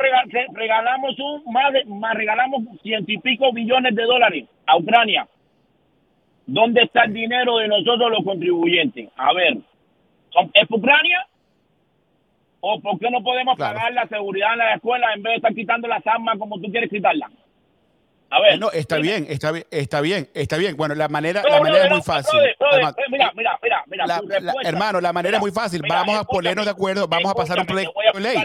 regalamos 0.52 1.18
un, 1.18 1.52
más, 1.52 1.72
más 1.88 2.14
regalamos 2.14 2.62
ciento 2.80 3.10
y 3.10 3.18
pico 3.18 3.52
billones 3.52 3.92
de 3.96 4.04
dólares 4.04 4.44
a 4.66 4.76
Ucrania. 4.76 5.26
¿Dónde 6.46 6.82
está 6.82 7.06
el 7.06 7.12
dinero 7.12 7.56
de 7.56 7.66
nosotros 7.66 8.08
los 8.08 8.24
contribuyentes? 8.24 9.08
A 9.16 9.32
ver, 9.32 9.56
¿es 10.54 10.70
Ucrania? 10.70 11.26
¿O 12.60 12.80
por 12.80 13.00
qué 13.00 13.10
no 13.10 13.20
podemos 13.24 13.58
pagar 13.58 13.92
la 13.92 14.06
seguridad 14.06 14.52
en 14.52 14.58
la 14.58 14.74
escuela 14.74 15.12
en 15.12 15.24
vez 15.24 15.32
de 15.32 15.36
estar 15.38 15.54
quitando 15.56 15.88
las 15.88 16.06
armas 16.06 16.38
como 16.38 16.60
tú 16.60 16.70
quieres 16.70 16.88
quitarlas? 16.88 17.32
A 18.30 18.40
ver. 18.40 18.58
No, 18.58 18.70
está 18.72 18.98
bien, 18.98 19.26
está 19.28 19.52
bien, 19.52 19.66
está 19.70 20.00
bien, 20.00 20.28
está 20.34 20.56
bien. 20.56 20.76
Bueno, 20.76 20.94
la 20.94 21.08
manera, 21.08 21.42
la 21.48 21.60
manera 21.60 21.84
es 21.84 21.90
muy 21.90 22.02
fácil. 22.02 22.38
mira, 23.10 23.32
mira, 23.34 23.58
mira, 23.62 23.84
mira. 23.86 24.52
hermano, 24.64 25.00
la 25.00 25.12
manera 25.12 25.36
es 25.36 25.40
muy 25.40 25.52
fácil. 25.52 25.82
vamos 25.88 26.18
a 26.18 26.24
ponernos 26.24 26.64
de 26.64 26.70
acuerdo, 26.70 27.06
vamos 27.06 27.30
a 27.30 27.34
pasar 27.34 27.58
un 27.60 27.66
proyecto 27.66 27.94
de 28.14 28.20
ley. 28.20 28.36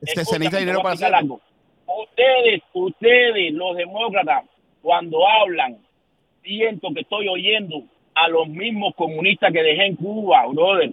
Este, 0.00 0.24
se 0.24 0.38
necesita 0.38 0.58
dinero 0.58 0.82
para 0.82 0.94
hacerlo. 0.94 1.40
Ustedes, 1.86 2.62
ustedes, 2.72 3.52
los 3.52 3.76
demócratas, 3.76 4.44
cuando 4.80 5.28
hablan 5.28 5.78
siento 6.42 6.88
que 6.94 7.00
estoy 7.00 7.28
oyendo 7.28 7.82
a 8.14 8.28
los 8.28 8.48
mismos 8.48 8.94
comunistas 8.94 9.52
que 9.52 9.62
dejé 9.62 9.86
en 9.86 9.96
Cuba, 9.96 10.46
brother 10.46 10.92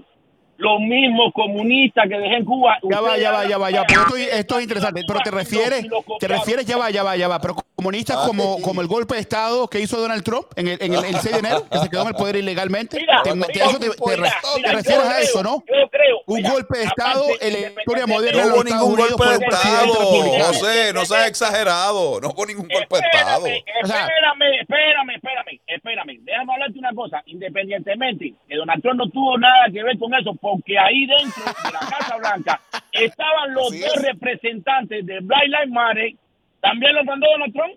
los 0.58 0.80
mismos 0.80 1.32
comunistas 1.34 2.08
que 2.10 2.18
dejé 2.18 2.38
en 2.38 2.46
Cuba. 2.46 2.78
Ya 2.84 3.02
va, 3.02 3.18
ya 3.18 3.32
va, 3.32 3.46
ya 3.46 3.58
va, 3.58 3.72
ya 3.72 3.82
va. 3.82 3.88
Pero 3.88 4.02
esto, 4.02 4.16
esto, 4.18 4.58
es 4.58 4.64
interesante. 4.64 5.04
Pero 5.08 5.20
te 5.24 5.32
refieres, 5.32 5.86
te 6.20 6.28
refieres, 6.28 6.66
ya 6.66 6.78
va, 6.78 6.90
ya 6.90 7.04
va, 7.04 7.16
ya 7.16 7.28
va. 7.28 7.40
Pero 7.40 7.56
comunistas 7.76 8.18
como, 8.26 8.60
como 8.62 8.82
el 8.82 8.88
golpe 8.88 9.16
de 9.16 9.22
Estado 9.22 9.68
que 9.68 9.80
hizo 9.80 10.00
Donald 10.00 10.24
Trump 10.24 10.48
en 10.56 10.68
el, 10.68 10.78
en 10.82 10.94
el, 10.94 11.16
6 11.16 11.24
de 11.24 11.40
enero, 11.40 11.70
que 11.70 11.78
se 11.78 11.90
quedó 11.90 12.02
en 12.02 12.08
el 12.08 12.16
poder 12.16 12.36
ilegalmente. 12.38 12.98
te, 13.24 14.72
refieres 14.72 15.06
a 15.06 15.22
eso, 15.22 15.44
¿no? 15.44 15.64
Yo 15.68 15.88
creo. 15.90 16.18
Un 16.26 16.42
golpe 16.42 16.80
de 16.80 16.84
Estado 16.86 17.24
en 17.40 17.54
la 17.54 17.60
historia 17.70 18.08
moderna. 18.08 18.46
No 18.46 18.56
hubo 18.56 18.64
ningún 18.64 18.96
golpe 18.96 19.26
de 19.26 19.46
Estado, 19.46 19.94
José, 19.94 20.94
no 20.94 21.06
seas 21.06 21.28
exagerado. 21.28 22.20
No 22.20 22.30
hubo 22.30 22.46
ningún 22.46 22.68
golpe 22.68 22.98
de 22.98 23.08
Estado. 23.08 23.46
Espérame, 23.46 24.62
espérame, 24.62 25.10
espérame, 25.16 25.60
espérame. 25.68 26.20
Déjame 26.24 26.54
hablarte 26.54 26.80
una 26.80 26.94
cosa. 26.94 27.22
Independientemente 27.28 28.34
que 28.48 28.56
Donald 28.56 28.82
Trump 28.82 28.98
no 28.98 29.10
tuvo 29.10 29.38
nada 29.38 29.68
que 29.72 29.84
ver 29.84 29.98
con 30.00 30.14
eso, 30.16 30.34
porque 30.48 30.80
ahí 30.80 31.06
dentro 31.06 31.44
de 31.44 31.72
la 31.74 31.80
Casa 31.80 32.16
Blanca 32.16 32.62
estaban 32.94 33.54
los 33.54 33.70
dos 33.70 33.96
representantes 34.02 35.06
de 35.06 35.20
Black 35.20 35.44
Lives 35.44 35.70
Matter. 35.72 36.14
¿También 36.62 36.96
los 36.96 37.04
mandó 37.04 37.28
Donald 37.30 37.54
Trump? 37.54 37.74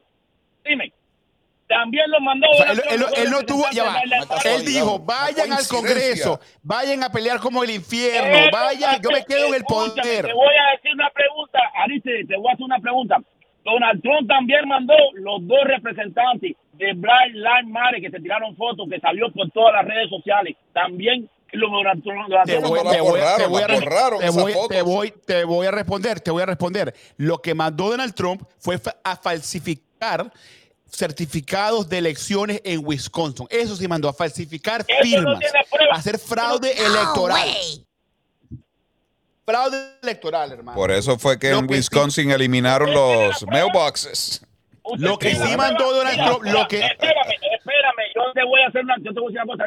Dime. 0.64 0.92
También 1.66 2.08
los 2.12 2.20
mandó. 2.20 2.46
él, 2.90 3.04
él, 3.16 3.30
no 3.30 3.42
tuvo. 3.42 3.64
Ya 3.72 3.82
va. 3.82 4.00
Él 4.44 4.64
dijo: 4.64 5.00
vayan 5.00 5.52
al 5.52 5.66
Congreso, 5.66 6.38
vayan 6.62 7.02
a 7.02 7.10
pelear 7.10 7.40
como 7.40 7.64
el 7.64 7.70
infierno, 7.70 8.38
eh, 8.38 8.50
vayan. 8.52 9.02
Yo 9.02 9.10
me 9.10 9.24
quedo 9.24 9.48
en 9.48 9.54
el 9.54 9.64
poder. 9.64 10.26
Te 10.26 10.32
voy 10.32 10.54
a 10.54 10.76
decir 10.76 10.92
una 10.94 11.10
pregunta, 11.10 11.58
Ariste, 11.74 12.24
te 12.28 12.36
voy 12.36 12.50
a 12.50 12.54
hacer 12.54 12.64
una 12.66 12.78
pregunta. 12.78 13.18
Donald 13.64 14.00
Trump 14.00 14.28
también 14.28 14.68
mandó 14.68 14.94
los 15.14 15.44
dos 15.46 15.64
representantes 15.64 16.56
de 16.74 16.92
Black 16.94 17.32
Lives 17.32 17.66
Matter 17.66 18.00
que 18.00 18.10
se 18.10 18.20
tiraron 18.20 18.56
fotos, 18.56 18.88
que 18.88 19.00
salió 19.00 19.30
por 19.32 19.50
todas 19.50 19.74
las 19.74 19.84
redes 19.84 20.08
sociales. 20.08 20.56
También 20.72 21.28
te 21.50 22.58
voy, 24.82 25.12
te 25.26 25.44
voy 25.44 25.66
a 25.66 25.70
responder, 25.70 26.20
te 26.20 26.30
voy 26.30 26.42
a 26.42 26.46
responder. 26.46 26.94
Lo 27.16 27.38
que 27.38 27.54
mandó 27.54 27.90
Donald 27.90 28.14
Trump 28.14 28.42
fue 28.58 28.80
a 29.04 29.16
falsificar 29.16 30.32
certificados 30.90 31.88
de 31.88 31.98
elecciones 31.98 32.60
en 32.64 32.84
Wisconsin. 32.84 33.46
Eso 33.50 33.76
sí 33.76 33.86
mandó 33.88 34.08
a 34.08 34.12
falsificar 34.12 34.84
firmas, 35.02 35.40
a 35.92 35.96
hacer 35.96 36.18
fraude 36.18 36.72
electoral. 36.72 37.48
Fraude 39.44 39.78
electoral, 40.02 40.52
hermano. 40.52 40.76
Por 40.76 40.90
eso 40.90 41.18
fue 41.18 41.38
que 41.38 41.50
en 41.50 41.68
Wisconsin 41.68 42.30
eliminaron 42.30 42.92
los 42.92 43.44
mailboxes. 43.46 44.46
Lo 44.98 45.18
que 45.18 45.34
sí 45.34 45.56
mandó 45.56 45.92
Donald 45.92 46.16
Trump, 46.16 46.44
lo 46.44 46.66
que... 46.66 46.78
Espérame, 46.78 47.34
espérame, 47.58 48.04
yo 48.14 48.32
te 48.32 48.44
voy 48.44 48.60
a 48.62 48.68
hacer 48.68 48.82
una, 48.82 48.96
yo 48.98 49.12
te 49.12 49.20
voy 49.20 49.36
a 49.36 49.40
decir 49.40 49.42
una 49.42 49.52
cosa, 49.52 49.64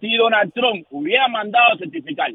si 0.00 0.16
Donald 0.16 0.52
Trump 0.52 0.86
hubiera 0.90 1.28
mandado 1.28 1.74
a 1.74 1.78
certificar 1.78 2.30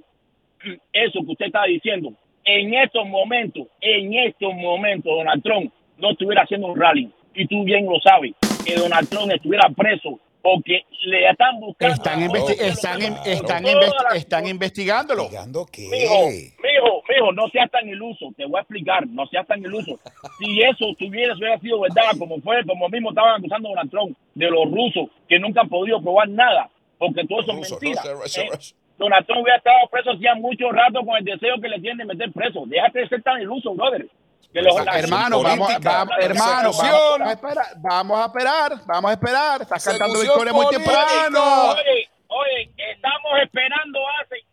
eso 0.94 1.20
que 1.26 1.32
usted 1.32 1.46
está 1.48 1.64
diciendo, 1.66 2.14
en 2.46 2.74
estos 2.74 3.08
momentos, 3.08 3.68
en 3.82 4.14
estos 4.14 4.54
momentos, 4.54 5.12
Donald 5.16 5.44
Trump 5.44 5.72
no 5.98 6.12
estuviera 6.12 6.44
haciendo 6.44 6.68
un 6.68 6.80
rally. 6.80 7.12
Y 7.36 7.48
tú 7.48 7.64
bien 7.64 7.86
lo 7.86 8.00
sabes, 8.00 8.34
que 8.66 8.76
Donald 8.76 9.10
Trump 9.10 9.32
estuviera 9.32 9.70
preso 9.70 10.20
porque 10.44 10.86
le 11.06 11.30
están 11.30 11.58
buscando. 11.60 11.96
Están, 11.96 12.22
están, 12.22 13.02
están, 13.26 13.66
están 14.14 14.48
investigándolo. 14.48 15.30
qué? 15.72 15.88
Mijo, 15.90 16.28
mijo, 16.28 17.04
mijo, 17.10 17.32
no 17.32 17.48
seas 17.48 17.72
tan 17.72 17.88
iluso. 17.88 18.28
Te 18.36 18.46
voy 18.46 18.58
a 18.58 18.62
explicar, 18.62 19.08
no 19.08 19.26
seas 19.28 19.48
tan 19.48 19.62
iluso. 19.62 19.98
Si 20.38 20.62
eso 20.62 20.94
tuviera, 21.00 21.34
hubiera 21.34 21.58
sido 21.60 21.80
verdad, 21.80 22.12
como 22.20 22.42
fue, 22.42 22.64
como 22.66 22.90
mismo 22.90 23.10
estaban 23.10 23.40
acusando 23.40 23.70
a 23.70 23.72
Donald 23.72 23.90
Trump 23.90 24.18
de 24.36 24.50
los 24.50 24.70
rusos 24.70 25.10
que 25.30 25.40
nunca 25.40 25.62
han 25.62 25.70
podido 25.70 26.02
probar 26.02 26.28
nada, 26.28 26.70
porque 27.04 27.28
todo 27.28 27.42
eso 27.42 27.52
es 27.52 27.72
mentira. 27.72 28.02
¿eh? 28.06 28.60
Donald 28.98 29.26
Trump 29.26 29.42
hubiera 29.42 29.58
estado 29.58 29.78
preso 29.92 30.12
hacía 30.12 30.36
mucho 30.36 30.72
rato 30.72 31.02
con 31.06 31.18
el 31.18 31.26
deseo 31.26 31.60
que 31.62 31.68
le 31.68 31.80
tienen 31.80 32.08
de 32.08 32.14
meter 32.14 32.32
preso. 32.32 32.64
Déjate 32.66 33.00
de 33.00 33.10
ser 33.10 33.24
tan 33.24 33.42
iluso, 33.42 33.74
brother. 33.74 34.08
hermano, 34.54 35.42
vamos, 35.44 35.68
vamos, 35.82 36.16
hermano, 36.20 36.72
vamos, 36.72 37.28
a 37.28 37.32
esperar, 37.32 37.66
vamos 37.78 38.20
a 38.20 38.26
esperar, 38.26 38.72
vamos 38.86 39.10
a 39.10 39.14
esperar. 39.14 39.62
Estás 39.62 39.84
cantando 39.84 40.20
victoria 40.20 40.54
muy 40.54 40.68
temprano. 40.68 41.72
Oye, 41.72 42.10
oye, 42.28 42.72
estamos 42.78 43.32
esperando 43.42 44.00
hace 44.22 44.46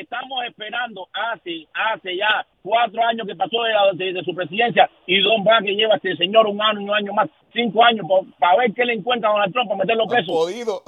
estamos 0.00 0.44
esperando 0.46 1.08
hace, 1.12 1.66
hace 1.74 2.16
ya 2.16 2.46
cuatro 2.62 3.02
años 3.04 3.26
que 3.26 3.36
pasó 3.36 3.58
de, 3.94 4.22
su 4.24 4.34
presidencia 4.34 4.88
y 5.06 5.20
Don 5.20 5.44
va 5.44 5.60
que 5.60 5.74
lleva 5.74 5.96
este 5.96 6.16
señor 6.16 6.46
un 6.46 6.60
año, 6.60 6.80
un 6.80 6.90
año 6.90 7.12
más, 7.12 7.28
cinco 7.52 7.84
años 7.84 8.06
para 8.38 8.58
ver 8.58 8.72
qué 8.72 8.84
le 8.84 8.94
encuentra 8.94 9.28
a 9.28 9.32
Donald 9.32 9.52
Trump 9.52 9.68
para 9.68 9.78
meterlo 9.78 10.06
preso. 10.06 10.32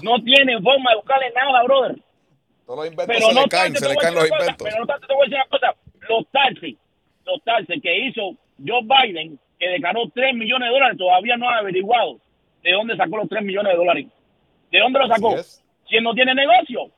No 0.02 0.22
tiene 0.22 0.60
forma 0.60 0.90
de 0.90 0.96
buscarle 0.96 1.32
nada, 1.34 1.62
brother. 1.64 1.96
Todos 2.66 2.78
los 2.78 2.86
inventos 2.86 3.06
pero 3.06 3.28
se 3.28 3.34
no 3.34 3.42
le 3.42 3.48
caen, 3.48 3.76
se 3.76 3.88
le 3.88 3.96
caen 3.96 4.14
los 4.14 4.30
inventos. 4.30 4.68
pero 4.68 4.78
no 4.80 4.86
tanto 4.86 5.06
te 5.06 5.14
voy 5.14 5.22
a 5.22 5.24
decir 5.24 5.36
una 5.36 5.46
cosa, 5.46 5.74
los 6.08 6.26
taxis, 6.28 6.76
los 7.26 7.42
taxis 7.44 7.82
que 7.82 7.98
hizo 8.06 8.36
Joe 8.64 8.82
Biden, 8.82 9.38
que 9.58 9.68
declaró 9.68 10.08
3 10.14 10.34
millones 10.34 10.68
de 10.68 10.72
dólares, 10.72 10.98
todavía 10.98 11.36
no 11.36 11.48
ha 11.48 11.58
averiguado 11.58 12.18
de 12.62 12.72
dónde 12.72 12.96
sacó 12.96 13.18
los 13.18 13.28
3 13.28 13.42
millones 13.42 13.72
de 13.72 13.78
dólares. 13.78 14.06
¿De 14.70 14.80
dónde 14.80 14.98
lo 14.98 15.08
sacó? 15.08 15.36
Si 15.88 15.96
él 15.96 16.02
no 16.02 16.14
tiene 16.14 16.34
negocio. 16.34 16.90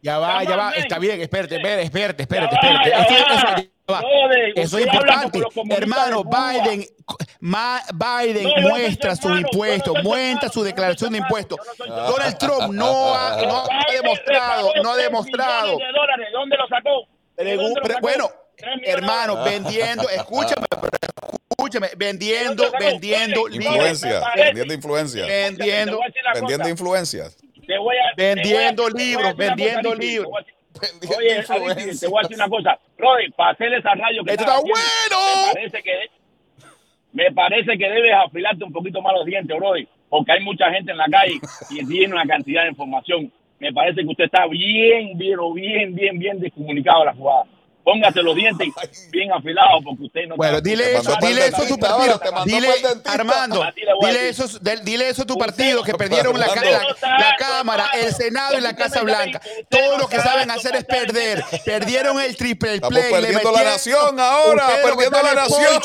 Ya 0.00 0.18
va, 0.18 0.44
ya 0.44 0.56
va, 0.56 0.70
está 0.72 0.98
bien, 0.98 1.20
espérate, 1.20 1.56
espérate, 1.56 1.82
espérate, 1.82 2.22
espérate. 2.22 2.54
espérate. 2.54 3.78
Eso, 4.54 4.78
es 4.78 4.86
importante. 4.86 5.40
Hermano, 5.70 6.22
Biden, 6.22 6.86
Biden 7.40 8.48
muestra 8.62 9.16
sus 9.16 9.40
impuestos, 9.40 10.02
muestra 10.04 10.50
su 10.50 10.62
declaración 10.62 11.12
de 11.12 11.18
impuestos. 11.18 11.58
Donald 11.86 12.38
Trump 12.38 12.72
no 12.72 13.14
ha, 13.14 13.42
no 13.42 13.64
ha 13.64 13.92
demostrado, 13.92 14.72
no 14.82 14.92
ha 14.92 14.96
demostrado. 14.96 15.78
¿Dónde 16.32 16.56
lo 16.56 16.68
sacó? 16.68 17.08
Bueno, 18.02 18.30
hermano, 18.84 19.42
vendiendo, 19.42 20.08
escúchame, 20.10 20.66
escúchame, 21.48 21.88
vendiendo, 21.96 22.70
vendiendo 22.78 23.48
influencia, 23.48 24.22
vendiendo 24.36 24.74
influencia, 24.74 25.26
vendiendo, 25.26 26.00
vendiendo 26.34 26.68
influencias 26.68 27.36
vendiendo 28.16 28.88
libros, 28.88 29.36
vendiendo 29.36 29.94
libros. 29.94 30.30
Oye, 31.16 31.42
te 31.42 31.58
voy 32.06 32.20
a 32.20 32.22
decir 32.22 32.36
una 32.36 32.48
cosa. 32.48 32.78
Roy, 32.96 33.30
para 33.36 33.50
hacer 33.50 33.72
esa 33.74 33.94
radio 33.94 34.24
que 34.24 34.32
está 34.32 34.60
bueno. 34.60 34.76
Me 35.46 35.54
parece 35.54 35.82
que, 35.82 36.10
me 37.12 37.32
parece 37.32 37.78
que 37.78 37.88
debes 37.88 38.12
afilarte 38.14 38.64
un 38.64 38.72
poquito 38.72 39.02
más 39.02 39.12
los 39.14 39.26
dientes, 39.26 39.56
Roy, 39.58 39.88
porque 40.08 40.32
hay 40.32 40.40
mucha 40.40 40.70
gente 40.70 40.92
en 40.92 40.98
la 40.98 41.06
calle 41.06 41.40
y 41.70 41.86
tiene 41.88 42.14
una 42.14 42.26
cantidad 42.26 42.62
de 42.62 42.70
información. 42.70 43.32
Me 43.58 43.72
parece 43.72 44.02
que 44.02 44.08
usted 44.08 44.24
está 44.24 44.46
bien, 44.46 45.18
bien, 45.18 45.38
bien, 45.54 45.94
bien, 45.94 46.18
bien 46.18 46.40
descomunicado 46.40 47.02
a 47.02 47.06
la 47.06 47.14
jugada 47.14 47.44
póngase 47.88 48.22
los 48.22 48.34
dientes 48.34 48.68
bien 49.10 49.32
afilados 49.32 49.82
porque 49.82 50.04
usted 50.04 50.26
no 50.28 50.36
Bueno, 50.36 50.60
dile 50.60 50.96
eso, 50.96 51.16
dile 51.22 51.46
eso 51.46 51.62
a 51.62 51.66
tu 51.66 51.78
partido. 51.78 52.20
Dile, 52.44 52.68
Armando, 53.06 53.64
dile 53.74 54.28
eso, 54.28 54.46
dile 54.82 55.08
eso 55.08 55.22
a 55.22 55.26
tu 55.26 55.38
partido 55.38 55.82
que 55.82 55.94
perdieron 55.94 56.38
la, 56.38 56.46
la, 56.48 57.36
Cámara, 57.38 57.88
el 57.94 58.14
Senado 58.14 58.58
y 58.58 58.60
la 58.60 58.76
Casa 58.76 59.00
Blanca. 59.02 59.40
Todo 59.70 59.96
lo 59.96 60.08
que 60.08 60.20
saben 60.20 60.50
hacer 60.50 60.76
es 60.76 60.84
perder. 60.84 61.42
Perdieron 61.64 62.20
el 62.20 62.36
triple 62.36 62.80
play. 62.80 63.04
Estamos 63.04 63.20
perdiendo 63.20 63.52
la 63.52 63.64
nación 63.64 64.20
ahora, 64.20 64.66
perdiendo 64.82 65.22
la 65.22 65.34
nación. 65.34 65.82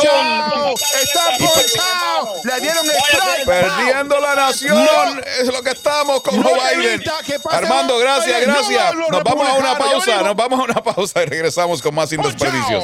Está 1.01 1.21
ponchado. 1.39 2.41
Le 2.43 2.59
dieron 2.59 2.85
strike. 2.85 3.45
Perdiendo 3.45 4.19
la 4.19 4.35
nación. 4.35 5.23
Es 5.39 5.47
lo 5.47 5.61
que 5.63 5.71
estamos 5.71 6.21
con 6.21 6.43
Biden. 6.43 7.01
Armando, 7.49 7.97
gracias, 7.97 8.41
gracias. 8.41 8.95
Nos 9.09 9.23
vamos 9.23 9.47
a 9.47 9.53
una 9.53 9.77
pausa, 9.77 10.21
nos 10.21 10.35
vamos 10.35 10.59
a 10.59 10.63
una 10.63 10.83
pausa 10.83 11.23
y 11.23 11.25
regresamos 11.27 11.81
con 11.81 11.92
más 11.93 12.09
sin 12.09 12.21
desperdicios. 12.21 12.83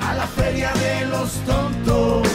A 0.00 0.14
la 0.14 0.26
feria 0.26 0.72
de 0.72 1.06
los 1.06 1.32
tontos. 1.44 2.28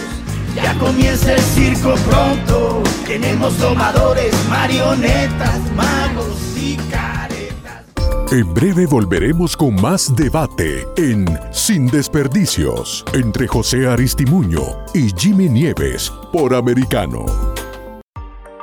Ya 0.56 0.78
comienza 0.78 1.34
el 1.34 1.42
circo 1.42 1.96
pronto. 2.10 2.84
Tenemos 3.06 3.58
domadores, 3.60 4.34
marionetas, 4.50 5.60
magos 5.76 6.38
y 6.56 6.76
caretas. 6.92 7.84
En 8.32 8.54
breve 8.54 8.86
volveremos 8.86 9.58
con 9.58 9.76
más 9.76 10.16
debate 10.16 10.86
en 10.98 11.26
Sin 11.52 11.88
Desperdicios 11.88 13.04
entre 13.14 13.48
José 13.48 13.88
Aristimuño 13.88 14.62
y 14.94 15.12
Jimmy 15.18 15.50
Nieves 15.50 16.12
por 16.32 16.54
Americano. 16.54 17.26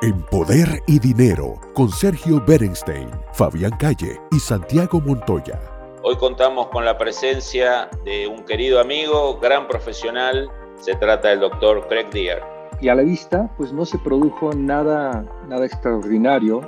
En 0.03 0.21
Poder 0.23 0.83
y 0.87 0.99
Dinero 0.99 1.61
con 1.75 1.91
Sergio 1.91 2.45
Berenstein, 2.47 3.09
Fabián 3.33 3.73
Calle 3.79 4.21
y 4.31 4.39
Santiago 4.39 5.01
Montoya. 5.01 5.76
Hoy 6.09 6.15
contamos 6.15 6.69
con 6.69 6.85
la 6.85 6.97
presencia 6.97 7.91
de 8.05 8.29
un 8.29 8.45
querido 8.45 8.79
amigo, 8.79 9.41
gran 9.41 9.67
profesional, 9.67 10.49
se 10.77 10.95
trata 10.95 11.31
del 11.31 11.41
doctor 11.41 11.89
Craig 11.89 12.09
Deer. 12.11 12.45
Y 12.81 12.87
a 12.87 12.95
la 12.95 13.03
vista, 13.03 13.51
pues 13.57 13.73
no 13.73 13.85
se 13.85 13.99
produjo 13.99 14.53
nada, 14.55 15.25
nada 15.49 15.67
extraordinario, 15.67 16.61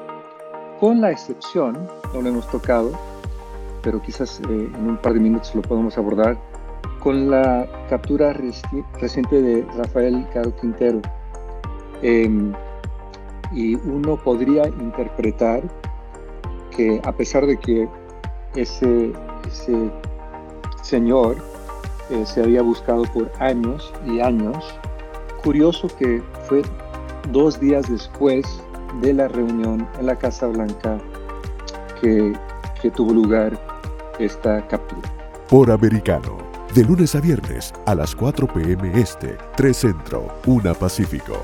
con 0.80 1.00
la 1.00 1.12
excepción, 1.12 1.88
no 2.12 2.20
lo 2.20 2.30
hemos 2.30 2.50
tocado, 2.50 2.90
pero 3.84 4.02
quizás 4.02 4.40
eh, 4.40 4.44
en 4.48 4.90
un 4.90 4.96
par 4.96 5.12
de 5.14 5.20
minutos 5.20 5.54
lo 5.54 5.62
podemos 5.62 5.96
abordar, 5.96 6.36
con 6.98 7.30
la 7.30 7.64
captura 7.88 8.32
reciente 8.32 9.40
de 9.40 9.64
Rafael 9.76 10.26
Caro 10.34 10.52
Quintero. 10.56 11.00
Em, 12.02 12.52
y 13.52 13.76
uno 13.76 14.16
podría 14.16 14.66
interpretar 14.66 15.62
que 16.76 17.00
a 17.04 17.12
pesar 17.12 17.46
de 17.46 17.56
que 17.56 17.88
ese, 18.56 19.12
ese 19.46 19.90
señor 20.82 21.36
eh, 22.10 22.24
se 22.24 22.42
había 22.42 22.62
buscado 22.62 23.02
por 23.12 23.30
años 23.38 23.92
y 24.06 24.20
años, 24.20 24.64
curioso 25.42 25.88
que 25.98 26.22
fue 26.48 26.62
dos 27.30 27.60
días 27.60 27.88
después 27.88 28.46
de 29.00 29.12
la 29.12 29.28
reunión 29.28 29.86
en 29.98 30.06
la 30.06 30.16
Casa 30.16 30.46
Blanca 30.46 30.98
que, 32.00 32.32
que 32.80 32.90
tuvo 32.90 33.12
lugar 33.12 33.58
esta 34.18 34.66
captura. 34.68 35.12
Por 35.48 35.70
americano, 35.70 36.38
de 36.74 36.84
lunes 36.84 37.14
a 37.14 37.20
viernes 37.20 37.72
a 37.86 37.94
las 37.94 38.14
4 38.14 38.46
p.m. 38.46 38.92
Este, 39.00 39.36
3 39.56 39.76
Centro, 39.76 40.28
1 40.46 40.74
Pacífico. 40.74 41.40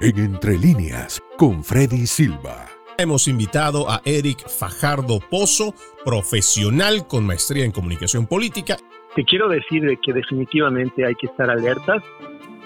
En 0.00 0.18
Entre 0.18 0.58
Líneas, 0.58 1.22
con 1.38 1.62
Freddy 1.62 2.06
Silva. 2.06 2.71
Hemos 3.02 3.26
invitado 3.26 3.90
a 3.90 4.00
Eric 4.04 4.48
Fajardo 4.48 5.18
Pozo, 5.28 5.74
profesional 6.04 7.08
con 7.08 7.26
maestría 7.26 7.64
en 7.64 7.72
comunicación 7.72 8.28
política. 8.28 8.76
Te 9.16 9.24
quiero 9.24 9.48
decir 9.48 9.82
de 9.82 9.96
que 9.96 10.12
definitivamente 10.12 11.04
hay 11.04 11.16
que 11.16 11.26
estar 11.26 11.50
alertas, 11.50 12.00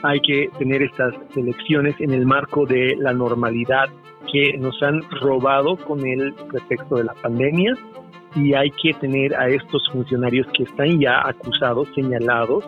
hay 0.02 0.20
que 0.20 0.50
tener 0.58 0.82
estas 0.82 1.14
elecciones 1.34 1.94
en 2.00 2.12
el 2.12 2.26
marco 2.26 2.66
de 2.66 2.96
la 2.98 3.14
normalidad 3.14 3.86
que 4.30 4.58
nos 4.58 4.74
han 4.82 5.00
robado 5.22 5.78
con 5.78 6.06
el 6.06 6.34
pretexto 6.34 6.96
de 6.96 7.04
la 7.04 7.14
pandemia 7.14 7.72
y 8.34 8.52
hay 8.52 8.70
que 8.72 8.92
tener 8.92 9.34
a 9.36 9.48
estos 9.48 9.88
funcionarios 9.90 10.46
que 10.54 10.64
están 10.64 11.00
ya 11.00 11.26
acusados, 11.26 11.88
señalados, 11.94 12.62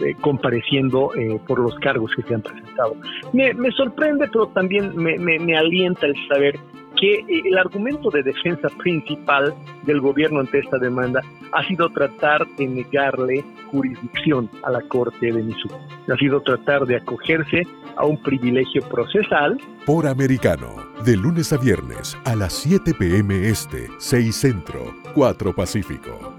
eh, 0.00 0.14
compareciendo 0.20 1.14
eh, 1.14 1.40
por 1.48 1.60
los 1.60 1.74
cargos 1.76 2.10
que 2.14 2.24
se 2.24 2.34
han 2.34 2.42
presentado. 2.42 2.94
Me, 3.32 3.54
sorprende, 3.72 4.28
pero 4.30 4.48
también 4.48 4.94
me, 4.94 5.16
me 5.18 5.56
alienta 5.56 6.04
el 6.04 6.14
saber 6.28 6.60
que 7.00 7.14
eh, 7.14 7.42
el 7.44 7.58
argumento 7.58 8.10
de 8.10 8.22
defensa 8.22 8.68
principal 8.78 9.54
del 9.84 10.00
gobierno 10.00 10.40
ante 10.40 10.58
esta 10.58 10.78
demanda 10.78 11.22
ha 11.52 11.62
sido 11.66 11.88
tratar 11.90 12.46
de 12.56 12.66
negarle 12.66 13.44
jurisdicción 13.70 14.50
a 14.62 14.70
la 14.70 14.80
Corte 14.82 15.32
de 15.32 15.42
Missouri. 15.42 15.74
Ha 16.12 16.16
sido 16.16 16.40
tratar 16.40 16.86
de 16.86 16.96
acogerse 16.96 17.62
a 17.96 18.04
un 18.04 18.20
privilegio 18.22 18.82
procesal. 18.88 19.58
Por 19.84 20.06
americano, 20.06 20.74
de 21.04 21.16
lunes 21.16 21.52
a 21.52 21.56
viernes 21.56 22.16
a 22.24 22.34
las 22.34 22.52
7 22.52 22.94
p.m. 22.98 23.48
Este, 23.48 23.88
6 23.98 24.34
Centro, 24.34 24.94
4 25.14 25.54
Pacífico. 25.54 26.35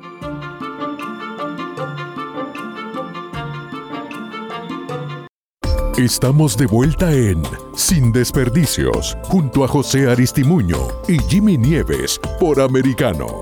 Estamos 5.97 6.55
de 6.55 6.67
vuelta 6.67 7.11
en 7.11 7.41
Sin 7.75 8.11
Desperdicios, 8.11 9.17
junto 9.23 9.63
a 9.63 9.67
José 9.67 10.07
Aristimuño 10.07 11.01
y 11.07 11.17
Jimmy 11.23 11.57
Nieves 11.57 12.19
por 12.39 12.61
Americano. 12.61 13.41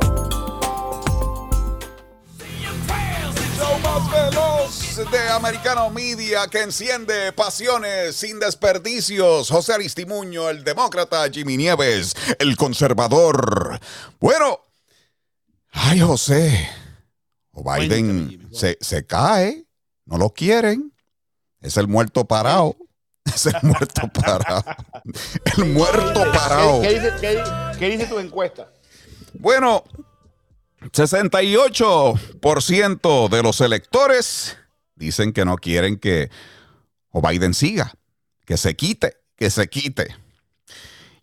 más 3.83 4.09
veloz 4.09 5.11
de 5.11 5.29
Americano 5.31 5.89
Media 5.89 6.47
que 6.47 6.61
enciende 6.61 7.33
pasiones 7.33 8.15
sin 8.15 8.39
desperdicios. 8.39 9.49
José 9.49 9.73
Aristimuño, 9.73 10.49
el 10.49 10.63
demócrata, 10.63 11.29
Jimmy 11.29 11.57
Nieves, 11.57 12.15
el 12.39 12.55
conservador. 12.55 13.81
Bueno, 14.21 14.61
ay 15.71 15.99
José, 15.99 16.69
o 17.51 17.69
Biden 17.69 18.47
se, 18.53 18.77
se 18.79 19.05
cae, 19.05 19.65
no 20.05 20.17
lo 20.17 20.29
quieren. 20.29 20.94
Es 21.65 21.77
el 21.77 21.87
muerto 21.87 22.25
parado. 22.25 22.75
Es 23.25 23.45
el 23.47 23.55
muerto 23.63 24.07
parado. 24.13 24.63
El 25.57 25.65
muerto 25.65 26.23
parado. 26.31 26.81
¿Qué, 26.81 27.89
dice, 27.89 28.05
tu 28.05 28.19
encuesta? 28.19 28.71
Bueno, 29.33 29.83
68% 30.91 33.29
de 33.29 33.43
los 33.43 33.61
electores 33.61 34.55
dicen 34.95 35.33
que 35.33 35.43
no 35.43 35.57
quieren 35.57 35.97
que 35.97 36.29
o 37.09 37.27
Biden 37.27 37.55
siga, 37.55 37.95
que 38.45 38.57
se 38.57 38.75
quite, 38.75 39.17
que 39.35 39.49
se 39.49 39.67
quite. 39.67 40.15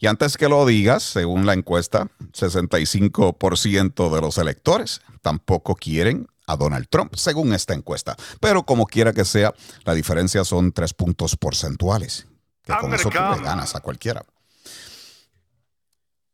Y 0.00 0.08
antes 0.08 0.36
que 0.36 0.48
lo 0.48 0.66
digas, 0.66 1.04
según 1.04 1.46
la 1.46 1.52
encuesta, 1.52 2.08
65% 2.32 4.12
de 4.12 4.20
los 4.20 4.38
electores 4.38 5.02
tampoco 5.20 5.76
quieren 5.76 6.26
a 6.52 6.56
Donald 6.56 6.86
Trump, 6.88 7.14
según 7.16 7.52
esta 7.52 7.74
encuesta. 7.74 8.16
Pero 8.40 8.64
como 8.64 8.86
quiera 8.86 9.12
que 9.12 9.24
sea, 9.24 9.52
la 9.84 9.94
diferencia 9.94 10.44
son 10.44 10.72
tres 10.72 10.94
puntos 10.94 11.36
porcentuales. 11.36 12.26
Que 12.64 12.72
con 12.80 12.94
eso 12.94 13.10
tú 13.10 13.18
le 13.18 13.42
ganas 13.42 13.74
a 13.74 13.80
cualquiera. 13.80 14.24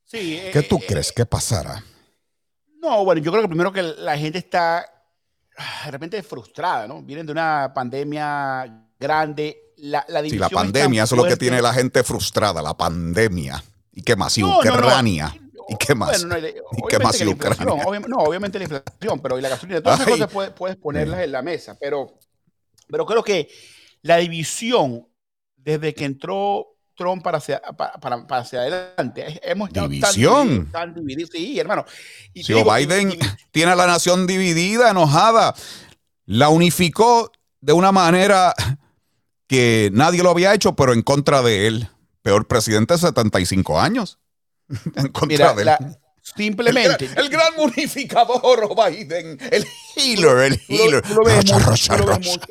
Sí, 0.05 0.41
¿Qué 0.53 0.63
tú 0.63 0.77
eh, 0.77 0.85
crees 0.89 1.13
que 1.13 1.27
pasará? 1.27 1.83
No, 2.81 3.05
bueno, 3.05 3.21
yo 3.21 3.31
creo 3.31 3.43
que 3.43 3.49
primero 3.49 3.73
que 3.73 3.83
la 3.83 4.17
gente 4.17 4.39
está 4.39 4.79
ah, 5.57 5.83
de 5.87 5.91
repente 5.91 6.23
frustrada, 6.23 6.87
¿no? 6.87 7.03
Vienen 7.03 7.27
de 7.27 7.33
una 7.33 7.73
pandemia 7.75 8.87
grande. 8.99 9.75
La, 9.79 10.05
la 10.09 10.23
sí, 10.23 10.39
la 10.39 10.49
pandemia, 10.49 11.05
eso 11.05 11.15
es 11.15 11.23
lo 11.23 11.29
que 11.29 11.37
tiene 11.37 11.63
la 11.63 11.73
gente 11.73 12.03
frustrada, 12.03 12.63
la 12.63 12.75
pandemia. 12.77 13.63
¿Y 13.93 14.03
qué 14.03 14.17
más? 14.17 14.37
Y 14.39 14.45
Ucrania. 14.45 15.35
¿Y 15.69 15.77
qué 15.77 15.95
más? 15.95 16.23
¿Y 16.23 16.89
qué 16.89 16.99
más 16.99 17.21
no, 18.09 18.17
obviamente 18.19 18.59
la 18.59 18.65
inflación, 18.65 19.21
pero 19.21 19.39
y 19.39 19.43
la 19.43 19.51
gasolina, 19.51 19.83
todas 19.83 20.01
esas 20.01 20.13
cosas 20.13 20.33
puedes, 20.33 20.53
puedes 20.53 20.77
ponerlas 20.77 21.21
en 21.21 21.33
la 21.33 21.43
mesa, 21.43 21.77
pero, 21.79 22.19
pero 22.89 23.05
creo 23.05 23.23
que 23.23 23.49
la 24.03 24.17
división 24.17 25.07
desde 25.57 25.93
que 25.93 26.07
entró 26.07 26.79
Trump 26.99 27.23
para 27.23 27.39
hacia, 27.39 27.61
para, 27.61 28.27
para 28.27 28.41
hacia 28.43 28.61
adelante. 28.61 29.41
Hemos 29.43 29.71
división. 29.73 30.69
Tan, 30.73 30.95
divididos, 30.95 31.31
sí, 31.33 31.59
hermano. 31.59 31.85
Y 32.35 32.43
si 32.43 32.55
Biden 32.55 33.17
tiene 33.53 33.73
a 33.73 33.77
la 33.77 33.87
nación 33.87 34.27
dividida, 34.27 34.91
enojada, 34.91 35.55
la 36.27 36.49
unificó 36.49 37.31
de 37.61 37.73
una 37.73 37.93
manera 37.93 38.55
que 39.47 39.91
nadie 39.93 40.23
lo 40.23 40.31
había 40.31 40.53
hecho, 40.55 40.75
pero 40.75 40.93
en 40.93 41.03
contra 41.03 41.43
de 41.43 41.69
él. 41.69 41.89
Peor 42.23 42.47
presidente 42.49 42.95
de 42.95 42.99
75 42.99 43.81
años. 43.81 44.19
él. 45.31 45.97
simplemente. 46.23 47.09
El, 47.17 47.29
gran 47.29 47.53
unificador 47.59 48.75
Biden, 48.75 49.39
el 49.51 49.67
healer, 49.97 50.53
el 50.53 50.61
healer. 50.69 51.03
Rocha, 51.05 51.59
rocha, 51.59 52.43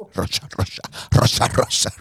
rocha, 1.12 1.48
rocha, 1.50 1.92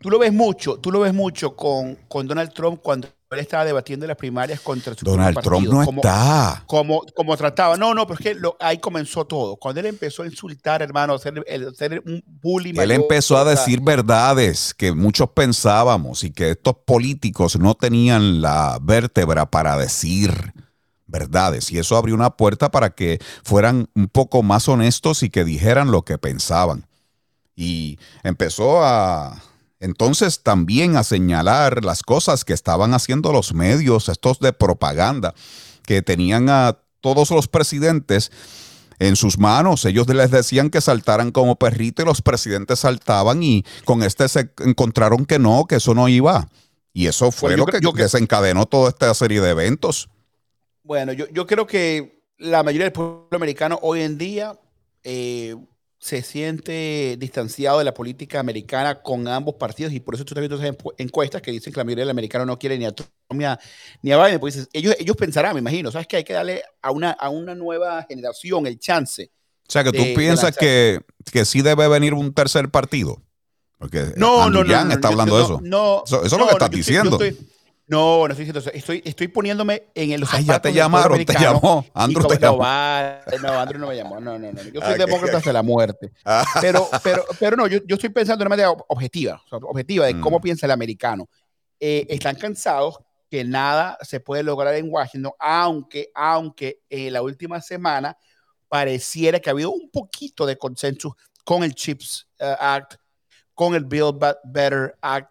Tú 0.00 0.08
lo 0.08 0.18
ves 0.18 0.32
mucho, 0.32 0.78
tú 0.78 0.90
lo 0.90 1.00
ves 1.00 1.12
mucho 1.12 1.54
con, 1.54 1.94
con 2.08 2.26
Donald 2.26 2.52
Trump 2.54 2.80
cuando 2.82 3.08
él 3.36 3.42
estaba 3.42 3.64
debatiendo 3.64 4.06
las 4.06 4.16
primarias 4.16 4.60
contra 4.60 4.94
su 4.94 5.04
Donald 5.04 5.38
Trump 5.40 5.66
no 5.68 5.82
está. 5.82 6.64
Como, 6.66 7.04
como 7.14 7.36
trataba. 7.36 7.76
No, 7.76 7.94
no, 7.94 8.04
pero 8.06 8.18
es 8.18 8.24
que 8.24 8.34
lo, 8.34 8.56
ahí 8.58 8.78
comenzó 8.78 9.24
todo. 9.24 9.56
Cuando 9.56 9.80
él 9.80 9.86
empezó 9.86 10.24
a 10.24 10.26
insultar, 10.26 10.82
hermano, 10.82 11.12
a 11.12 11.16
hacer, 11.16 11.44
hacer 11.70 12.02
un 12.04 12.22
bullying. 12.26 12.74
Él 12.76 12.90
empezó 12.90 13.36
a 13.36 13.44
decir 13.44 13.80
verdades 13.80 14.74
que 14.74 14.92
muchos 14.92 15.30
pensábamos 15.30 16.24
y 16.24 16.32
que 16.32 16.50
estos 16.50 16.74
políticos 16.84 17.56
no 17.56 17.74
tenían 17.74 18.42
la 18.42 18.78
vértebra 18.82 19.48
para 19.48 19.76
decir 19.76 20.52
verdades. 21.06 21.70
Y 21.70 21.78
eso 21.78 21.96
abrió 21.96 22.16
una 22.16 22.30
puerta 22.30 22.72
para 22.72 22.90
que 22.90 23.20
fueran 23.44 23.88
un 23.94 24.08
poco 24.08 24.42
más 24.42 24.68
honestos 24.68 25.22
y 25.22 25.30
que 25.30 25.44
dijeran 25.44 25.92
lo 25.92 26.02
que 26.02 26.18
pensaban. 26.18 26.86
Y 27.54 27.98
empezó 28.24 28.82
a 28.82 29.40
entonces 29.80 30.42
también 30.42 30.96
a 30.96 31.04
señalar 31.04 31.84
las 31.84 32.02
cosas 32.02 32.44
que 32.44 32.52
estaban 32.52 32.94
haciendo 32.94 33.32
los 33.32 33.54
medios, 33.54 34.08
estos 34.08 34.38
de 34.38 34.52
propaganda, 34.52 35.34
que 35.84 36.02
tenían 36.02 36.48
a 36.50 36.78
todos 37.00 37.30
los 37.30 37.48
presidentes 37.48 38.30
en 38.98 39.16
sus 39.16 39.38
manos. 39.38 39.84
Ellos 39.86 40.06
les 40.08 40.30
decían 40.30 40.70
que 40.70 40.80
saltaran 40.80 41.32
como 41.32 41.56
perrito 41.56 42.02
y 42.02 42.04
los 42.04 42.22
presidentes 42.22 42.80
saltaban 42.80 43.42
y 43.42 43.64
con 43.84 44.02
este 44.02 44.28
se 44.28 44.52
encontraron 44.64 45.24
que 45.24 45.38
no, 45.38 45.64
que 45.64 45.76
eso 45.76 45.94
no 45.94 46.08
iba. 46.08 46.48
Y 46.92 47.06
eso 47.06 47.30
fue 47.30 47.56
lo 47.56 47.66
que, 47.66 47.80
desencadenó 47.94 48.66
toda 48.66 48.90
esta 48.90 49.14
serie 49.14 49.40
de 49.40 49.50
eventos. 49.50 50.10
Bueno, 50.82 51.12
yo, 51.12 51.26
yo 51.28 51.46
creo 51.46 51.66
que 51.66 52.22
la 52.36 52.62
mayoría 52.62 52.84
del 52.84 52.92
pueblo 52.92 53.28
americano 53.32 53.78
hoy 53.82 54.02
en 54.02 54.18
día 54.18 54.58
eh, 55.02 55.56
se 56.00 56.22
siente 56.22 57.16
distanciado 57.18 57.78
de 57.78 57.84
la 57.84 57.92
política 57.92 58.40
americana 58.40 59.02
con 59.02 59.28
ambos 59.28 59.56
partidos 59.56 59.92
y 59.92 60.00
por 60.00 60.14
eso 60.14 60.24
tú 60.24 60.32
estás 60.32 60.40
viendo 60.40 60.56
esas 60.56 60.94
encuestas 60.96 61.42
que 61.42 61.50
dicen 61.50 61.74
que 61.74 61.78
la 61.78 61.84
mayoría 61.84 62.02
del 62.02 62.10
americano 62.10 62.46
no 62.46 62.58
quiere 62.58 62.78
ni 62.78 62.86
a 62.86 62.92
Trump 62.92 63.10
ni 63.28 63.44
a, 63.44 63.58
Biden. 64.24 64.40
Pues 64.40 64.66
ellos, 64.72 64.96
ellos 64.98 65.14
pensarán, 65.14 65.52
me 65.52 65.60
imagino, 65.60 65.92
¿sabes? 65.92 66.06
Que 66.06 66.16
hay 66.16 66.24
que 66.24 66.32
darle 66.32 66.62
a 66.80 66.90
una, 66.90 67.10
a 67.10 67.28
una 67.28 67.54
nueva 67.54 68.04
generación 68.08 68.66
el 68.66 68.78
chance. 68.78 69.30
O 69.68 69.70
sea, 69.70 69.84
que 69.84 69.92
tú 69.92 70.02
piensas 70.16 70.56
que, 70.56 71.00
que 71.30 71.44
sí 71.44 71.60
debe 71.60 71.86
venir 71.86 72.14
un 72.14 72.32
tercer 72.32 72.70
partido. 72.70 73.22
Porque 73.78 74.12
no, 74.16 74.48
no, 74.48 74.64
no, 74.64 74.92
está 74.92 75.08
hablando 75.08 75.36
de 75.36 75.44
eso. 75.44 75.60
No, 75.62 76.02
eso, 76.06 76.24
es 76.24 76.32
lo 76.32 76.46
que 76.46 76.52
estás 76.52 76.70
diciendo. 76.70 77.18
No, 77.90 78.18
no 78.28 78.32
estoy 78.32 78.46
diciendo 78.46 78.60
eso. 78.60 78.70
Estoy, 78.72 79.02
estoy 79.04 79.26
poniéndome 79.28 79.90
en 79.94 80.12
el. 80.12 80.24
Ay, 80.30 80.44
ya 80.44 80.60
te 80.62 80.72
llamaron, 80.72 81.24
te 81.24 81.32
llamó. 81.32 81.84
Andrew 81.92 82.26
te 82.28 82.34
no, 82.36 82.40
llamó. 82.40 82.58
No, 83.42 83.60
Andrew 83.60 83.80
no 83.80 83.88
me 83.88 83.96
llamó. 83.96 84.20
No, 84.20 84.38
no, 84.38 84.52
no. 84.52 84.62
Yo 84.62 84.80
soy 84.80 84.94
Ah, 84.94 84.96
demócrata 84.96 85.38
hasta 85.38 85.52
la 85.52 85.62
muerte. 85.64 86.12
Ah. 86.24 86.44
Pero, 86.60 86.88
pero, 87.02 87.24
pero 87.40 87.56
no, 87.56 87.66
yo, 87.66 87.80
yo 87.86 87.96
estoy 87.96 88.10
pensando 88.10 88.38
de 88.38 88.46
una 88.46 88.50
manera 88.50 88.70
objetiva, 88.88 89.42
o 89.44 89.48
sea, 89.48 89.58
objetiva 89.58 90.06
de 90.06 90.14
Mm. 90.14 90.20
cómo 90.20 90.40
piensa 90.40 90.66
el 90.66 90.72
americano. 90.72 91.28
Eh, 91.80 92.06
están 92.08 92.36
cansados 92.36 92.98
que 93.28 93.42
nada 93.44 93.98
se 94.02 94.20
puede 94.20 94.42
lograr 94.44 94.74
en 94.74 94.86
Washington, 94.88 95.32
aunque, 95.40 96.10
aunque 96.14 96.82
en 96.88 97.12
la 97.12 97.22
última 97.22 97.60
semana 97.60 98.16
pareciera 98.68 99.40
que 99.40 99.50
ha 99.50 99.52
habido 99.52 99.72
un 99.72 99.90
poquito 99.90 100.46
de 100.46 100.56
consenso 100.56 101.16
con 101.44 101.64
el 101.64 101.74
CHIPS 101.74 102.28
eh, 102.38 102.54
Act, 102.60 102.94
con 103.52 103.74
el 103.74 103.84
Build 103.84 104.16
Better 104.44 104.96
Act, 105.00 105.30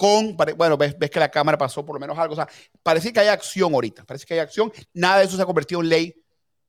con, 0.00 0.34
bueno, 0.56 0.78
ves, 0.78 0.98
ves 0.98 1.10
que 1.10 1.20
la 1.20 1.30
Cámara 1.30 1.58
pasó 1.58 1.84
por 1.84 1.94
lo 1.94 2.00
menos 2.00 2.18
algo, 2.18 2.32
o 2.32 2.36
sea, 2.36 2.48
parece 2.82 3.12
que 3.12 3.20
hay 3.20 3.28
acción 3.28 3.74
ahorita, 3.74 4.02
parece 4.04 4.24
que 4.24 4.32
hay 4.32 4.40
acción, 4.40 4.72
nada 4.94 5.18
de 5.18 5.26
eso 5.26 5.36
se 5.36 5.42
ha 5.42 5.44
convertido 5.44 5.82
en 5.82 5.90
ley 5.90 6.14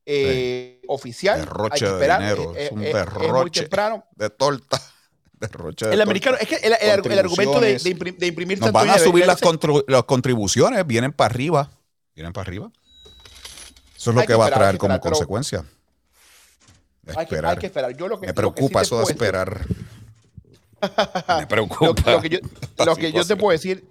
eh, 0.06 0.82
oficial. 0.90 1.36
Hay 1.40 1.46
Derroche 1.46 1.86
que 1.86 1.92
de 1.94 2.08
dinero. 2.18 2.54
eh, 2.58 2.66
es 2.66 2.72
un 2.74 2.84
eh, 2.84 2.90
es 2.90 2.94
muy 3.14 3.22
derroche 3.24 3.62
temprano. 3.62 4.06
de 4.18 4.30
torta. 4.32 4.82
Derroche 5.40 5.86
de 5.86 5.92
El 5.94 5.98
torta. 6.00 6.04
americano, 6.04 6.38
es 6.42 6.48
que 6.50 6.56
el, 6.56 6.74
el- 6.74 6.78
el 6.82 7.20
argumento 7.20 7.62
de, 7.62 7.74
Contribuciones. 7.78 7.84
de 7.86 7.96
imprim- 7.96 8.18
de 8.18 8.28
imprimir 8.28 8.60
Nos 8.60 8.72
van 8.74 8.90
a 8.90 8.98
subir 9.00 9.26
las, 9.26 9.40
las 9.88 10.04
contribuciones, 10.04 10.86
vienen 10.86 11.14
para 11.14 11.34
arriba. 11.34 11.72
Vienen 12.14 12.34
para 12.34 12.44
arriba. 12.50 12.70
Eso 13.96 14.10
es 14.12 14.16
lo 14.16 14.20
Hay 14.22 14.28
que 14.28 14.34
que 14.34 14.38
va 14.38 14.48
a 14.48 14.52
traer 14.52 14.72
hay 14.72 14.78
como 14.78 15.00
consecuencia. 15.00 15.64
hay 17.08 17.16
que, 17.16 17.22
Esperar. 17.22 17.52
hay 17.54 17.58
que 17.60 17.66
esperar. 17.68 17.96
Yo 17.96 18.08
lo 18.10 18.20
que, 18.20 18.28
Me 18.28 18.28
lo 18.28 18.34
que 18.34 18.42
preocupa 18.42 18.80
sí 18.82 18.88
eso 18.88 18.98
de 19.06 19.12
esperar. 19.14 19.62
Me 21.40 21.48
preocupa. 21.48 22.12
lo 22.12 22.22
que 22.22 22.30
yo, 22.30 22.40
lo 22.86 22.96
que 22.96 23.12
yo 23.12 23.26
te 23.26 23.36
puedo 23.36 23.52
decir, 23.52 23.88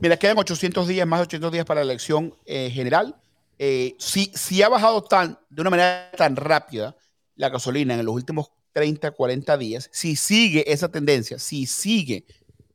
mira, 0.00 0.16
quedan 0.16 0.38
800 0.38 0.88
días, 0.88 1.06
más 1.06 1.20
de 1.20 1.24
800 1.24 1.52
días 1.52 1.64
para 1.64 1.80
la 1.80 1.84
elección 1.84 2.34
eh, 2.46 2.70
general. 2.70 3.16
Eh, 3.58 3.94
si, 3.98 4.32
si 4.34 4.62
ha 4.62 4.68
bajado 4.68 5.02
tan, 5.04 5.38
de 5.50 5.60
una 5.60 5.70
manera 5.70 6.10
tan 6.16 6.34
rápida 6.34 6.96
la 7.36 7.50
gasolina 7.50 7.94
en 7.94 8.04
los 8.04 8.14
últimos 8.14 8.50
30, 8.72 9.10
40 9.10 9.58
días, 9.58 9.90
si 9.92 10.16
sigue 10.16 10.64
esa 10.72 10.90
tendencia, 10.90 11.38
si 11.38 11.66
sigue 11.66 12.24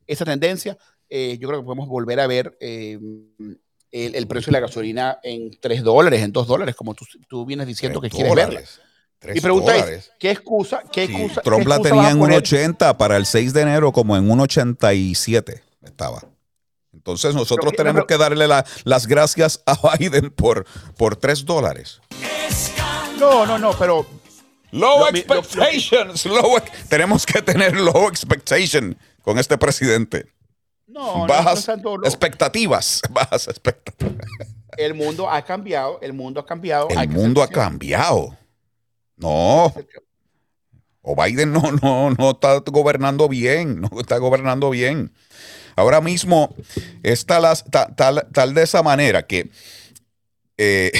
esa 0.06 0.24
tendencia, 0.24 0.78
eh, 1.08 1.38
yo 1.40 1.48
creo 1.48 1.60
que 1.60 1.66
podemos 1.66 1.88
volver 1.88 2.20
a 2.20 2.26
ver 2.26 2.56
eh, 2.60 2.98
el, 3.90 4.14
el 4.14 4.26
precio 4.26 4.50
de 4.50 4.52
la 4.52 4.60
gasolina 4.60 5.18
en 5.22 5.50
3 5.58 5.82
dólares, 5.82 6.22
en 6.22 6.32
2 6.32 6.46
dólares, 6.46 6.74
como 6.76 6.94
tú, 6.94 7.04
tú 7.28 7.44
vienes 7.44 7.66
diciendo 7.66 8.00
que 8.00 8.10
quieres 8.10 8.34
verla. 8.34 8.62
Mi 9.22 9.40
pregunta 9.40 9.76
es, 9.76 10.12
¿qué 10.20 10.30
excusa, 10.30 10.82
qué 10.92 11.06
Sí, 11.06 11.14
excusa, 11.14 11.40
Trump 11.42 11.62
qué 11.62 11.68
la 11.68 11.74
excusa 11.76 11.94
tenía 11.94 12.10
en 12.10 12.18
poner? 12.18 12.42
1.80 12.42 12.96
para 12.96 13.16
el 13.16 13.26
6 13.26 13.52
de 13.52 13.62
enero, 13.62 13.92
como 13.92 14.16
en 14.16 14.28
1.87 14.28 15.62
estaba. 15.82 16.22
Entonces 16.92 17.34
nosotros 17.34 17.72
Pero- 17.72 17.82
tenemos 17.84 18.06
que 18.06 18.16
darle 18.18 18.46
la- 18.46 18.64
las 18.84 19.06
gracias 19.06 19.62
a 19.66 19.76
Biden 19.98 20.30
por, 20.30 20.64
por 20.96 21.16
3 21.16 21.44
dólares. 21.44 22.00
No, 23.18 23.46
no, 23.46 23.58
no, 23.58 23.72
pero 23.78 24.06
Low 24.72 25.06
Lo- 25.06 25.12
mi- 25.12 25.22
lo- 25.22 25.34
lo- 25.36 25.40
expectations. 25.40 26.26
low 26.26 26.56
tenemos 26.88 27.24
que 27.24 27.40
tener 27.40 27.74
low 27.80 28.08
expectation 28.08 28.96
con 29.22 29.38
este 29.38 29.56
presidente. 29.56 30.26
no, 30.86 31.18
no, 31.18 31.26
bajas 31.26 31.66
no 31.82 31.96
lo- 31.96 32.06
expectativas. 32.06 33.00
Bajas 33.10 33.48
expectativas. 33.48 34.26
el 34.76 34.92
mundo 34.94 35.30
ha 35.30 35.42
cambiado, 35.42 35.98
el 36.02 36.12
mundo 36.12 36.40
ha 36.40 36.46
cambiado. 36.46 36.88
El 36.90 37.08
mundo 37.08 37.42
ha 37.42 37.48
cambiado. 37.48 38.36
No. 39.16 39.72
O 41.02 41.14
Biden 41.22 41.52
no, 41.52 41.62
no, 41.82 42.10
no 42.10 42.30
está 42.30 42.58
gobernando 42.66 43.28
bien. 43.28 43.80
No 43.80 44.00
está 44.00 44.18
gobernando 44.18 44.70
bien. 44.70 45.12
Ahora 45.76 46.00
mismo 46.00 46.54
está 47.02 47.38
las, 47.38 47.64
ta- 47.64 47.94
tal, 47.94 48.26
tal 48.32 48.54
de 48.54 48.62
esa 48.62 48.82
manera 48.82 49.26
que 49.26 49.50
eh, 50.56 50.90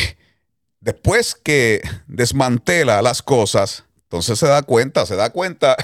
después 0.80 1.34
que 1.34 1.80
desmantela 2.06 3.00
las 3.00 3.22
cosas, 3.22 3.84
entonces 4.02 4.38
se 4.38 4.46
da 4.46 4.62
cuenta, 4.62 5.06
se 5.06 5.16
da 5.16 5.30
cuenta, 5.30 5.76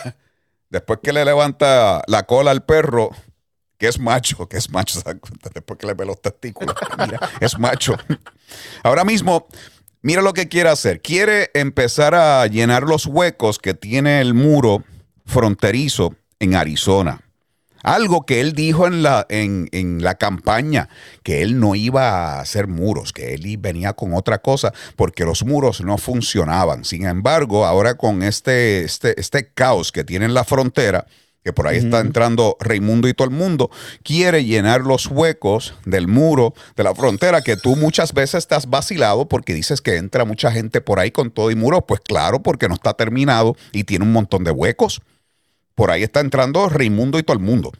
después 0.68 0.98
que 1.02 1.12
le 1.12 1.24
levanta 1.24 2.02
la 2.06 2.24
cola 2.24 2.50
al 2.50 2.64
perro, 2.64 3.10
que 3.78 3.88
es 3.88 3.98
macho, 3.98 4.46
que 4.46 4.58
es 4.58 4.70
macho, 4.70 5.00
se 5.00 5.04
da 5.04 5.18
cuenta, 5.18 5.50
después 5.54 5.78
que 5.78 5.86
le 5.86 5.94
ve 5.94 6.04
los 6.04 6.20
testículos, 6.20 6.76
mira, 6.98 7.18
es 7.40 7.58
macho. 7.58 7.96
Ahora 8.82 9.04
mismo, 9.04 9.48
mira 10.02 10.22
lo 10.22 10.32
que 10.32 10.48
quiere 10.48 10.68
hacer. 10.68 11.00
Quiere 11.00 11.50
empezar 11.54 12.14
a 12.14 12.46
llenar 12.46 12.82
los 12.82 13.06
huecos 13.06 13.58
que 13.58 13.74
tiene 13.74 14.20
el 14.20 14.34
muro 14.34 14.84
fronterizo 15.24 16.14
en 16.38 16.54
Arizona. 16.54 17.20
Algo 17.82 18.24
que 18.24 18.40
él 18.40 18.52
dijo 18.52 18.86
en 18.86 19.02
la, 19.02 19.26
en, 19.28 19.68
en 19.72 20.04
la 20.04 20.14
campaña, 20.14 20.88
que 21.24 21.42
él 21.42 21.58
no 21.58 21.74
iba 21.74 22.36
a 22.36 22.40
hacer 22.40 22.68
muros, 22.68 23.12
que 23.12 23.34
él 23.34 23.56
venía 23.58 23.92
con 23.92 24.14
otra 24.14 24.38
cosa, 24.38 24.72
porque 24.94 25.24
los 25.24 25.44
muros 25.44 25.80
no 25.80 25.98
funcionaban. 25.98 26.84
Sin 26.84 27.06
embargo, 27.06 27.66
ahora 27.66 27.96
con 27.96 28.22
este, 28.22 28.84
este, 28.84 29.20
este 29.20 29.48
caos 29.48 29.90
que 29.90 30.04
tiene 30.04 30.26
en 30.26 30.34
la 30.34 30.44
frontera, 30.44 31.06
que 31.44 31.52
por 31.52 31.66
ahí 31.66 31.78
está 31.78 31.98
entrando 32.00 32.56
Raimundo 32.60 33.08
y 33.08 33.14
todo 33.14 33.26
el 33.26 33.34
mundo, 33.34 33.70
quiere 34.04 34.44
llenar 34.44 34.82
los 34.82 35.06
huecos 35.08 35.74
del 35.84 36.06
muro 36.06 36.54
de 36.76 36.84
la 36.84 36.94
frontera 36.94 37.42
que 37.42 37.56
tú 37.56 37.74
muchas 37.74 38.12
veces 38.14 38.36
estás 38.36 38.70
vacilado 38.70 39.26
porque 39.28 39.52
dices 39.52 39.80
que 39.80 39.96
entra 39.96 40.24
mucha 40.24 40.52
gente 40.52 40.80
por 40.80 41.00
ahí 41.00 41.10
con 41.10 41.30
todo 41.32 41.50
y 41.50 41.56
muro. 41.56 41.80
Pues 41.84 42.00
claro, 42.00 42.42
porque 42.42 42.68
no 42.68 42.74
está 42.74 42.94
terminado 42.94 43.56
y 43.72 43.84
tiene 43.84 44.04
un 44.04 44.12
montón 44.12 44.44
de 44.44 44.52
huecos. 44.52 45.00
Por 45.74 45.90
ahí 45.90 46.02
está 46.04 46.20
entrando 46.20 46.68
Raimundo 46.68 47.18
y 47.18 47.22
todo 47.24 47.36
el 47.36 47.42
mundo. 47.42 47.72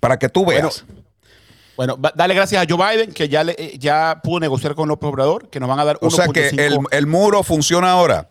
Para 0.00 0.18
que 0.18 0.28
tú 0.28 0.44
veas. 0.44 0.84
Bueno, 1.76 1.98
dale 2.14 2.34
gracias 2.34 2.62
a 2.62 2.66
Joe 2.68 2.96
Biden, 2.96 3.12
que 3.12 3.28
ya, 3.28 3.42
le- 3.44 3.54
eh, 3.58 3.78
ya 3.78 4.20
pudo 4.22 4.40
negociar 4.40 4.74
con 4.74 4.88
López 4.88 5.08
Obrador, 5.08 5.48
que 5.48 5.60
nos 5.60 5.68
van 5.68 5.78
a 5.78 5.84
dar 5.84 5.98
o 6.02 6.10
sea 6.10 6.26
que 6.28 6.50
1.5. 6.52 6.60
el, 6.60 6.78
el 6.98 7.06
muro 7.06 7.42
funciona 7.42 7.92
ahora. 7.92 8.28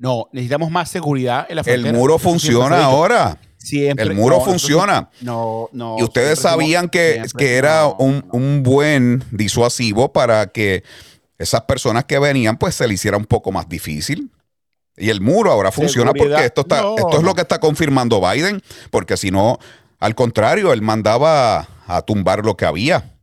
No, 0.00 0.28
necesitamos 0.32 0.70
más 0.70 0.90
seguridad 0.90 1.46
en 1.50 1.56
la 1.56 1.62
frontera. 1.62 1.90
El 1.90 1.94
muro 1.94 2.18
funciona 2.18 2.84
ahora. 2.84 3.38
Siempre. 3.58 4.06
El 4.06 4.14
muro 4.14 4.38
No, 4.38 4.44
funciona. 4.46 5.10
No, 5.20 5.68
no. 5.72 5.96
Y 5.98 6.02
ustedes 6.02 6.38
sabían 6.38 6.88
que, 6.88 7.16
siempre 7.16 7.46
que 7.46 7.56
era 7.56 7.86
un, 7.86 8.24
un 8.32 8.62
buen 8.62 9.22
disuasivo 9.30 10.10
para 10.10 10.46
que 10.46 10.84
esas 11.38 11.60
personas 11.62 12.06
que 12.06 12.18
venían 12.18 12.56
pues 12.56 12.74
se 12.74 12.88
le 12.88 12.94
hiciera 12.94 13.18
un 13.18 13.26
poco 13.26 13.52
más 13.52 13.68
difícil. 13.68 14.30
Y 14.96 15.10
el 15.10 15.20
muro 15.20 15.52
ahora 15.52 15.70
funciona 15.70 16.12
Seguridad. 16.12 16.36
porque 16.36 16.46
esto, 16.46 16.60
está, 16.62 16.82
esto 16.96 17.18
es 17.18 17.22
lo 17.22 17.34
que 17.34 17.42
está 17.42 17.60
confirmando 17.60 18.22
Biden, 18.22 18.62
porque 18.90 19.18
si 19.18 19.30
no, 19.30 19.58
al 19.98 20.14
contrario, 20.14 20.72
él 20.72 20.80
mandaba 20.80 21.68
a 21.86 22.02
tumbar 22.02 22.42
lo 22.42 22.56
que 22.56 22.64
había. 22.64 23.18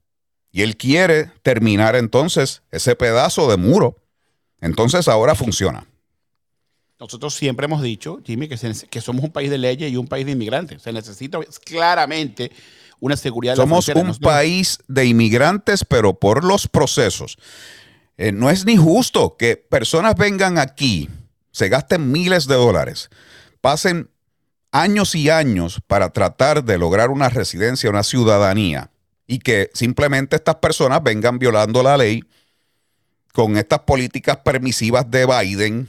Y 0.51 0.61
él 0.61 0.77
quiere 0.77 1.31
terminar 1.41 1.95
entonces 1.95 2.61
ese 2.69 2.95
pedazo 2.95 3.49
de 3.49 3.57
muro. 3.57 3.95
Entonces 4.61 5.07
ahora 5.07 5.33
funciona. 5.33 5.87
Nosotros 6.99 7.35
siempre 7.35 7.65
hemos 7.65 7.81
dicho, 7.81 8.19
Jimmy, 8.25 8.47
que, 8.47 8.57
se- 8.57 8.87
que 8.87 9.01
somos 9.01 9.23
un 9.23 9.31
país 9.31 9.49
de 9.51 9.57
leyes 9.57 9.91
y 9.91 9.97
un 9.97 10.07
país 10.07 10.25
de 10.25 10.31
inmigrantes. 10.31 10.81
Se 10.81 10.91
necesita 10.91 11.39
claramente 11.63 12.51
una 12.99 13.15
seguridad 13.15 13.53
de 13.53 13.57
la 13.57 13.63
Somos 13.63 13.87
un 13.89 13.93
Nosotros- 14.07 14.19
país 14.19 14.79
de 14.87 15.05
inmigrantes, 15.05 15.85
pero 15.85 16.15
por 16.19 16.43
los 16.43 16.67
procesos. 16.67 17.37
Eh, 18.17 18.31
no 18.31 18.49
es 18.49 18.65
ni 18.65 18.77
justo 18.77 19.35
que 19.37 19.57
personas 19.57 20.15
vengan 20.15 20.57
aquí, 20.57 21.07
se 21.51 21.69
gasten 21.69 22.11
miles 22.11 22.47
de 22.47 22.55
dólares, 22.55 23.09
pasen 23.61 24.09
años 24.71 25.13
y 25.13 25.29
años 25.29 25.79
para 25.85 26.09
tratar 26.11 26.63
de 26.63 26.79
lograr 26.79 27.11
una 27.11 27.29
residencia, 27.29 27.91
una 27.91 28.01
ciudadanía, 28.03 28.89
y 29.27 29.37
que 29.37 29.69
simplemente 29.75 30.35
estas 30.35 30.55
personas 30.55 31.03
vengan 31.03 31.37
violando 31.37 31.83
la 31.83 31.95
ley 31.95 32.23
con 33.33 33.55
estas 33.55 33.79
políticas 33.81 34.37
permisivas 34.37 35.09
de 35.11 35.27
Biden 35.27 35.87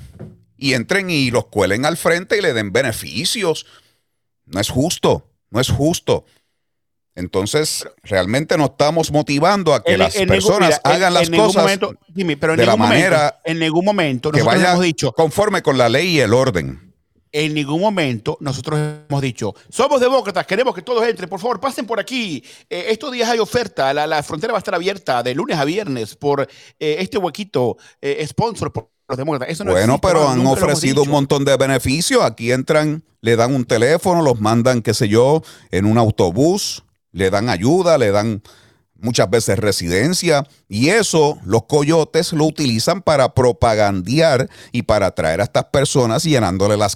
y 0.58 0.74
entren 0.74 1.08
y 1.08 1.30
los 1.30 1.46
cuelen 1.46 1.86
al 1.86 1.96
frente 1.96 2.36
y 2.36 2.42
le 2.42 2.52
den 2.52 2.72
beneficios. 2.72 3.64
No 4.44 4.60
es 4.60 4.68
justo, 4.68 5.30
no 5.50 5.60
es 5.60 5.70
justo. 5.70 6.24
Entonces, 7.14 7.84
realmente 8.04 8.56
no 8.56 8.66
estamos 8.66 9.10
motivando 9.10 9.74
a 9.74 9.82
que 9.82 9.94
En- 9.94 9.98
las 9.98 10.14
en 10.14 10.28
ningún- 10.28 10.34
personas 10.36 10.80
mira, 10.84 10.94
hagan 10.96 11.14
las 11.14 11.28
en 11.28 11.36
cosas 11.36 11.62
momento, 11.64 11.94
Jimmy, 12.14 12.36
pero 12.36 12.52
en 12.52 12.60
de 12.60 12.66
la 12.66 12.76
momento- 12.76 12.94
manera 12.94 13.40
en 13.44 13.58
ningún 13.58 13.84
momento 13.84 14.30
que 14.30 14.42
vaya 14.42 14.70
hemos 14.72 14.84
dicho, 14.84 15.12
conforme 15.12 15.60
con 15.62 15.76
la 15.76 15.88
ley 15.88 16.08
y 16.16 16.20
el 16.20 16.32
orden. 16.32 16.84
en 17.32 17.52
ningún 17.54 17.80
momento 17.80 18.38
nosotros 18.40 18.78
hemos 19.08 19.20
dicho, 19.20 19.52
somos 19.68 20.00
demócratas, 20.00 20.46
queremos 20.46 20.74
que 20.74 20.80
todos 20.82 21.06
entren, 21.06 21.28
por 21.28 21.38
favor, 21.40 21.60
pasen 21.60 21.86
por 21.86 21.98
aquí. 22.00 22.42
Eh, 22.70 22.86
estos 22.88 23.12
días 23.12 23.28
hay 23.28 23.38
oferta, 23.38 23.92
la, 23.92 24.06
la 24.06 24.22
frontera 24.22 24.52
va 24.52 24.58
a 24.58 24.60
estar 24.60 24.74
abierta 24.74 25.22
de 25.22 25.34
lunes 25.34 25.58
a 25.58 25.64
viernes 25.64 26.14
por 26.16 26.42
eh, 26.78 26.96
este 27.00 27.18
huequito 27.18 27.76
eh, 28.00 28.24
sponsor 28.28 28.72
por 28.72 28.90
los 29.08 29.18
demócratas. 29.18 29.48
Eso 29.48 29.64
no 29.64 29.72
bueno, 29.72 29.94
existe, 29.94 30.06
pero 30.06 30.28
han 30.28 30.46
ofrecido 30.46 31.02
un 31.02 31.10
montón 31.10 31.44
de 31.44 31.56
beneficios. 31.56 32.22
Aquí 32.22 32.52
entran, 32.52 33.02
le 33.20 33.36
dan 33.36 33.54
un 33.54 33.64
teléfono, 33.64 34.22
los 34.22 34.40
mandan, 34.40 34.82
qué 34.82 34.94
sé 34.94 35.08
yo, 35.08 35.42
en 35.70 35.86
un 35.86 35.98
autobús, 35.98 36.84
le 37.12 37.30
dan 37.30 37.48
ayuda, 37.48 37.98
le 37.98 38.10
dan 38.10 38.42
muchas 39.00 39.30
veces 39.30 39.58
residencia, 39.58 40.46
y 40.68 40.88
eso 40.88 41.38
los 41.44 41.64
coyotes 41.64 42.32
lo 42.32 42.44
utilizan 42.44 43.00
para 43.00 43.32
propagandear 43.32 44.50
y 44.72 44.82
para 44.82 45.06
atraer 45.06 45.40
a 45.40 45.44
estas 45.44 45.66
personas 45.66 46.24
llenándole 46.24 46.76
la, 46.76 46.88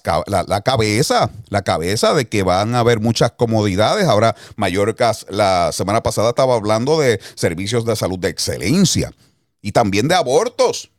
cabeza, 0.63 1.31
la 1.49 1.63
cabeza 1.63 2.13
de 2.15 2.29
que 2.29 2.43
van 2.43 2.75
a 2.75 2.81
haber 2.81 3.01
muchas 3.01 3.33
comodidades. 3.33 4.07
Ahora 4.07 4.35
Mallorca 4.57 5.13
la 5.29 5.71
semana 5.73 6.03
pasada 6.03 6.31
estaba 6.31 6.57
hablando 6.57 6.99
de 7.01 7.21
servicios 7.37 7.85
de 7.85 7.95
salud 7.95 8.19
de 8.19 8.31
excelencia 8.31 9.13
y 9.61 9.71
también 9.71 10.09
de 10.09 10.17
abortos. 10.17 10.91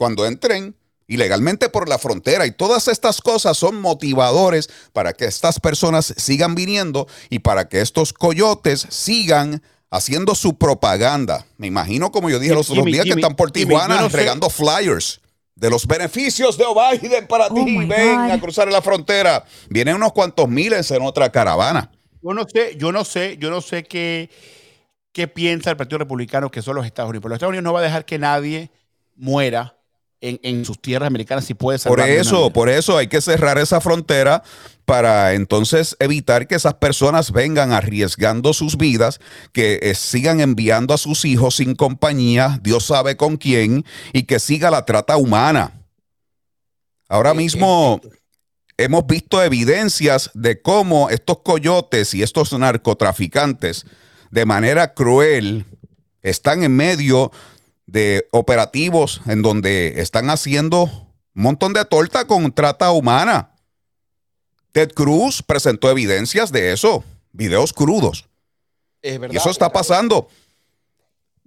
Cuando 0.00 0.24
entren 0.24 0.74
ilegalmente 1.08 1.68
por 1.68 1.90
la 1.90 1.98
frontera. 1.98 2.46
Y 2.46 2.52
todas 2.52 2.88
estas 2.88 3.20
cosas 3.20 3.58
son 3.58 3.78
motivadores 3.78 4.70
para 4.94 5.12
que 5.12 5.26
estas 5.26 5.60
personas 5.60 6.14
sigan 6.16 6.54
viniendo 6.54 7.06
y 7.28 7.40
para 7.40 7.68
que 7.68 7.82
estos 7.82 8.14
coyotes 8.14 8.86
sigan 8.88 9.62
haciendo 9.90 10.34
su 10.34 10.56
propaganda. 10.56 11.44
Me 11.58 11.66
imagino, 11.66 12.10
como 12.12 12.30
yo 12.30 12.38
dije 12.38 12.54
los 12.54 12.70
otros 12.70 12.86
días, 12.86 13.04
que 13.04 13.10
están 13.10 13.36
por 13.36 13.50
Tijuana 13.50 14.08
regando 14.08 14.48
flyers 14.48 15.20
de 15.54 15.68
los 15.68 15.86
beneficios 15.86 16.56
de 16.56 16.64
Biden 16.64 17.26
para 17.26 17.48
oh 17.48 17.54
ti. 17.54 17.76
Ven 17.84 18.30
a 18.30 18.40
cruzar 18.40 18.72
la 18.72 18.80
frontera. 18.80 19.44
Vienen 19.68 19.96
unos 19.96 20.14
cuantos 20.14 20.48
miles 20.48 20.90
en 20.92 21.02
otra 21.02 21.30
caravana. 21.30 21.90
Yo 22.22 22.32
no 22.32 22.46
sé, 22.48 22.76
yo 22.78 22.90
no 22.90 23.04
sé, 23.04 23.36
yo 23.38 23.50
no 23.50 23.60
sé 23.60 23.84
qué, 23.84 24.30
qué 25.12 25.28
piensa 25.28 25.68
el 25.68 25.76
Partido 25.76 25.98
Republicano 25.98 26.50
que 26.50 26.62
son 26.62 26.76
los 26.76 26.86
Estados 26.86 27.10
Unidos. 27.10 27.22
Pero 27.22 27.28
los 27.30 27.36
Estados 27.36 27.50
Unidos 27.50 27.64
no 27.64 27.74
va 27.74 27.80
a 27.80 27.82
dejar 27.82 28.06
que 28.06 28.18
nadie 28.18 28.70
muera 29.16 29.76
en, 30.20 30.64
sus 30.64 30.80
tierras 30.80 31.06
americanas 31.06 31.44
si 31.44 31.54
puede 31.54 31.78
Por 31.78 32.00
eso, 32.00 32.50
por 32.50 32.68
eso 32.68 32.96
hay 32.96 33.08
que 33.08 33.20
cerrar 33.20 33.58
esa 33.58 33.80
frontera 33.80 34.42
para 34.84 35.34
entonces 35.34 35.96
evitar 36.00 36.46
que 36.46 36.56
esas 36.56 36.74
personas 36.74 37.32
vengan 37.32 37.72
arriesgando 37.72 38.52
sus 38.52 38.76
vidas, 38.76 39.20
que 39.52 39.78
eh, 39.82 39.94
sigan 39.94 40.40
enviando 40.40 40.92
a 40.92 40.98
sus 40.98 41.24
hijos 41.24 41.56
sin 41.56 41.74
compañía, 41.74 42.58
Dios 42.62 42.86
sabe 42.86 43.16
con 43.16 43.36
quién, 43.36 43.84
y 44.12 44.24
que 44.24 44.40
siga 44.40 44.70
la 44.70 44.84
trata 44.84 45.16
humana. 45.16 45.86
Ahora 47.08 47.34
mismo 47.34 48.00
hemos 48.76 49.06
visto 49.06 49.42
evidencias 49.42 50.30
de 50.34 50.60
cómo 50.60 51.08
estos 51.10 51.38
coyotes 51.38 52.12
y 52.14 52.22
estos 52.22 52.52
narcotraficantes 52.52 53.86
de 54.30 54.46
manera 54.46 54.94
cruel 54.94 55.66
están 56.22 56.62
en 56.62 56.76
medio 56.76 57.30
de 57.90 58.28
operativos 58.30 59.20
en 59.26 59.42
donde 59.42 60.00
están 60.00 60.30
haciendo 60.30 60.84
un 61.34 61.42
montón 61.42 61.72
de 61.72 61.84
torta 61.84 62.26
con 62.26 62.52
trata 62.52 62.92
humana. 62.92 63.54
Ted 64.72 64.90
Cruz 64.92 65.42
presentó 65.42 65.90
evidencias 65.90 66.52
de 66.52 66.72
eso, 66.72 67.02
videos 67.32 67.72
crudos. 67.72 68.28
y 69.02 69.36
eso 69.36 69.50
está 69.50 69.72
pasando. 69.72 70.28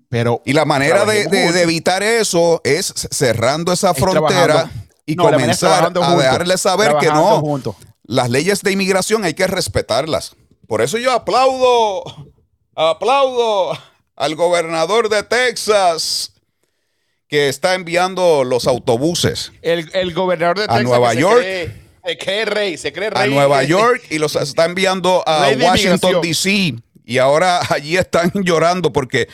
Pero, 0.10 0.42
y 0.46 0.54
la 0.54 0.66
manera 0.66 1.06
de, 1.06 1.24
evitar 1.62 2.04
eso 2.04 2.62
es 2.64 2.94
cerrando 3.12 3.72
esa 3.72 3.94
frontera 3.94 4.70
y 5.06 5.16
comenzar 5.16 5.86
a 5.96 6.16
dejarle 6.16 6.58
saber 6.58 6.98
que 7.00 7.08
no. 7.08 7.42
Las 8.04 8.30
leyes 8.30 8.62
de 8.62 8.72
inmigración 8.72 9.24
hay 9.24 9.34
que 9.34 9.48
respetarlas. 9.48 10.36
Por 10.68 10.82
eso 10.82 10.98
yo 10.98 11.12
aplaudo, 11.14 12.04
aplaudo 12.76 13.78
al 14.16 14.36
gobernador 14.36 15.10
de 15.10 15.24
Texas, 15.24 16.33
que 17.28 17.50
está 17.50 17.76
enviando 17.76 18.44
los 18.44 18.68
autobuses. 18.68 19.52
El, 19.62 20.14
gobernador 20.14 20.58
de 20.58 20.64
Texas. 20.64 20.80
A 20.80 20.84
Nueva 20.84 21.14
York. 21.14 21.44
Se 22.06 22.18
cree, 22.18 22.46
rey, 22.46 22.78
se 22.78 22.92
cree 22.92 23.10
rey. 23.10 23.24
A 23.24 23.28
Nueva 23.28 23.64
York 23.64 24.04
y 24.10 24.20
los 24.20 24.36
está 24.36 24.66
enviando 24.66 25.24
a 25.26 25.50
Washington, 25.58 26.22
D.C. 26.22 26.76
Y 27.06 27.18
ahora 27.18 27.62
allí 27.70 27.98
están 27.98 28.32
llorando 28.44 28.92
porque 28.92 29.28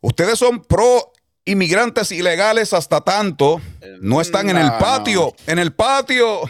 ustedes 0.00 0.38
son 0.38 0.62
pro 0.62 1.12
inmigrantes 1.44 2.12
ilegales 2.12 2.72
hasta 2.72 3.00
tanto. 3.00 3.60
No 4.00 4.20
están 4.20 4.50
en 4.50 4.58
el 4.58 4.70
patio. 4.78 5.34
En 5.46 5.58
el 5.58 5.72
patio. 5.72 6.42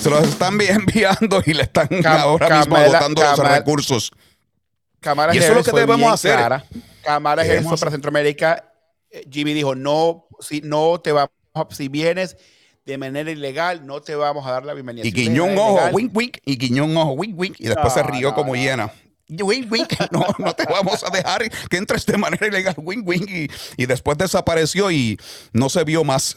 Se 0.00 0.10
los 0.10 0.22
están 0.28 0.60
enviando 0.60 1.42
y 1.46 1.54
le 1.54 1.62
están 1.62 1.88
ahora 2.06 2.58
mismo 2.58 2.76
agotando 2.76 3.22
los 3.22 3.38
recursos. 3.38 4.12
Cámara 5.00 5.34
y 5.34 5.38
eso 5.38 5.48
es 5.48 5.56
lo 5.56 5.64
que 5.64 5.72
debemos 5.72 6.12
hacer. 6.12 6.62
Cámara 7.02 7.42
Ejército 7.42 7.76
para 7.76 7.90
Centroamérica 7.90 8.73
Jimmy 9.30 9.54
dijo, 9.54 9.74
no, 9.74 10.26
si 10.40 10.60
no 10.60 11.00
te 11.00 11.12
vamos, 11.12 11.30
si 11.70 11.88
vienes 11.88 12.36
de 12.84 12.98
manera 12.98 13.30
ilegal, 13.30 13.86
no 13.86 14.00
te 14.00 14.14
vamos 14.14 14.46
a 14.46 14.52
dar 14.52 14.64
la 14.64 14.74
bienvenida. 14.74 15.06
Y 15.06 15.12
guiñó 15.12 15.44
un 15.44 15.56
ojo, 15.56 15.80
wink, 15.92 16.14
wink, 16.14 16.38
y 16.44 16.56
guiñó 16.56 16.84
un 16.84 16.96
ojo, 16.96 17.12
wink, 17.12 17.38
wink, 17.38 17.56
y 17.58 17.66
después 17.66 17.92
se 17.92 18.02
rió 18.02 18.34
como 18.34 18.54
llena. 18.54 18.92
Wink, 19.28 19.72
wink, 19.72 19.88
no, 20.10 20.26
no 20.38 20.54
te 20.54 20.64
vamos 20.64 21.02
a 21.02 21.10
dejar 21.10 21.48
que 21.70 21.76
entres 21.76 22.04
de 22.04 22.18
manera 22.18 22.46
ilegal, 22.46 22.74
wink, 22.76 23.06
wink, 23.06 23.30
y, 23.30 23.50
y 23.76 23.86
después 23.86 24.18
desapareció 24.18 24.90
y 24.90 25.18
no 25.52 25.70
se 25.70 25.82
vio 25.84 26.04
más 26.04 26.36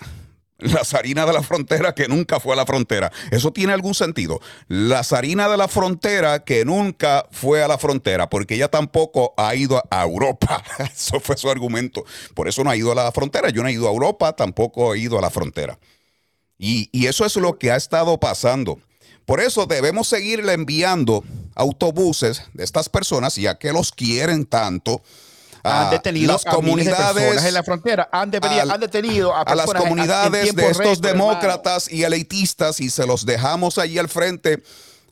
la 0.60 0.84
zarina 0.84 1.26
de 1.26 1.34
la 1.34 1.44
frontera 1.44 1.94
que 1.94 2.08
nunca 2.08 2.40
fue 2.40 2.54
a 2.54 2.56
la 2.56 2.66
frontera. 2.66 3.12
¿Eso 3.32 3.52
tiene 3.52 3.74
algún 3.74 3.94
sentido? 3.94 4.42
La 4.68 5.04
zarina 5.04 5.48
de 5.50 5.58
la 5.58 5.68
frontera 5.68 6.44
que 6.44 6.66
nunca 6.66 7.28
fue 7.32 7.64
a 7.64 7.68
la 7.68 7.78
frontera, 7.78 8.30
porque 8.30 8.56
ella 8.56 8.68
tampoco 8.68 9.34
ha 9.38 9.54
ido 9.56 9.84
a 9.90 10.04
Europa. 10.04 10.64
Eso 10.80 11.20
fue 11.20 11.38
su 11.38 11.50
argumento. 11.50 12.06
Por 12.34 12.48
eso 12.48 12.64
no 12.64 12.70
ha 12.70 12.76
ido 12.76 12.92
a 12.92 12.96
la 12.96 13.12
frontera. 13.12 13.50
Yo 13.50 13.62
no 13.62 13.70
he 13.70 13.74
ido 13.74 13.88
a 13.88 13.92
Europa, 13.92 14.36
tampoco 14.36 14.94
he 14.94 15.00
ido 15.00 15.18
a 15.18 15.22
la 15.22 15.30
frontera. 15.30 15.78
Y, 16.58 16.90
y 16.92 17.06
eso 17.06 17.24
es 17.26 17.36
lo 17.36 17.60
que 17.60 17.72
ha 17.72 17.76
estado 17.76 18.20
pasando. 18.20 18.80
Por 19.26 19.42
eso 19.42 19.68
debemos 19.68 20.08
seguirle 20.08 20.54
enviando 20.54 21.24
autobuses 21.54 22.44
de 22.54 22.64
estas 22.64 22.90
personas, 22.90 23.36
ya 23.36 23.60
que 23.60 23.74
los 23.74 23.92
quieren 23.92 24.46
tanto 24.46 25.02
han 25.68 25.90
detenido 25.90 26.34
las 26.34 26.46
comunidades 26.46 27.44
en 27.44 27.54
la 27.54 27.64
frontera, 27.64 28.10
han, 28.12 28.32
detenido 28.32 29.36
a, 29.36 29.56
las 29.56 29.74
comunidades 29.74 30.56
de 30.56 30.70
estos 30.70 31.02
demócratas 31.02 31.92
y 31.92 32.04
elitistas 32.04 32.80
y 32.80 32.90
se 32.90 33.06
los 33.06 33.26
dejamos 33.26 33.78
allí 33.78 33.98
al 33.98 34.10
frente 34.10 34.64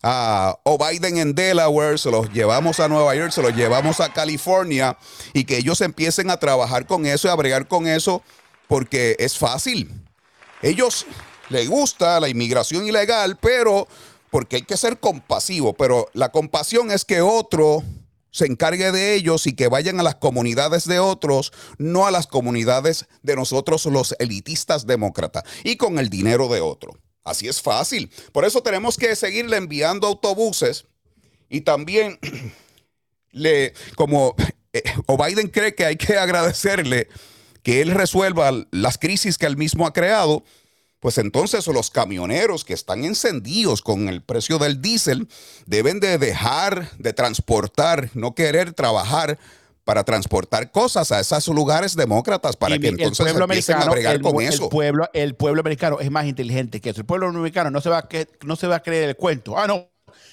a 0.01 0.57
o 0.63 0.77
Biden 0.77 1.17
en 1.17 1.33
Delaware, 1.33 1.97
se 1.97 2.11
los 2.11 2.31
llevamos 2.31 2.79
a 2.79 2.87
Nueva 2.87 3.15
York, 3.15 3.31
se 3.31 3.41
los 3.41 3.55
llevamos 3.55 3.99
a 3.99 4.13
California 4.13 4.97
y 5.33 5.45
que 5.45 5.57
ellos 5.57 5.81
empiecen 5.81 6.29
a 6.29 6.37
trabajar 6.37 6.85
con 6.85 7.05
eso 7.05 7.27
y 7.27 7.31
a 7.31 7.35
bregar 7.35 7.67
con 7.67 7.87
eso 7.87 8.21
porque 8.67 9.15
es 9.19 9.37
fácil. 9.37 9.91
Ellos 10.61 11.05
les 11.49 11.67
gusta 11.69 12.19
la 12.19 12.29
inmigración 12.29 12.87
ilegal, 12.87 13.37
pero 13.37 13.87
porque 14.29 14.57
hay 14.57 14.61
que 14.63 14.77
ser 14.77 14.99
compasivo, 14.99 15.73
pero 15.73 16.09
la 16.13 16.29
compasión 16.29 16.91
es 16.91 17.05
que 17.05 17.21
otro 17.21 17.83
se 18.35 18.47
encargue 18.47 18.91
de 18.91 19.15
ellos 19.15 19.47
y 19.47 19.53
que 19.53 19.69
vayan 19.69 19.97
a 20.01 20.03
las 20.03 20.15
comunidades 20.15 20.85
de 20.85 20.99
otros, 20.99 21.53
no 21.77 22.05
a 22.05 22.11
las 22.11 22.27
comunidades 22.27 23.05
de 23.23 23.37
nosotros 23.37 23.85
los 23.85 24.13
elitistas 24.19 24.85
demócratas 24.85 25.45
y 25.63 25.77
con 25.77 25.99
el 25.99 26.09
dinero 26.09 26.49
de 26.49 26.59
otro. 26.59 26.99
Así 27.23 27.47
es 27.47 27.61
fácil. 27.61 28.11
Por 28.33 28.43
eso 28.43 28.61
tenemos 28.61 28.97
que 28.97 29.15
seguirle 29.15 29.55
enviando 29.55 30.05
autobuses 30.07 30.83
y 31.47 31.61
también 31.61 32.19
le, 33.31 33.73
como 33.95 34.35
eh, 34.73 34.83
o 35.05 35.17
Biden 35.17 35.47
cree 35.47 35.73
que 35.73 35.85
hay 35.85 35.95
que 35.95 36.17
agradecerle 36.17 37.07
que 37.63 37.79
él 37.79 37.91
resuelva 37.91 38.51
las 38.71 38.97
crisis 38.97 39.37
que 39.37 39.45
él 39.45 39.55
mismo 39.55 39.87
ha 39.87 39.93
creado, 39.93 40.43
pues 41.05 41.19
entonces 41.19 41.67
los 41.67 41.91
camioneros 41.91 42.65
que 42.65 42.73
están 42.73 43.05
encendidos 43.05 43.83
con 43.83 44.09
el 44.09 44.23
precio 44.23 44.57
del 44.57 44.81
diésel 44.81 45.27
deben 45.67 45.99
de 45.99 46.17
dejar 46.17 46.89
de 46.97 47.13
transportar, 47.13 48.09
no 48.15 48.33
querer 48.33 48.73
trabajar 48.73 49.37
para 49.83 50.03
transportar 50.03 50.71
cosas 50.71 51.11
a 51.11 51.19
esos 51.19 51.49
lugares 51.49 51.95
demócratas 51.95 52.55
para 52.55 52.79
que 52.79 52.87
entonces 52.87 53.19
el 53.19 53.33
pueblo 53.33 53.45
empiecen 53.45 53.75
a 53.75 53.85
bregar 53.87 54.19
con 54.19 54.41
eso. 54.41 54.63
El 54.63 54.69
pueblo, 54.69 55.09
el 55.13 55.35
pueblo 55.35 55.59
americano 55.59 55.99
es 55.99 56.09
más 56.09 56.25
inteligente 56.25 56.81
que 56.81 56.89
eso. 56.89 57.01
El 57.01 57.05
pueblo 57.05 57.27
americano 57.27 57.69
no 57.69 57.81
se 57.81 57.89
va 57.89 57.99
a, 57.99 58.09
no 58.43 58.55
se 58.55 58.65
va 58.65 58.77
a 58.77 58.79
creer 58.81 59.09
el 59.09 59.15
cuento. 59.15 59.59
Ah, 59.59 59.67
no, 59.67 59.87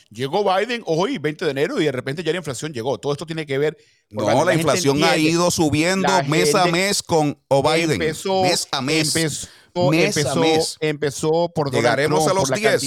Llegó 0.08 0.44
Biden 0.44 0.82
hoy, 0.84 1.16
20 1.16 1.44
de 1.46 1.50
enero, 1.50 1.80
y 1.80 1.84
de 1.84 1.92
repente 1.92 2.22
ya 2.22 2.32
la 2.32 2.38
inflación 2.38 2.72
llegó. 2.72 2.98
Todo 2.98 3.12
esto 3.12 3.24
tiene 3.24 3.46
que 3.46 3.56
ver. 3.56 3.78
No, 4.10 4.44
la, 4.44 4.54
inflación 4.54 5.02
ha 5.04 5.16
ido 5.16 5.50
subiendo 5.50 6.08
mes 6.28 6.54
a 6.54 6.66
mes 6.66 7.02
con 7.02 7.38
Biden. 7.48 7.92
Empezó, 7.92 8.42
mes 8.42 8.68
a 8.70 8.82
mes. 8.82 9.16
Empezó, 9.16 9.48
empezó, 9.74 10.44
empezó 10.80 11.52
por 11.54 11.72
Llegaremos 11.72 12.28
a 12.28 12.34
los 12.34 12.50
10. 12.50 12.82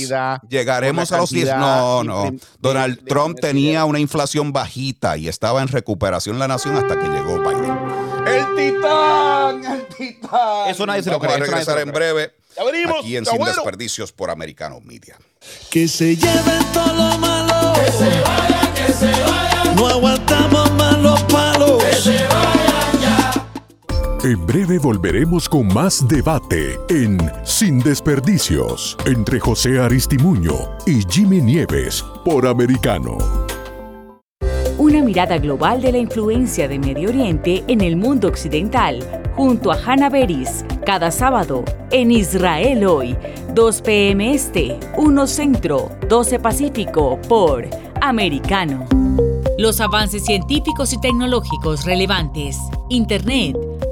Llegaremos 0.49 1.11
a 1.11 1.17
los 1.17 1.29
10. 1.29 1.55
No, 1.57 2.03
no. 2.03 2.31
Donald 2.59 3.05
Trump 3.07 3.39
tenía 3.39 3.85
una 3.85 3.99
inflación 3.99 4.53
bajita 4.53 5.17
y 5.17 5.27
estaba 5.27 5.61
en 5.61 5.67
recuperación 5.67 6.39
la 6.39 6.47
nación 6.47 6.75
hasta 6.75 6.99
que 6.99 7.07
llegó 7.07 7.39
Biden. 7.39 7.77
El 8.27 8.55
titán, 8.55 9.65
el 9.65 9.85
titán. 9.87 10.69
Eso 10.69 10.85
nadie 10.85 11.03
se 11.03 11.11
lo 11.11 11.19
cree. 11.19 11.33
Vamos 11.33 11.47
a 11.47 11.51
regresar 11.51 11.79
en 11.79 11.91
breve. 11.91 12.33
Ya 12.55 12.63
venimos. 12.63 12.99
Aquí 12.99 13.17
en 13.17 13.25
Sin 13.25 13.43
Desperdicios 13.43 14.11
por 14.11 14.29
Americano 14.29 14.79
Media. 14.81 15.17
Que 15.69 15.87
se 15.87 16.15
lleven 16.15 16.65
todo 16.73 16.93
lo 16.93 17.17
malo. 17.19 17.73
Que 17.73 17.91
se 17.91 18.21
vayan, 18.21 18.73
que 18.73 18.93
se 18.93 19.11
vayan. 19.11 19.75
No 19.75 19.87
aguantamos 19.87 20.71
más 20.73 20.97
los 20.99 21.21
palos. 21.23 21.83
Que 21.83 21.95
se 21.95 22.11
vayan 22.11 22.29
ya. 22.29 22.34
En 24.25 24.43
breve 24.43 24.79
volveremos 24.79 25.47
con 25.47 25.71
más 25.71 26.07
debate 26.07 26.79
en 26.89 27.19
Sin 27.43 27.77
Desperdicios 27.77 28.97
entre 29.05 29.39
José 29.39 29.79
Aristimuño 29.79 30.51
y 30.87 31.03
Jimmy 31.07 31.41
Nieves 31.41 32.03
por 32.23 32.47
Americano. 32.47 33.19
Una 34.79 35.03
mirada 35.03 35.37
global 35.37 35.79
de 35.79 35.91
la 35.91 35.99
influencia 35.99 36.67
de 36.67 36.79
Medio 36.79 37.09
Oriente 37.09 37.63
en 37.67 37.81
el 37.81 37.97
mundo 37.97 38.27
occidental, 38.27 38.99
junto 39.35 39.71
a 39.71 39.77
Hannah 39.77 40.09
Beris, 40.09 40.65
cada 40.87 41.11
sábado 41.11 41.63
en 41.91 42.09
Israel 42.09 42.83
hoy, 42.87 43.15
2 43.53 43.81
p.m. 43.83 44.33
Este, 44.33 44.79
1 44.97 45.27
Centro, 45.27 45.91
12 46.09 46.39
Pacífico, 46.39 47.19
por 47.29 47.69
Americano. 48.01 48.87
Los 49.59 49.79
avances 49.79 50.25
científicos 50.25 50.93
y 50.93 50.99
tecnológicos 50.99 51.85
relevantes, 51.85 52.57
Internet, 52.89 53.55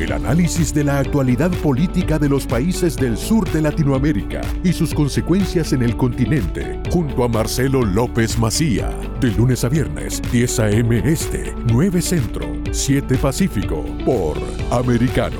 El 0.00 0.12
análisis 0.12 0.72
de 0.72 0.82
la 0.82 0.98
actualidad 0.98 1.50
política 1.58 2.18
de 2.18 2.30
los 2.30 2.46
países 2.46 2.96
del 2.96 3.18
sur 3.18 3.46
de 3.50 3.60
Latinoamérica 3.60 4.40
y 4.64 4.72
sus 4.72 4.94
consecuencias 4.94 5.74
en 5.74 5.82
el 5.82 5.94
continente, 5.94 6.80
junto 6.90 7.22
a 7.22 7.28
Marcelo 7.28 7.84
López 7.84 8.38
Macía, 8.38 8.88
de 9.20 9.30
lunes 9.32 9.62
a 9.62 9.68
viernes, 9.68 10.22
10 10.32 10.60
a.m. 10.60 11.02
Este, 11.04 11.54
9 11.70 12.00
Centro, 12.00 12.46
7 12.72 13.18
Pacífico, 13.18 13.84
por 14.06 14.38
Americano. 14.70 15.38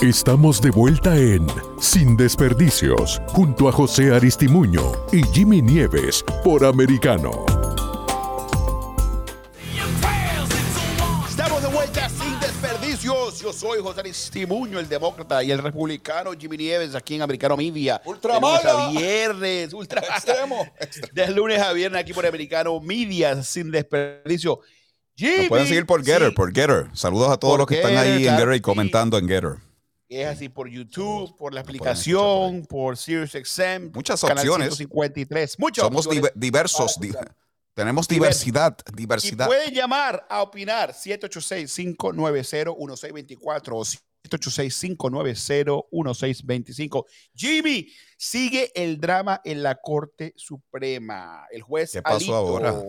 Estamos 0.00 0.62
de 0.62 0.70
vuelta 0.70 1.14
en 1.14 1.46
Sin 1.80 2.16
Desperdicios, 2.16 3.20
junto 3.26 3.68
a 3.68 3.72
José 3.72 4.14
Aristimuño 4.14 4.92
y 5.12 5.22
Jimmy 5.34 5.60
Nieves, 5.60 6.24
por 6.42 6.64
Americano. 6.64 7.53
Soy 13.54 13.80
José 13.80 14.00
Aristimuño, 14.00 14.78
el 14.78 14.88
demócrata, 14.88 15.42
y 15.42 15.50
el 15.50 15.58
republicano 15.58 16.32
Jimmy 16.32 16.56
Nieves, 16.56 16.94
aquí 16.94 17.14
en 17.14 17.22
Americano 17.22 17.56
Media. 17.56 18.02
Ultra 18.04 18.38
de 18.38 18.98
viernes, 18.98 19.72
ultra 19.72 20.00
extremo. 20.00 20.66
De 21.12 21.28
lunes 21.28 21.60
a 21.60 21.72
viernes 21.72 22.00
aquí 22.00 22.12
por 22.12 22.26
Americano 22.26 22.80
Media, 22.80 23.42
sin 23.42 23.70
desperdicio. 23.70 24.60
Jimmy, 25.16 25.48
pueden 25.48 25.68
seguir 25.68 25.86
por 25.86 26.04
Getter, 26.04 26.34
por 26.34 26.52
Getter. 26.52 26.88
Saludos 26.92 27.30
a 27.30 27.36
todos 27.36 27.56
los 27.56 27.66
que 27.66 27.76
están 27.76 27.96
ahí 27.96 28.26
en 28.26 28.36
Getter 28.36 28.54
y 28.54 28.60
comentando 28.60 29.16
en 29.16 29.28
Getter. 29.28 29.56
Es 30.08 30.26
así 30.26 30.48
por 30.48 30.68
YouTube, 30.68 31.36
por 31.36 31.54
la 31.54 31.60
aplicación, 31.60 32.66
por 32.66 32.96
SiriusXM. 32.96 33.92
Muchas 33.92 34.22
opciones. 34.22 34.74
53. 34.76 35.58
Muchas 35.58 35.84
Somos 35.84 36.08
diversos. 36.34 36.98
Tenemos 37.74 38.06
diversidad, 38.06 38.76
diversidad. 38.94 39.46
Y 39.46 39.48
pueden 39.48 39.74
llamar 39.74 40.24
a 40.30 40.42
opinar 40.42 40.92
786-590-1624 40.92 43.72
o 43.72 43.82
786-590-1625. 44.28 47.04
Jimmy, 47.34 47.88
sigue 48.16 48.70
el 48.74 49.00
drama 49.00 49.40
en 49.44 49.64
la 49.64 49.74
Corte 49.74 50.32
Suprema. 50.36 51.48
El 51.50 51.62
juez 51.62 51.90
¿Qué 51.92 52.02
pasó 52.02 52.36
ahora? 52.36 52.80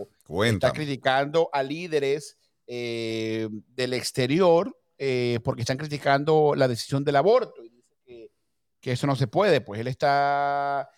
está 0.44 0.72
criticando 0.72 1.50
a 1.52 1.64
líderes 1.64 2.38
eh, 2.68 3.48
del 3.74 3.92
exterior 3.92 4.76
eh, 4.98 5.40
porque 5.44 5.62
están 5.62 5.76
criticando 5.76 6.54
la 6.56 6.68
decisión 6.68 7.04
del 7.04 7.16
aborto 7.16 7.62
y 7.62 7.68
dice 7.68 7.96
que, 8.04 8.30
que 8.80 8.92
eso 8.92 9.06
no 9.06 9.16
se 9.16 9.26
puede. 9.26 9.60
Pues 9.60 9.80
él 9.80 9.88
está 9.88 10.88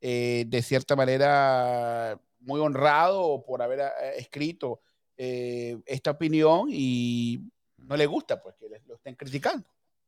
eh, 0.00 0.44
de 0.46 0.62
cierta 0.62 0.96
manera 0.96 2.18
muy 2.44 2.60
honrado 2.60 3.44
por 3.46 3.62
haber 3.62 3.80
eh, 3.80 4.14
escrito 4.18 4.80
eh, 5.16 5.78
esta 5.86 6.12
opinión 6.12 6.68
y 6.70 7.40
no 7.78 7.96
le 7.96 8.06
gusta 8.06 8.40
pues 8.40 8.54
que 8.56 8.66
lo 8.86 8.94
estén 8.94 9.14
criticando. 9.14 9.66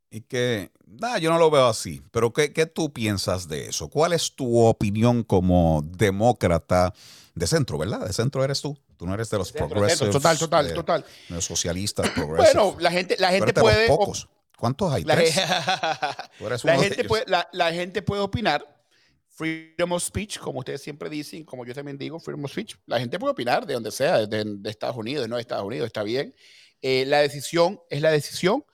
Y 0.08 0.20
que, 0.20 0.70
nada, 0.86 1.18
yo 1.18 1.30
no 1.30 1.38
lo 1.38 1.50
veo 1.50 1.66
así, 1.66 2.00
pero 2.12 2.32
¿qué, 2.32 2.52
¿qué, 2.52 2.66
tú 2.66 2.92
piensas 2.92 3.48
de 3.48 3.66
eso? 3.66 3.88
¿Cuál 3.88 4.12
es 4.12 4.34
tu 4.36 4.64
opinión 4.64 5.24
como 5.24 5.82
demócrata 5.84 6.94
de 7.34 7.46
centro, 7.46 7.76
verdad? 7.76 8.06
De 8.06 8.12
centro 8.12 8.44
eres 8.44 8.60
tú. 8.60 8.78
Tú 8.96 9.06
no 9.06 9.14
eres 9.14 9.28
de 9.28 9.38
los 9.38 9.52
progresivos. 9.52 10.12
Total, 10.12 10.38
total, 10.38 10.72
total. 10.72 11.04
De 11.28 11.34
los 11.34 11.44
socialistas 11.44 12.10
Bueno, 12.16 12.76
la 12.78 12.90
gente, 12.90 13.16
la 13.18 13.30
gente 13.30 13.52
puede. 13.52 13.88
Pocos. 13.88 14.28
¿Cuántos 14.56 14.90
hay? 14.90 15.04
La, 15.04 15.16
la 16.64 16.78
gente 16.78 17.04
puede, 17.04 17.24
la, 17.26 17.46
la 17.52 17.72
gente 17.72 18.00
puede 18.00 18.22
opinar 18.22 18.75
freedom 19.36 19.92
of 19.92 20.02
speech, 20.02 20.38
como 20.38 20.60
ustedes 20.60 20.82
siempre 20.82 21.10
dicen, 21.10 21.44
como 21.44 21.64
yo 21.64 21.74
también 21.74 21.98
digo, 21.98 22.18
freedom 22.18 22.44
of 22.44 22.50
speech. 22.50 22.74
La 22.86 22.98
gente 22.98 23.18
puede 23.18 23.32
opinar 23.32 23.66
de 23.66 23.74
donde 23.74 23.90
sea, 23.90 24.26
de, 24.26 24.58
Estados 24.64 24.96
Unidos, 24.96 25.24
de 25.24 25.28
no 25.28 25.36
de 25.36 25.42
Estados 25.42 25.64
Unidos, 25.64 25.86
está 25.86 26.02
bien. 26.02 26.34
Eh, 26.80 27.04
la 27.06 27.18
decisión 27.18 27.80
es 27.90 28.00
la 28.00 28.10
decisión. 28.10 28.64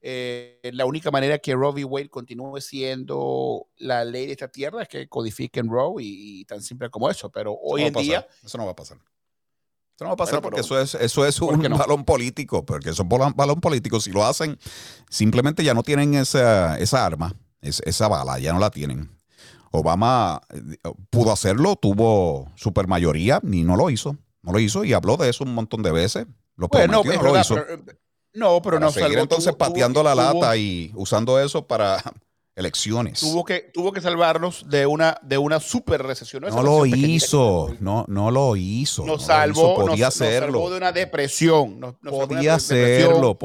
Eh, 0.00 0.60
la 0.74 0.84
única 0.84 1.10
manera 1.10 1.38
que 1.38 1.54
Roe 1.54 1.72
v. 1.72 1.84
Wade 1.84 2.08
continúe 2.08 2.60
siendo 2.60 3.68
la 3.76 4.04
ley 4.04 4.26
de 4.26 4.32
esta 4.32 4.48
tierra 4.48 4.82
es 4.82 4.88
que 4.88 5.08
codifiquen 5.08 5.68
Roe 5.68 6.02
y, 6.02 6.44
tan 6.44 6.62
simple 6.62 6.88
como 6.88 7.10
eso. 7.10 7.30
Pero 7.30 7.54
hoy 7.60 7.82
en 7.82 7.94
día. 7.94 8.26
Eso 8.44 8.58
no 8.58 8.64
va 8.64 8.72
a 8.72 8.76
pasar. 8.76 8.98
Eso 8.98 10.04
no 10.04 10.06
va 10.06 10.14
a 10.14 10.16
pasar 10.16 10.40
porque 10.40 10.60
eso 10.60 10.80
es, 10.80 10.94
eso 10.94 11.26
es 11.26 11.40
un 11.40 11.60
balón 11.62 12.04
político, 12.04 12.64
porque 12.64 12.90
eso 12.90 13.02
es 13.02 13.10
un 13.10 13.34
balón 13.36 13.60
político. 13.60 14.00
Si 14.00 14.10
lo 14.10 14.24
hacen, 14.24 14.58
simplemente 15.10 15.62
ya 15.64 15.74
no 15.74 15.82
tienen 15.82 16.14
esa, 16.14 16.78
esa 16.78 17.04
arma, 17.04 17.36
esa 17.60 18.08
bala, 18.08 18.38
ya 18.38 18.52
no 18.52 18.58
la 18.58 18.70
tienen. 18.70 19.21
Obama 19.72 20.40
eh, 20.50 20.76
pudo 21.10 21.32
hacerlo, 21.32 21.76
tuvo 21.76 22.50
supermayoría 22.54 23.40
y 23.42 23.64
no 23.64 23.76
lo 23.76 23.90
hizo. 23.90 24.16
No 24.42 24.52
lo 24.52 24.60
hizo 24.60 24.84
y 24.84 24.92
habló 24.92 25.16
de 25.16 25.30
eso 25.30 25.44
un 25.44 25.54
montón 25.54 25.82
de 25.82 25.92
veces. 25.92 26.26
Lo 26.56 26.68
bueno, 26.68 27.02
no 27.04 27.22
lo 27.22 27.40
hizo. 27.40 27.56
no, 28.34 28.60
pero 28.62 28.78
no 28.78 28.90
seguir 28.92 29.18
entonces 29.18 29.54
pateando 29.54 30.02
la 30.02 30.14
lata 30.14 30.56
y 30.56 30.92
usando 30.94 31.40
eso 31.40 31.66
para 31.66 32.02
elecciones. 32.54 33.20
Tuvo 33.20 33.44
que, 33.44 33.70
tuvo 33.72 33.92
que 33.92 34.00
salvarnos 34.00 34.68
de 34.68 34.86
una, 34.86 35.18
de 35.22 35.38
una 35.38 35.60
super 35.60 36.02
recesión. 36.02 36.42
No, 36.42 36.62
lo 36.62 36.86
hizo, 36.86 37.74
no, 37.80 38.04
no 38.08 38.30
lo 38.30 38.56
hizo. 38.56 39.04
Nos 39.04 39.24
salvó, 39.24 39.74
podía 39.74 40.06
nos, 40.06 40.14
salvó 40.14 40.70
de 40.70 40.76
una 40.76 40.92
depresión. 40.92 41.96
podía 42.02 42.54
hacerlo, 42.54 43.38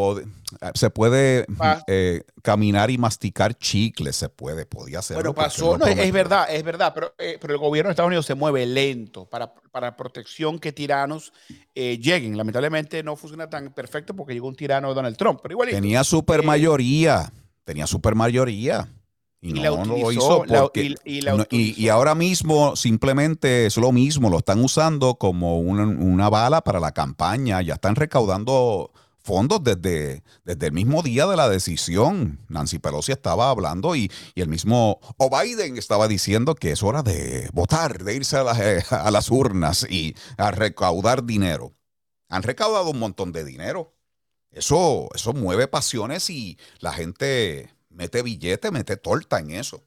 se 0.74 0.90
puede 0.90 1.46
eh, 1.88 2.24
caminar 2.42 2.90
y 2.90 2.98
masticar 2.98 3.54
chicles, 3.58 4.16
se 4.16 4.30
puede, 4.30 4.66
podía 4.66 5.00
hacerlo. 5.00 5.34
Bueno, 5.34 5.36
pasó, 5.36 5.76
es, 5.86 6.12
verdad, 6.12 6.48
es 6.50 6.64
verdad, 6.64 6.92
pero, 6.94 7.14
eh, 7.18 7.38
pero 7.40 7.54
el 7.54 7.60
gobierno 7.60 7.90
de 7.90 7.92
Estados 7.92 8.08
Unidos 8.08 8.26
se 8.26 8.36
mueve 8.36 8.66
lento 8.66 9.26
para, 9.26 9.54
para 9.72 9.96
protección 9.96 10.60
que 10.60 10.72
tiranos 10.72 11.34
eh, 11.76 11.98
lleguen. 11.98 12.38
Lamentablemente 12.38 13.04
no 13.04 13.16
funciona 13.16 13.50
tan 13.50 13.74
perfecto 13.74 14.16
porque 14.16 14.34
llegó 14.34 14.48
un 14.48 14.56
tirano 14.56 14.90
de 14.90 14.96
Donald 14.96 15.18
Trump, 15.18 15.40
pero 15.42 15.54
igual. 15.54 15.70
Tenía 15.70 16.04
super 16.04 16.44
mayoría, 16.44 17.32
tenía 17.68 17.86
super 17.86 18.16
mayoría. 18.16 18.90
Y, 19.40 19.54
no, 19.54 19.86
lo 19.86 20.12
hizo 20.12 20.46
porque, 20.48 20.96
y, 21.04 21.90
ahora 21.90 22.16
mismo 22.16 22.76
simplemente 22.76 23.68
es 23.68 23.78
lo 23.78 23.92
mismo, 23.92 24.32
lo 24.32 24.40
están 24.40 24.64
usando 24.64 25.16
como 25.16 25.60
una, 25.60 26.30
bala 26.30 26.64
para 26.64 26.80
la 26.80 26.92
campaña, 26.92 27.62
ya 27.62 27.76
están 27.76 27.96
recaudando 27.96 28.92
fondos 29.20 29.64
desde, 29.64 30.24
desde 30.44 30.68
el 30.68 30.72
mismo 30.72 31.04
día 31.04 31.28
de 31.28 31.36
la 31.36 31.50
decisión. 31.50 32.40
Nancy 32.50 32.80
Pelosi 32.80 33.12
estaba 33.12 33.52
hablando 33.52 33.96
y, 33.96 34.10
el 34.36 34.48
mismo 34.48 35.00
o 35.18 35.30
Biden 35.30 35.78
estaba 35.78 36.08
diciendo 36.08 36.56
que 36.56 36.72
es 36.72 36.82
hora 36.82 37.04
de 37.04 37.50
votar, 37.54 38.04
de 38.04 38.16
irse 38.16 38.38
a 38.38 38.44
las, 38.44 38.92
a 38.92 39.12
las 39.12 39.30
urnas 39.30 39.86
y 39.88 40.16
a 40.38 40.50
recaudar 40.50 41.26
dinero. 41.26 41.74
Han 42.30 42.44
recaudado 42.44 42.90
un 42.90 43.00
montón 43.00 43.32
de 43.34 43.44
dinero. 43.46 43.97
Eso, 44.58 45.08
eso 45.14 45.34
mueve 45.34 45.68
pasiones 45.68 46.32
y 46.32 46.58
la 46.80 46.92
gente 46.92 47.72
mete 47.90 48.24
billete, 48.24 48.72
mete 48.72 48.98
torta 48.98 49.40
en 49.40 49.52
eso. 49.52 49.84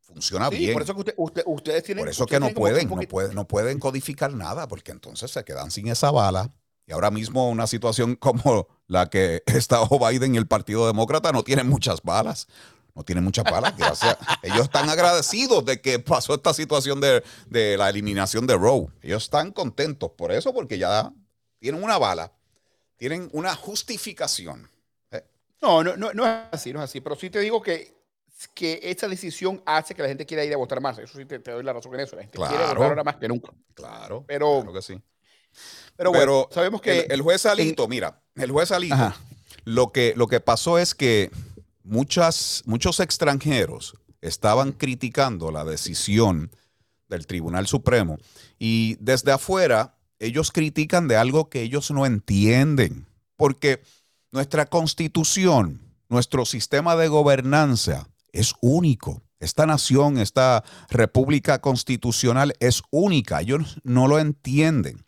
Funciona 0.00 0.48
bien. 0.48 0.72
Por 0.72 0.82
eso 0.82 0.94
que 0.94 1.14
ustedes 1.46 1.82
tienen. 1.82 2.02
Por 2.02 2.08
eso 2.08 2.26
que 2.26 2.38
no 2.38 2.50
pueden, 2.50 2.88
no 2.88 3.00
pueden, 3.00 3.34
no 3.34 3.48
pueden 3.48 3.80
codificar 3.80 4.32
nada, 4.32 4.68
porque 4.68 4.92
entonces 4.92 5.32
se 5.32 5.44
quedan 5.44 5.72
sin 5.72 5.88
esa 5.88 6.12
bala. 6.12 6.52
Y 6.86 6.92
ahora 6.92 7.10
mismo 7.10 7.50
una 7.50 7.66
situación 7.66 8.14
como 8.20 8.68
la 8.86 9.10
que 9.10 9.42
está 9.46 9.80
Biden 9.88 10.36
y 10.36 10.38
el 10.38 10.46
Partido 10.46 10.86
Demócrata 10.86 11.32
no 11.32 11.42
tienen 11.42 11.68
muchas 11.68 12.02
balas. 12.02 12.46
No 12.94 13.02
tienen 13.02 13.24
muchas 13.24 13.44
balas. 13.44 13.76
Gracias. 13.76 14.16
Ellos 14.42 14.62
están 14.62 14.88
agradecidos 14.88 15.64
de 15.64 15.80
que 15.80 15.98
pasó 15.98 16.34
esta 16.34 16.54
situación 16.54 17.00
de, 17.00 17.24
de 17.48 17.76
la 17.76 17.88
eliminación 17.88 18.46
de 18.46 18.56
Roe. 18.56 18.86
Ellos 19.02 19.24
están 19.24 19.50
contentos 19.50 20.12
por 20.16 20.30
eso, 20.30 20.52
porque 20.54 20.78
ya 20.78 21.12
tienen 21.58 21.82
una 21.82 21.98
bala. 21.98 22.32
Tienen 23.00 23.30
una 23.32 23.56
justificación. 23.56 24.68
No, 25.62 25.82
no, 25.82 25.96
no, 25.96 26.12
no 26.12 26.26
es 26.26 26.34
así, 26.52 26.70
no 26.70 26.80
es 26.80 26.84
así. 26.84 27.00
Pero 27.00 27.16
sí 27.16 27.30
te 27.30 27.40
digo 27.40 27.62
que, 27.62 27.94
que 28.52 28.78
esta 28.82 29.08
decisión 29.08 29.62
hace 29.64 29.94
que 29.94 30.02
la 30.02 30.08
gente 30.08 30.26
quiera 30.26 30.44
ir 30.44 30.52
a 30.52 30.58
votar 30.58 30.82
más. 30.82 30.98
Eso 30.98 31.16
sí 31.16 31.24
te, 31.24 31.38
doy 31.38 31.62
la 31.62 31.72
razón 31.72 31.94
en 31.94 32.00
eso. 32.00 32.14
La 32.14 32.22
gente 32.22 32.36
quiere 32.36 32.62
votar 32.62 32.76
ahora 32.76 33.02
más 33.02 33.16
que 33.16 33.26
nunca. 33.26 33.54
Claro. 33.72 34.22
Pero, 34.28 34.60
claro 34.60 34.74
que 34.74 34.82
sí. 34.82 35.00
Pero, 35.96 36.10
bueno, 36.12 36.46
sabemos 36.50 36.82
que. 36.82 37.06
El, 37.08 37.22
juez 37.22 37.46
Alito, 37.46 37.88
mira, 37.88 38.20
el 38.34 38.50
juez 38.50 38.70
Alito, 38.70 39.14
lo 39.64 39.92
que, 39.92 40.12
lo 40.14 40.26
que 40.26 40.40
pasó 40.40 40.78
es 40.78 40.94
que 40.94 41.30
muchas, 41.82 42.62
muchos 42.66 43.00
extranjeros 43.00 43.94
estaban 44.20 44.72
criticando 44.72 45.50
la 45.50 45.64
decisión 45.64 46.50
del 47.08 47.26
Tribunal 47.26 47.66
Supremo 47.66 48.18
y 48.58 48.98
desde 49.00 49.32
afuera 49.32 49.96
ellos 50.20 50.52
critican 50.52 51.08
de 51.08 51.16
algo 51.16 51.48
que 51.48 51.62
ellos 51.62 51.90
no 51.90 52.06
entienden. 52.06 53.06
Porque 53.36 53.82
nuestra 54.30 54.66
constitución, 54.66 55.80
nuestro 56.08 56.44
sistema 56.44 56.94
de 56.94 57.08
gobernanza 57.08 58.06
es 58.32 58.54
único. 58.60 59.22
Esta 59.40 59.66
nación, 59.66 60.18
esta 60.18 60.62
república 60.90 61.60
constitucional 61.60 62.54
es 62.60 62.82
única. 62.90 63.40
Ellos 63.40 63.80
no 63.82 64.06
lo 64.06 64.18
entienden. 64.18 65.06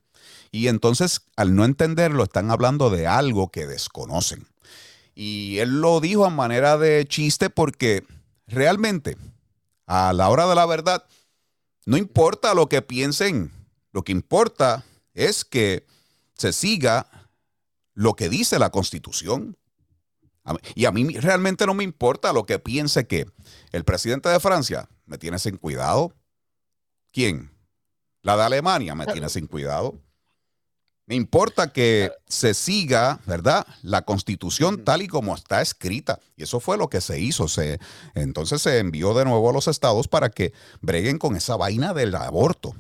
Y 0.51 0.69
entonces, 0.69 1.23
al 1.37 1.55
no 1.55 1.65
entenderlo, 1.65 2.25
están 2.25 2.51
hablando 2.51 2.91
de 2.91 3.07
algo 3.07 3.51
que 3.51 3.67
desconocen. 3.67 4.47
Y 5.15 5.59
él 5.59 5.83
lo 5.83 6.01
dijo 6.01 6.25
a 6.25 6.31
manera 6.31 6.79
de 6.79 7.07
chiste 7.07 7.51
porque 7.51 8.05
realmente, 8.47 9.19
a 9.87 10.15
la 10.15 10.31
hora 10.31 10.47
de 10.47 10.55
la 10.55 10.65
verdad, 10.65 11.05
no 11.85 11.99
importa 11.99 12.55
lo 12.55 12.69
que 12.69 12.81
piensen, 12.81 13.51
lo 13.93 14.03
que 14.05 14.13
importa 14.13 14.85
es 15.15 15.45
que 15.45 15.87
se 16.35 16.53
siga 16.53 17.31
lo 17.95 18.15
que 18.15 18.29
dice 18.29 18.59
la 18.59 18.71
Constitución. 18.71 19.57
Y 20.75 20.87
a 20.87 20.93
mí 20.93 21.09
realmente 21.19 21.67
no 21.67 21.75
me 21.75 21.85
importa 21.85 22.33
lo 22.33 22.47
que 22.47 22.59
piense 22.59 23.07
que 23.07 23.27
el 23.71 23.85
presidente 23.85 24.29
de 24.29 24.41
Francia 24.41 24.89
me 25.07 25.19
tiene 25.19 25.39
sin 25.39 25.57
cuidado. 25.57 26.15
¿Quién? 27.13 27.53
La 28.23 28.37
de 28.37 28.43
Alemania 28.43 28.95
me 28.95 29.07
tiene 29.07 29.29
sin 29.29 29.47
cuidado. 29.47 30.01
Me 31.07 31.17
importa 31.17 31.73
que 31.73 32.13
se 32.27 32.55
siga, 32.55 33.21
¿verdad? 33.27 33.67
La 33.83 34.03
constitución 34.03 34.85
tal 34.85 35.03
y 35.03 35.09
como 35.09 35.35
está 35.35 35.61
escrita. 35.61 36.21
Y 36.37 36.45
eso 36.45 36.61
fue 36.61 36.79
lo 36.79 36.89
que 36.89 37.01
se 37.01 37.21
hizo. 37.21 37.49
Se, 37.49 37.81
entonces 38.15 38.63
se 38.63 38.79
envió 38.79 39.13
de 39.13 39.25
nuevo 39.25 39.51
a 39.51 39.53
los 39.53 39.69
estados 39.69 40.09
para 40.09 40.31
que 40.31 40.53
breguen 40.81 41.19
con 41.19 41.37
esa 41.37 41.57
vaina 41.57 41.93
del 41.93 42.15
aborto. 42.15 42.75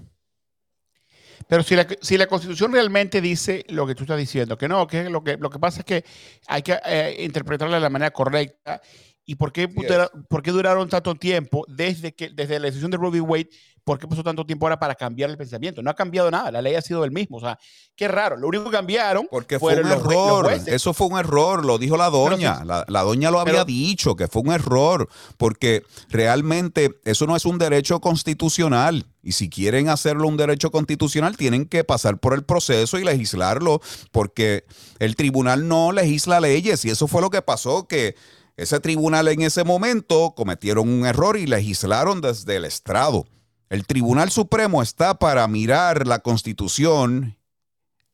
Pero 1.52 1.62
si 1.62 1.76
la, 1.76 1.86
si 2.00 2.16
la 2.16 2.26
Constitución 2.26 2.72
realmente 2.72 3.20
dice 3.20 3.66
lo 3.68 3.86
que 3.86 3.94
tú 3.94 4.04
estás 4.04 4.16
diciendo, 4.16 4.56
que 4.56 4.68
no, 4.68 4.86
que 4.86 5.10
lo 5.10 5.22
que, 5.22 5.36
lo 5.36 5.50
que 5.50 5.58
pasa 5.58 5.80
es 5.80 5.84
que 5.84 6.02
hay 6.46 6.62
que 6.62 6.78
eh, 6.82 7.14
interpretarla 7.18 7.76
de 7.76 7.82
la 7.82 7.90
manera 7.90 8.10
correcta. 8.10 8.80
¿Y 9.24 9.36
por 9.36 9.52
qué, 9.52 9.68
por 9.68 10.42
qué 10.42 10.50
duraron 10.50 10.88
tanto 10.88 11.14
tiempo 11.14 11.64
desde, 11.68 12.12
que, 12.12 12.30
desde 12.30 12.58
la 12.58 12.66
decisión 12.66 12.90
de 12.90 12.96
v. 12.96 13.20
Wade 13.20 13.48
¿por 13.84 13.98
qué 13.98 14.06
pasó 14.06 14.22
tanto 14.22 14.46
tiempo 14.46 14.66
ahora 14.66 14.78
para 14.78 14.94
cambiar 14.94 15.30
el 15.30 15.36
pensamiento? 15.36 15.82
No 15.82 15.90
ha 15.90 15.94
cambiado 15.94 16.30
nada, 16.30 16.50
la 16.50 16.62
ley 16.62 16.74
ha 16.74 16.82
sido 16.82 17.04
el 17.04 17.10
mismo. 17.10 17.38
O 17.38 17.40
sea, 17.40 17.58
qué 17.96 18.08
raro. 18.08 18.36
Lo 18.36 18.48
único 18.48 18.64
que 18.64 18.70
cambiaron. 18.70 19.26
Porque 19.30 19.58
fue 19.58 19.80
un 19.80 19.90
error. 19.90 20.52
Eso 20.66 20.94
fue 20.94 21.08
un 21.08 21.18
error, 21.18 21.64
lo 21.64 21.78
dijo 21.78 21.96
la 21.96 22.10
doña. 22.10 22.64
la, 22.64 23.02
doña 23.02 23.30
lo 23.30 23.40
había 23.40 23.64
dicho, 23.64 24.16
que 24.16 24.28
fue 24.28 24.42
un 24.42 24.52
error. 24.52 25.08
Porque 25.36 25.84
realmente 26.08 27.00
eso 27.04 27.26
no 27.26 27.36
es 27.36 27.44
un 27.44 27.58
derecho 27.58 28.00
constitucional. 28.00 29.06
Y 29.22 29.32
si 29.32 29.48
quieren 29.48 29.88
hacerlo 29.88 30.26
un 30.26 30.36
derecho 30.36 30.70
constitucional, 30.70 31.36
tienen 31.36 31.66
que 31.66 31.84
pasar 31.84 32.18
por 32.18 32.34
el 32.34 32.44
proceso 32.44 32.98
y 32.98 33.04
legislarlo. 33.04 33.80
Porque 34.10 34.64
el 34.98 35.16
tribunal 35.16 35.66
no 35.68 35.92
legisla 35.92 36.40
leyes. 36.40 36.84
Y 36.84 36.90
eso 36.90 37.08
fue 37.08 37.20
lo 37.20 37.30
que 37.30 37.42
pasó, 37.42 37.86
que. 37.86 38.14
Ese 38.56 38.80
tribunal 38.80 39.28
en 39.28 39.42
ese 39.42 39.64
momento 39.64 40.34
cometieron 40.36 40.88
un 40.88 41.06
error 41.06 41.36
y 41.36 41.46
legislaron 41.46 42.20
desde 42.20 42.56
el 42.56 42.64
estrado. 42.64 43.26
El 43.70 43.86
Tribunal 43.86 44.30
Supremo 44.30 44.82
está 44.82 45.18
para 45.18 45.48
mirar 45.48 46.06
la 46.06 46.18
Constitución 46.18 47.38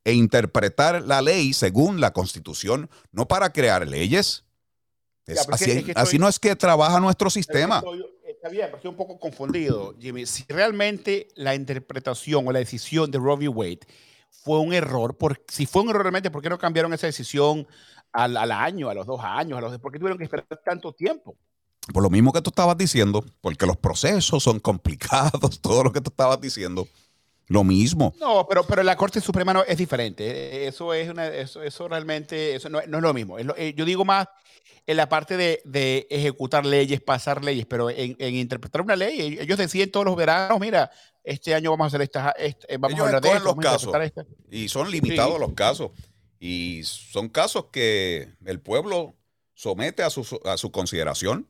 e 0.05 0.13
interpretar 0.13 1.03
la 1.03 1.21
ley 1.21 1.53
según 1.53 2.01
la 2.01 2.13
Constitución, 2.13 2.89
no 3.11 3.27
para 3.27 3.53
crear 3.53 3.87
leyes. 3.87 4.45
así, 5.97 6.19
no 6.19 6.29
es 6.29 6.39
que 6.39 6.55
trabaja 6.55 7.01
nuestro 7.01 7.29
sistema. 7.29 7.83
está 8.25 8.49
bien, 8.49 8.67
pero 8.67 8.77
estoy 8.77 8.91
un 8.91 8.97
poco 8.97 9.19
confundido, 9.19 9.97
Jimmy. 9.99 10.27
Si 10.27 10.45
realmente 10.49 11.27
la 11.35 11.57
interpretación 11.57 12.47
o 12.47 12.53
la 12.53 12.61
decisión 12.61 13.11
de 13.11 13.19
Roe 13.19 13.37
v. 13.37 13.49
Wade 13.49 13.81
fue 14.31 14.61
un 14.61 14.73
error, 14.73 15.17
por, 15.17 15.43
si 15.49 15.67
fue 15.67 15.83
un 15.83 15.91
error 15.91 16.03
realmente, 16.03 16.31
¿por 16.31 16.41
qué 16.41 16.49
no 16.49 16.59
cambiaron 16.59 16.93
esa 16.95 17.09
decisión 17.09 17.67
al, 18.19 18.37
al 18.37 18.53
año, 18.53 18.89
a 18.89 18.95
los 18.95 19.07
dos 19.07 19.21
años? 19.23 19.59
A 19.59 19.61
los, 19.61 19.79
¿Por 19.79 19.93
qué 19.93 19.99
tuvieron 19.99 20.19
que 20.19 20.25
esperar 20.25 20.47
tanto 20.65 20.93
tiempo? 20.93 21.37
Por 21.93 22.03
lo 22.03 22.11
mismo 22.11 22.33
que 22.33 22.43
tú 22.43 22.51
estabas 22.51 22.77
diciendo, 22.77 23.25
porque 23.41 23.65
los 23.65 23.77
procesos 23.77 24.43
son 24.43 24.61
complicados, 24.61 25.61
todo 25.63 25.85
lo 25.85 25.93
que 25.93 26.01
tú 26.01 26.11
estabas 26.11 26.41
diciendo. 26.41 26.87
Lo 27.47 27.65
mismo. 27.65 28.15
No, 28.21 28.47
pero, 28.47 28.63
pero 28.65 28.83
la 28.83 28.95
Corte 28.95 29.23
Suprema 29.23 29.55
no, 29.55 29.65
es 29.65 29.79
diferente. 29.79 30.67
Eso 30.67 30.93
es 30.93 31.09
una, 31.09 31.29
eso, 31.29 31.63
eso 31.63 31.89
realmente 31.89 32.55
eso 32.55 32.69
no, 32.69 32.79
es 32.79 32.89
lo 32.89 33.15
mismo. 33.15 33.39
Eh, 33.39 33.73
yo 33.75 33.87
digo 33.87 34.05
más 34.05 34.29
en 34.87 34.97
la 34.99 35.09
parte 35.09 35.39
de, 35.39 35.63
de 35.65 36.07
ejecutar 36.11 36.67
leyes, 36.67 37.01
pasar 37.01 37.43
leyes, 37.43 37.65
pero 37.65 37.89
en, 37.89 38.17
en, 38.19 38.35
interpretar 38.35 38.83
una 38.83 38.97
ley, 38.97 39.39
ellos 39.41 39.57
deciden 39.57 39.91
todos 39.91 40.05
los 40.05 40.17
veranos, 40.17 40.61
mira, 40.61 40.91
este 41.25 41.55
año 41.55 41.71
vamos 41.71 41.85
a 41.85 41.89
hacer 41.89 42.03
estas, 42.03 42.35
este, 42.39 42.77
vamos 42.79 42.99
a 42.99 43.05
hablar 43.05 43.23
de 43.23 43.41
los 43.41 43.57
casos. 43.57 43.95
Y 44.51 44.69
son 44.69 44.91
limitados 44.91 45.39
los 45.39 45.53
casos. 45.53 45.91
Y 46.41 46.83
son 46.85 47.29
casos 47.29 47.67
que 47.73 48.33
el 48.45 48.61
pueblo 48.61 49.17
somete 49.55 50.03
a 50.03 50.11
su, 50.11 50.41
a 50.45 50.57
su 50.57 50.71
consideración 50.71 51.49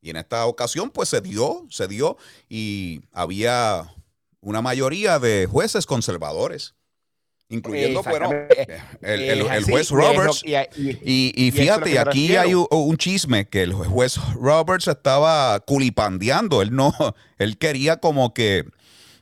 y 0.00 0.10
en 0.10 0.16
esta 0.16 0.46
ocasión, 0.46 0.90
pues 0.90 1.08
se 1.08 1.20
dio, 1.20 1.66
se 1.70 1.88
dio, 1.88 2.16
y 2.48 3.00
había 3.12 3.92
una 4.40 4.62
mayoría 4.62 5.18
de 5.18 5.46
jueces 5.46 5.86
conservadores, 5.86 6.74
incluyendo 7.48 8.02
fueron 8.04 8.46
el, 9.00 9.42
juez 9.64 9.90
Roberts. 9.90 10.42
Y, 10.44 11.50
fíjate, 11.52 11.98
aquí 11.98 12.36
hay 12.36 12.54
un, 12.54 12.96
chisme 12.96 13.48
que 13.48 13.62
el 13.62 13.72
juez 13.72 14.18
Roberts 14.34 14.86
estaba 14.86 15.58
culipandeando. 15.60 16.62
Él 16.62 16.74
no, 16.74 16.94
él 17.38 17.58
quería 17.58 17.96
como 17.96 18.34
que 18.34 18.64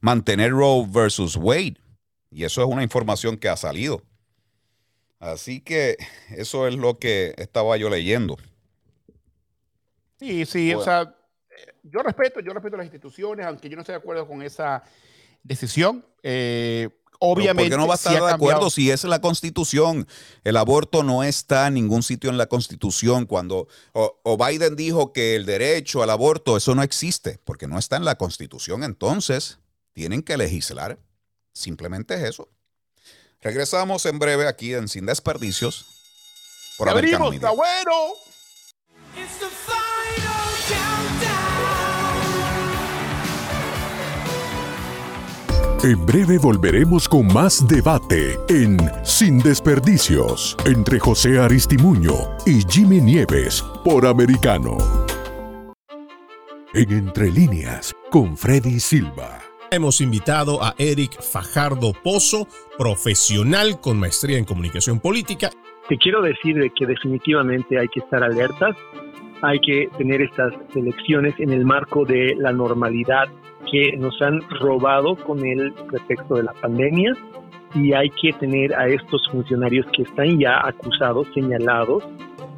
mantener 0.01 0.51
Roe 0.51 0.87
versus 0.87 1.37
Wade. 1.37 1.77
Y 2.31 2.45
eso 2.45 2.61
es 2.61 2.69
una 2.69 2.83
información 2.83 3.39
que 3.39 3.49
ha 3.49 3.57
salido. 3.57 4.03
Así 5.19 5.61
que 5.61 5.97
eso 6.31 6.67
es 6.67 6.75
lo 6.75 6.99
que 6.99 7.35
estaba 7.39 7.77
yo 7.77 7.89
leyendo. 7.89 8.37
Sí, 10.19 10.47
sí, 10.47 10.75
o 10.75 10.83
sea, 10.83 11.15
yo 11.83 12.03
respeto, 12.03 12.41
yo 12.41 12.53
respeto 12.53 12.77
las 12.77 12.87
instituciones, 12.87 13.47
aunque 13.47 13.69
yo 13.69 13.77
no 13.77 13.83
estoy 13.83 13.95
de 13.95 13.99
acuerdo 13.99 14.27
con 14.27 14.43
esa 14.43 14.83
decisión. 15.43 16.05
Eh, 16.23 16.89
obviamente. 17.19 17.71
¿Por 17.71 17.79
qué 17.79 17.83
no 17.83 17.87
va 17.87 17.95
a 17.95 17.97
estar 17.97 18.23
de 18.23 18.33
acuerdo 18.33 18.71
si 18.71 18.91
es 18.91 19.05
la 19.05 19.21
constitución? 19.21 20.07
El 20.45 20.57
aborto 20.57 21.03
no 21.03 21.23
está 21.23 21.69
en 21.69 21.75
ningún 21.75 22.03
sitio 22.03 22.31
en 22.31 22.39
la 22.39 22.47
constitución. 22.47 23.27
Cuando 23.27 23.69
o, 23.93 24.37
Biden 24.37 24.77
dijo 24.77 25.13
que 25.13 25.37
el 25.37 25.47
derecho 25.47 26.03
al 26.03 26.11
aborto, 26.11 26.57
eso 26.57 26.75
no 26.75 26.83
existe, 26.83 27.39
porque 27.45 27.67
no 27.67 27.79
está 27.79 27.97
en 27.97 28.05
la 28.05 28.17
constitución, 28.17 28.83
entonces 28.83 29.59
tienen 29.93 30.23
que 30.23 30.37
legislar. 30.37 30.99
Simplemente 31.53 32.15
es 32.15 32.23
eso. 32.23 32.49
Regresamos 33.43 34.07
en 34.07 34.19
breve 34.19 34.49
aquí 34.49 34.75
en 34.75 34.89
Sin 34.89 35.07
Desperdicios. 35.07 35.87
Por 36.79 36.89
Abrimos, 36.89 37.35
está 37.35 37.51
bueno. 37.51 37.93
En 45.83 46.05
breve 46.05 46.39
volveremos 46.39 47.09
con 47.09 47.33
más 47.33 47.67
debate 47.69 48.37
en 48.49 48.77
Sin 49.05 49.39
Desperdicios 49.39 50.57
entre 50.65 50.99
José 50.99 51.39
Aristimuño 51.39 52.37
y 52.45 52.63
Jimmy 52.69 53.01
Nieves 53.01 53.63
por 53.85 54.05
Americano. 54.05 54.77
En 56.75 56.91
Entre 56.91 57.31
Líneas 57.31 57.95
con 58.11 58.37
Freddy 58.37 58.81
Silva. 58.81 59.46
Hemos 59.77 60.01
invitado 60.01 60.65
a 60.65 60.75
Eric 60.79 61.21
Fajardo 61.21 61.93
Pozo, 62.03 62.49
profesional 62.79 63.79
con 63.79 64.01
maestría 64.01 64.39
en 64.39 64.47
comunicación 64.47 65.01
política. 65.01 65.51
Te 65.87 65.99
quiero 65.99 66.23
decir 66.23 66.57
de 66.57 66.71
que 66.71 66.87
definitivamente 66.87 67.79
hay 67.79 67.87
que 67.89 68.01
estar 68.01 68.23
alertas, 68.25 68.75
hay 69.43 69.59
que 69.59 69.91
tener 69.99 70.23
estas 70.23 70.55
elecciones 70.75 71.35
en 71.41 71.51
el 71.51 71.67
marco 71.67 72.07
de 72.07 72.35
la 72.39 72.53
normalidad 72.53 73.29
que 73.71 73.99
nos 73.99 74.15
han 74.23 74.41
robado 74.49 75.15
con 75.15 75.45
el 75.45 75.75
pretexto 75.91 76.37
de 76.37 76.45
la 76.45 76.55
pandemia 76.55 77.13
y 77.75 77.93
hay 77.93 78.09
que 78.09 78.33
tener 78.33 78.75
a 78.75 78.89
estos 78.89 79.29
funcionarios 79.31 79.85
que 79.95 80.05
están 80.05 80.41
ya 80.41 80.67
acusados, 80.67 81.27
señalados, 81.35 82.03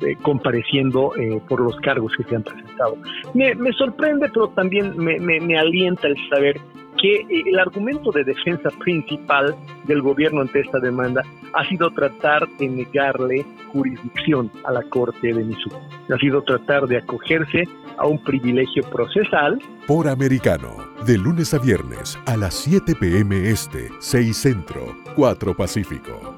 eh, 0.02 0.14
compareciendo 0.22 1.16
eh, 1.16 1.42
por 1.48 1.62
los 1.62 1.74
cargos 1.80 2.12
que 2.16 2.22
se 2.22 2.36
han 2.36 2.44
presentado. 2.44 2.96
Me, 3.34 3.72
sorprende, 3.72 4.28
pero 4.32 4.50
también 4.50 4.96
me, 4.96 5.18
me 5.18 5.58
alienta 5.58 6.06
el 6.06 6.14
saber 6.28 6.60
que 7.00 7.26
el 7.46 7.58
argumento 7.58 8.10
de 8.10 8.24
defensa 8.24 8.70
principal 8.78 9.56
del 9.86 10.02
gobierno 10.02 10.40
ante 10.40 10.60
esta 10.60 10.78
demanda 10.78 11.22
ha 11.52 11.64
sido 11.68 11.90
tratar 11.90 12.48
de 12.58 12.68
negarle 12.68 13.44
jurisdicción 13.72 14.50
a 14.64 14.72
la 14.72 14.82
Corte 14.82 15.32
de 15.32 15.44
Missouri. 15.44 15.76
Ha 16.12 16.18
sido 16.18 16.42
tratar 16.42 16.86
de 16.86 16.98
acogerse 16.98 17.64
a 17.96 18.06
un 18.06 18.22
privilegio 18.22 18.82
procesal. 18.90 19.58
Por 19.86 20.08
americano, 20.08 20.76
de 21.06 21.18
lunes 21.18 21.54
a 21.54 21.58
viernes 21.58 22.18
a 22.26 22.36
las 22.36 22.54
7 22.54 22.94
p.m. 22.94 23.48
Este, 23.48 23.90
6 24.00 24.36
Centro, 24.36 24.96
4 25.16 25.54
Pacífico. 25.54 26.36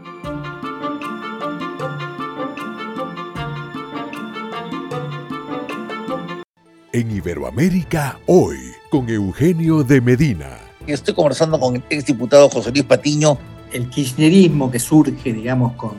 En 6.92 7.08
Iberoamérica, 7.12 8.18
hoy 8.26 8.69
con 8.90 9.08
Eugenio 9.08 9.84
de 9.84 10.00
Medina. 10.00 10.58
Estoy 10.86 11.14
conversando 11.14 11.58
con 11.58 11.76
el 11.76 11.82
exdiputado 11.88 12.48
José 12.50 12.72
Luis 12.72 12.84
Patiño. 12.84 13.38
El 13.72 13.88
kirchnerismo 13.88 14.70
que 14.70 14.80
surge, 14.80 15.32
digamos, 15.32 15.74
con, 15.74 15.92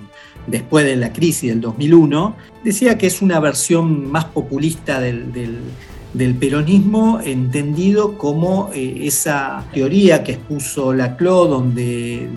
después 0.45 0.85
de 0.85 0.97
la 0.97 1.13
crisis 1.13 1.49
del 1.51 1.61
2001, 1.61 2.35
decía 2.65 2.97
que 2.97 3.07
es 3.07 3.21
una 3.21 3.39
versión 3.39 4.11
más 4.11 4.25
populista 4.25 4.99
del, 4.99 5.31
del, 5.31 6.35
peronismo, 6.35 7.21
entendido 7.23 8.17
como 8.17 8.69
eh, 8.73 9.07
esa 9.07 9.63
teoría 9.73 10.21
que 10.21 10.33
expuso 10.33 10.93
Laclau, 10.93 11.47
donde 11.47 12.27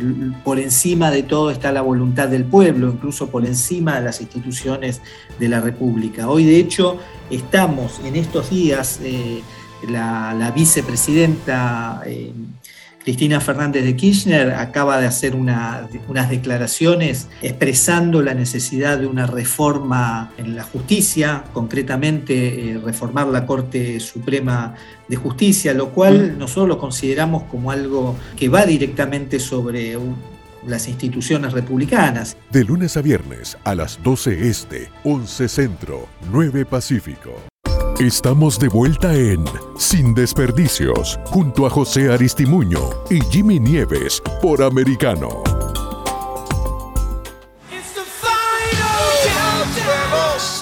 por 0.44 0.60
encima 0.60 1.10
de 1.10 1.24
todo 1.24 1.50
está 1.50 1.72
la 1.72 1.82
voluntad 1.82 2.28
del 2.28 2.44
pueblo, 2.44 2.92
incluso 2.92 3.28
por 3.28 3.44
encima 3.44 3.98
de 3.98 4.04
las 4.04 4.20
instituciones 4.20 5.00
de 5.40 5.48
la 5.48 5.60
República. 5.60 6.28
Hoy, 6.28 6.44
de 6.44 6.58
hecho, 6.58 6.98
estamos 7.28 8.00
en 8.04 8.14
estos 8.14 8.50
días... 8.50 9.00
Eh, 9.02 9.42
la, 9.88 10.52
vicepresidenta 10.54 12.02
eh, 12.06 12.32
Cristina 13.04 13.38
Fernández 13.38 13.84
de 13.84 13.96
Kirchner 13.96 14.54
acaba 14.54 14.98
de 14.98 15.06
hacer 15.06 15.36
unas 15.36 16.30
declaraciones 16.30 17.28
expresando 17.42 18.22
la 18.22 18.32
necesidad 18.32 18.98
de 18.98 19.06
una 19.06 19.26
reforma 19.26 20.32
en 20.38 20.56
la 20.56 20.62
justicia, 20.62 21.44
concretamente 21.52 22.70
eh, 22.70 22.80
reformar 22.82 23.26
la 23.26 23.44
Corte 23.44 24.00
Suprema 24.00 24.74
de 25.06 25.16
Justicia, 25.16 25.74
lo 25.74 25.90
cual 25.90 26.32
mm. 26.32 26.38
nosotros 26.38 26.68
lo 26.68 26.78
consideramos 26.78 27.42
como 27.44 27.70
algo 27.70 28.16
que 28.36 28.48
va 28.48 28.64
directamente 28.64 29.38
sobre 29.38 29.98
las 30.66 30.88
instituciones 30.88 31.52
republicanas. 31.52 32.34
De 32.50 32.64
lunes 32.64 32.96
a 32.96 33.02
viernes 33.02 33.58
a 33.64 33.74
las 33.74 34.02
12 34.02 34.48
Este, 34.48 34.88
11 35.04 35.48
Centro, 35.48 36.08
9 36.32 36.64
Pacífico. 36.64 37.53
Estamos 38.00 38.58
de 38.58 38.66
vuelta 38.66 39.14
en 39.14 39.44
Sin 39.78 40.14
Desperdicios, 40.14 41.16
junto 41.26 41.64
a 41.64 41.70
José 41.70 42.12
Aristimuño 42.12 42.80
y 43.08 43.20
Jimmy 43.30 43.60
Nieves 43.60 44.20
por 44.42 44.64
Americano. 44.64 45.28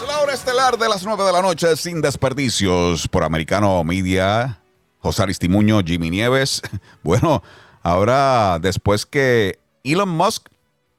La 0.07 0.21
hora 0.21 0.35
estelar 0.35 0.77
de 0.77 0.89
las 0.91 1.05
9 1.05 1.25
de 1.25 1.33
la 1.33 1.41
noche, 1.41 1.75
Sin 1.77 2.03
Desperdicios 2.03 3.09
por 3.09 3.25
Americano 3.25 3.83
Media. 3.83 4.61
José 4.99 5.23
Aristimuño, 5.23 5.81
Jimmy 5.83 6.11
Nieves. 6.11 6.61
Bueno, 7.03 7.43
ahora 7.83 8.59
después 8.61 9.07
que 9.07 9.59
Elon 9.85 10.11
Musk 10.11 10.49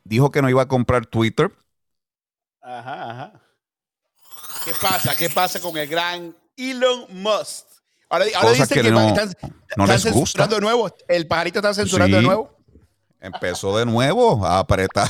dijo 0.04 0.32
que 0.32 0.42
no 0.42 0.50
iba 0.50 0.64
a 0.64 0.68
comprar 0.68 1.06
Twitter. 1.06 1.52
Ajá, 2.60 3.12
ajá. 3.12 3.44
¿Qué 4.66 4.74
pasa? 4.82 5.16
¿Qué 5.16 5.30
pasa 5.30 5.60
con 5.60 5.78
el 5.78 5.88
gran 5.88 6.36
Elon 6.56 7.06
Musk? 7.10 7.66
Ahora, 8.10 8.26
ahora 8.36 8.52
dice 8.52 8.74
que, 8.74 8.92
no, 8.92 9.08
están, 9.08 9.36
no 9.76 9.88
censurando 9.88 10.56
de 10.56 10.62
nuevo. 10.62 10.96
El 11.08 11.28
pajarito 11.28 11.60
está 11.60 11.74
censurando 11.74 12.18
de 12.18 12.24
nuevo. 12.24 12.58
Empezó 13.20 13.78
de 13.78 13.86
nuevo 13.86 14.46
a 14.46 14.60
apretar 14.60 15.10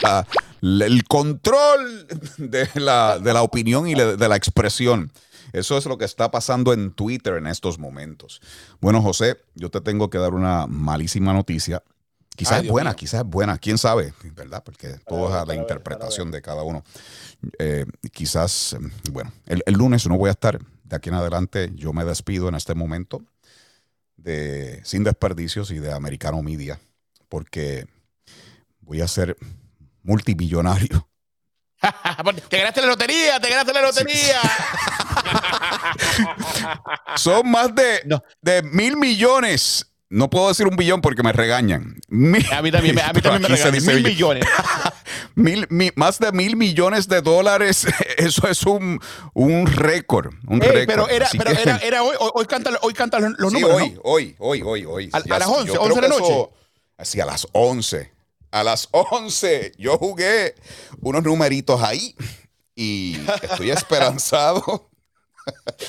el 0.62 1.04
control 1.04 2.06
de 2.38 2.68
la, 2.74 3.18
de 3.18 3.32
la 3.34 3.42
opinión 3.42 3.88
y 3.88 3.94
de 3.94 4.28
la 4.28 4.36
expresión. 4.36 5.12
Eso 5.52 5.76
es 5.76 5.86
lo 5.86 5.98
que 5.98 6.04
está 6.04 6.30
pasando 6.30 6.72
en 6.72 6.92
Twitter 6.92 7.34
en 7.34 7.46
estos 7.46 7.78
momentos. 7.78 8.40
Bueno, 8.80 9.02
José, 9.02 9.36
yo 9.54 9.68
te 9.70 9.80
tengo 9.80 10.10
que 10.10 10.18
dar 10.18 10.32
una 10.34 10.66
malísima 10.66 11.32
noticia. 11.32 11.82
Quizás 12.36 12.62
es 12.62 12.68
buena, 12.68 12.94
quizás 12.94 13.20
es 13.20 13.26
buena, 13.26 13.58
quién 13.58 13.76
sabe, 13.76 14.14
¿verdad? 14.34 14.62
Porque 14.64 14.96
todo 15.06 15.28
es 15.28 15.34
a 15.34 15.44
la 15.44 15.54
interpretación 15.54 16.30
de 16.30 16.40
cada 16.40 16.62
uno. 16.62 16.82
Eh, 17.58 17.84
quizás, 18.12 18.76
bueno, 19.10 19.32
el, 19.46 19.74
lunes 19.74 20.06
no 20.06 20.16
voy 20.16 20.28
a 20.28 20.32
estar. 20.32 20.58
De 20.84 20.96
aquí 20.96 21.08
en 21.08 21.16
adelante 21.16 21.70
yo 21.74 21.92
me 21.92 22.04
despido 22.04 22.48
en 22.48 22.54
este 22.54 22.74
momento 22.74 23.22
de 24.16 24.80
Sin 24.84 25.04
Desperdicios 25.04 25.70
y 25.70 25.78
de 25.78 25.92
Americano 25.92 26.42
Media, 26.42 26.80
porque 27.28 27.86
voy 28.80 29.00
a 29.00 29.08
ser 29.08 29.36
multimillonario. 30.02 31.08
te 32.48 32.58
ganaste 32.58 32.80
la 32.80 32.86
lotería, 32.86 33.40
te 33.40 33.50
ganaste 33.50 33.72
la 33.72 33.82
lotería. 33.82 34.36
Son 37.16 37.50
más 37.50 37.74
de, 37.74 38.02
de 38.40 38.62
mil 38.62 38.96
millones 38.96 39.89
no 40.10 40.28
puedo 40.28 40.48
decir 40.48 40.66
un 40.66 40.76
billón 40.76 41.00
porque 41.00 41.22
me 41.22 41.32
regañan. 41.32 41.94
a 42.08 42.62
mí 42.62 42.70
también, 42.72 42.98
a 42.98 43.12
mí 43.12 43.22
también 43.22 43.42
me 43.42 43.48
regañan. 43.56 43.84
Mil 43.86 44.02
millones. 44.02 44.44
mil, 45.36 45.66
más 45.94 46.18
de 46.18 46.32
mil 46.32 46.56
millones 46.56 47.08
de 47.08 47.22
dólares. 47.22 47.86
Eso 48.18 48.48
es 48.48 48.64
un, 48.64 49.00
un 49.34 49.66
récord. 49.68 50.34
Un 50.48 50.60
récord. 50.60 50.86
Pero, 50.86 51.08
era, 51.08 51.28
pero 51.30 51.50
era, 51.50 51.76
era, 51.78 52.02
hoy, 52.02 52.16
hoy, 52.18 52.44
canta, 52.46 52.70
hoy 52.82 52.92
canta 52.92 53.20
los, 53.20 53.52
números. 53.52 53.70
Hoy, 53.72 53.98
hoy, 54.02 54.36
hoy, 54.38 54.62
hoy, 54.62 54.84
hoy. 54.84 55.10
A, 55.12 55.18
a 55.18 55.38
las 55.38 55.48
11, 55.48 55.78
11 55.78 55.94
de 55.94 56.08
la 56.08 56.08
noche. 56.08 56.50
así, 56.98 57.20
a 57.20 57.26
las 57.26 57.46
11. 57.52 58.12
A 58.50 58.64
las 58.64 58.88
11 58.90 59.74
yo 59.78 59.96
jugué 59.96 60.56
unos 61.00 61.22
numeritos 61.22 61.80
ahí 61.80 62.16
y 62.74 63.16
estoy 63.42 63.70
esperanzado. 63.70 64.90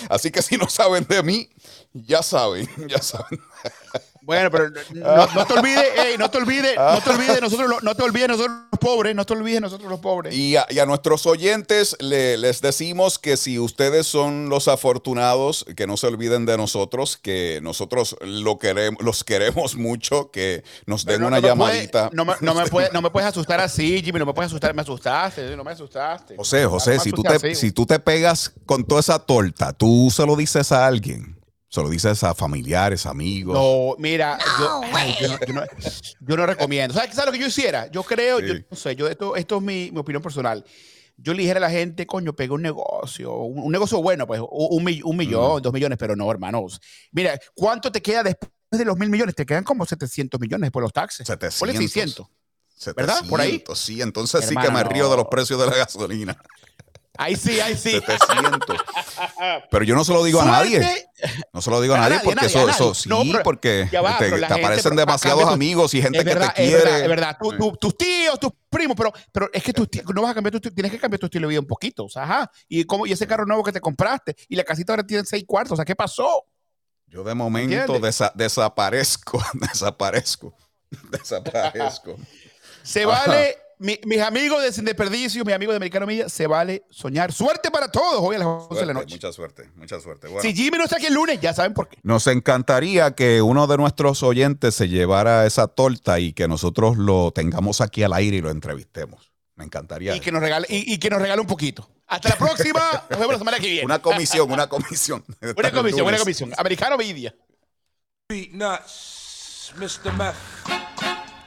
Así 0.09 0.29
que 0.29 0.43
si 0.43 0.57
no 0.57 0.69
saben 0.69 1.05
de 1.09 1.23
mí, 1.23 1.49
ya 1.91 2.21
saben, 2.21 2.69
ya 2.87 3.01
saben. 3.01 3.41
Bueno, 4.23 4.51
pero 4.51 4.69
no, 4.69 5.45
te 5.47 5.53
olvides, 5.53 6.19
no 6.19 6.29
te 6.29 6.37
olvides, 6.37 6.75
no 6.77 7.01
te 7.01 7.09
olvides 7.09 7.41
nosotros, 7.41 7.81
no 7.81 7.95
te 7.95 8.03
olvides 8.03 8.27
nosotros 8.27 8.57
los 8.71 8.79
pobres, 8.79 9.15
no 9.15 9.25
te 9.25 9.33
olvides 9.33 9.61
nosotros 9.61 9.89
los 9.89 9.99
pobres. 9.99 10.35
Y 10.35 10.55
a, 10.57 10.85
nuestros 10.85 11.25
oyentes 11.25 11.97
les 11.99 12.61
decimos 12.61 13.17
que 13.17 13.35
si 13.35 13.57
ustedes 13.57 14.05
son 14.05 14.49
los 14.49 14.67
afortunados, 14.67 15.65
que 15.75 15.87
no 15.87 15.97
se 15.97 16.05
olviden 16.05 16.45
de 16.45 16.55
nosotros, 16.55 17.17
que 17.17 17.59
nosotros 17.63 18.15
lo 18.21 18.59
queremos, 18.59 19.01
los 19.03 19.23
queremos 19.23 19.75
mucho, 19.75 20.29
que 20.29 20.63
nos 20.85 21.05
den 21.05 21.23
una 21.23 21.39
llamadita. 21.39 22.11
no, 22.13 22.23
me, 22.23 22.33
no, 22.41 23.01
me 23.01 23.09
puedes 23.09 23.27
asustar 23.29 23.59
así, 23.59 24.03
Jimmy, 24.03 24.19
no 24.19 24.27
me 24.27 24.33
puedes 24.33 24.51
asustar, 24.51 24.73
me 24.75 24.83
asustaste, 24.83 25.55
no 25.55 25.63
me 25.63 25.71
asustaste. 25.71 26.35
José, 26.37 26.65
José, 26.65 26.99
si 26.99 27.11
tú, 27.11 27.23
te, 27.23 27.55
si 27.55 27.71
tú 27.71 27.87
te 27.87 27.97
pegas 27.97 28.53
con 28.67 28.83
toda 28.83 29.01
esa 29.01 29.17
torta, 29.17 29.73
tú 29.73 30.09
se 30.11 30.25
lo 30.27 30.35
dices 30.35 30.71
a 30.71 30.85
alguien. 30.85 31.40
Se 31.71 31.81
lo 31.81 31.89
dices 31.89 32.21
a 32.25 32.35
familiares, 32.35 33.05
amigos. 33.05 33.53
No, 33.53 33.95
mira, 33.97 34.37
yo, 34.59 36.35
no, 36.35 36.45
recomiendo. 36.45 36.93
¿Sabes, 36.93 37.15
¿Sabes, 37.15 37.27
lo 37.27 37.31
que 37.31 37.39
yo 37.39 37.47
hiciera? 37.47 37.89
Yo 37.89 38.03
creo, 38.03 38.41
yo 38.41 38.55
no 38.69 38.75
sé, 38.75 38.93
yo, 38.93 39.07
esto, 39.07 39.37
esto 39.37 39.55
es 39.55 39.61
mi, 39.61 39.89
opinión 39.95 40.21
personal. 40.21 40.65
Yo 41.15 41.33
le 41.33 41.43
dijera 41.43 41.59
a 41.59 41.61
la 41.61 41.69
gente, 41.69 42.05
coño, 42.05 42.33
pega 42.35 42.53
un 42.55 42.61
negocio, 42.61 43.33
un, 43.37 43.71
negocio 43.71 44.01
bueno, 44.01 44.27
pues, 44.27 44.41
un, 44.49 44.83
millón, 44.83 45.61
dos 45.61 45.71
millones, 45.71 45.97
pero 45.97 46.13
no, 46.13 46.29
hermanos. 46.29 46.81
Mira, 47.13 47.39
¿cuánto 47.55 47.89
te 47.89 48.01
queda 48.01 48.23
después 48.23 48.51
de 48.71 48.83
los 48.83 48.97
mil 48.97 49.09
millones? 49.09 49.33
Te 49.33 49.45
quedan 49.45 49.63
como 49.63 49.85
700 49.85 50.41
millones 50.41 50.71
por 50.71 50.83
los 50.83 50.91
taxes. 50.91 51.25
700. 51.25 51.57
Ponle 51.57 51.77
600. 51.77 52.27
¿Verdad? 52.97 53.25
Por 53.29 53.39
ahí. 53.39 53.63
Sí, 53.75 54.01
entonces 54.01 54.45
sí 54.45 54.55
que 54.55 54.71
me 54.71 54.83
río 54.83 55.09
de 55.09 55.15
los 55.15 55.27
precios 55.27 55.57
de 55.57 55.67
la 55.67 55.77
gasolina. 55.77 56.37
Ahí 57.17 57.35
sí, 57.35 57.59
ahí 57.59 57.75
sí. 57.75 57.91
700. 57.91 58.77
Pero 59.71 59.83
yo 59.83 59.95
no 59.95 60.03
se 60.03 60.13
lo 60.13 60.23
digo 60.23 60.41
a 60.41 60.45
nadie. 60.45 61.07
No 61.53 61.61
se 61.61 61.69
lo 61.69 61.81
digo 61.81 61.93
a, 61.93 61.99
nadie 61.99 62.19
porque 62.23 62.45
eso, 62.45 62.67
eso 62.67 62.93
sí, 62.95 63.09
porque 63.43 63.87
te, 63.91 63.97
aparecen 63.97 64.95
demasiados 64.95 65.45
amigos 65.45 65.93
y 65.93 66.01
gente 66.01 66.23
que 66.23 66.35
te 66.35 66.53
quiere. 66.53 67.01
Es 67.01 67.07
verdad, 67.07 67.37
tus 67.79 67.97
tíos, 67.97 68.39
tus 68.39 68.51
primos, 68.69 68.95
pero, 68.97 69.11
pero 69.31 69.49
es 69.53 69.63
que 69.63 69.73
no 70.13 70.21
vas 70.21 70.31
a 70.31 70.33
cambiar, 70.33 70.59
tu, 70.59 70.71
tienes 70.71 70.91
que 70.91 70.99
cambiar 70.99 71.19
tu 71.19 71.25
estilo 71.27 71.47
de 71.47 71.51
vida 71.51 71.59
un 71.59 71.67
poquito. 71.67 72.05
O 72.05 72.09
sea, 72.09 72.23
ajá. 72.23 72.51
Y, 72.67 72.85
como, 72.85 73.05
y 73.05 73.11
ese 73.11 73.27
carro 73.27 73.45
nuevo 73.45 73.63
que 73.63 73.71
te 73.71 73.81
compraste 73.81 74.35
y 74.47 74.55
la 74.55 74.63
casita 74.63 74.93
ahora 74.93 75.03
tiene 75.03 75.25
seis 75.25 75.43
cuartos. 75.45 75.73
O 75.73 75.75
sea, 75.75 75.85
¿qué 75.85 75.95
pasó? 75.95 76.45
Yo 77.07 77.25
de 77.25 77.35
momento 77.35 77.99
desaparezco, 78.35 79.43
desaparezco, 79.53 80.55
desaparezco. 81.11 82.15
Se 82.83 83.05
vale 83.05 83.57
mis 83.81 84.21
amigos 84.21 84.61
de 84.61 84.71
Sin 84.71 84.85
Desperdicio, 84.85 85.43
mis 85.43 85.55
amigos 85.55 85.73
de 85.73 85.77
Americano 85.77 86.05
Media, 86.05 86.29
se 86.29 86.45
vale 86.45 86.85
soñar. 86.91 87.31
Suerte 87.31 87.71
para 87.71 87.91
todos 87.91 88.19
hoy 88.21 88.35
a 88.35 88.39
las 88.39 88.47
11 88.47 88.79
de 88.79 88.85
la 88.85 88.93
noche. 88.93 89.15
Mucha 89.15 89.33
suerte, 89.33 89.69
mucha 89.75 89.99
suerte. 89.99 90.27
si 90.41 90.53
Jimmy 90.53 90.77
no 90.77 90.83
está 90.83 90.97
aquí 90.97 91.07
el 91.07 91.15
lunes, 91.15 91.41
ya 91.41 91.53
saben 91.53 91.73
por 91.73 91.87
qué. 91.87 91.97
Nos 92.03 92.27
encantaría 92.27 93.11
que 93.15 93.41
uno 93.41 93.65
de 93.65 93.77
nuestros 93.77 94.21
oyentes 94.21 94.75
se 94.75 94.87
llevara 94.87 95.47
esa 95.47 95.67
torta 95.67 96.19
y 96.19 96.33
que 96.33 96.47
nosotros 96.47 96.97
lo 96.97 97.31
tengamos 97.31 97.81
aquí 97.81 98.03
al 98.03 98.13
aire 98.13 98.37
y 98.37 98.41
lo 98.41 98.51
entrevistemos. 98.51 99.31
Me 99.55 99.65
encantaría. 99.65 100.15
Y 100.15 100.19
que 100.19 100.31
nos 100.31 100.41
regale, 100.41 100.67
y, 100.69 100.97
que 100.97 101.09
nos 101.09 101.21
regale 101.21 101.41
un 101.41 101.47
poquito. 101.47 101.89
Hasta 102.07 102.29
la 102.29 102.35
próxima. 102.35 102.79
Nos 103.09 103.19
vemos 103.19 103.33
la 103.33 103.39
semana 103.39 103.59
que 103.59 103.67
viene. 103.67 103.85
Una 103.85 103.99
comisión, 103.99 104.51
una 104.51 104.67
comisión. 104.67 105.23
una 105.57 105.71
comisión, 105.71 106.05
una 106.05 106.17
comisión. 106.17 106.51
Americano 106.57 106.97
Media. 106.97 107.33
Mr. 109.77 110.11
Meth. 110.17 110.35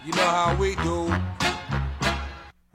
You 0.07 0.12
know 0.12 0.26
how 0.26 0.57
we 0.59 0.74
do. 0.76 1.53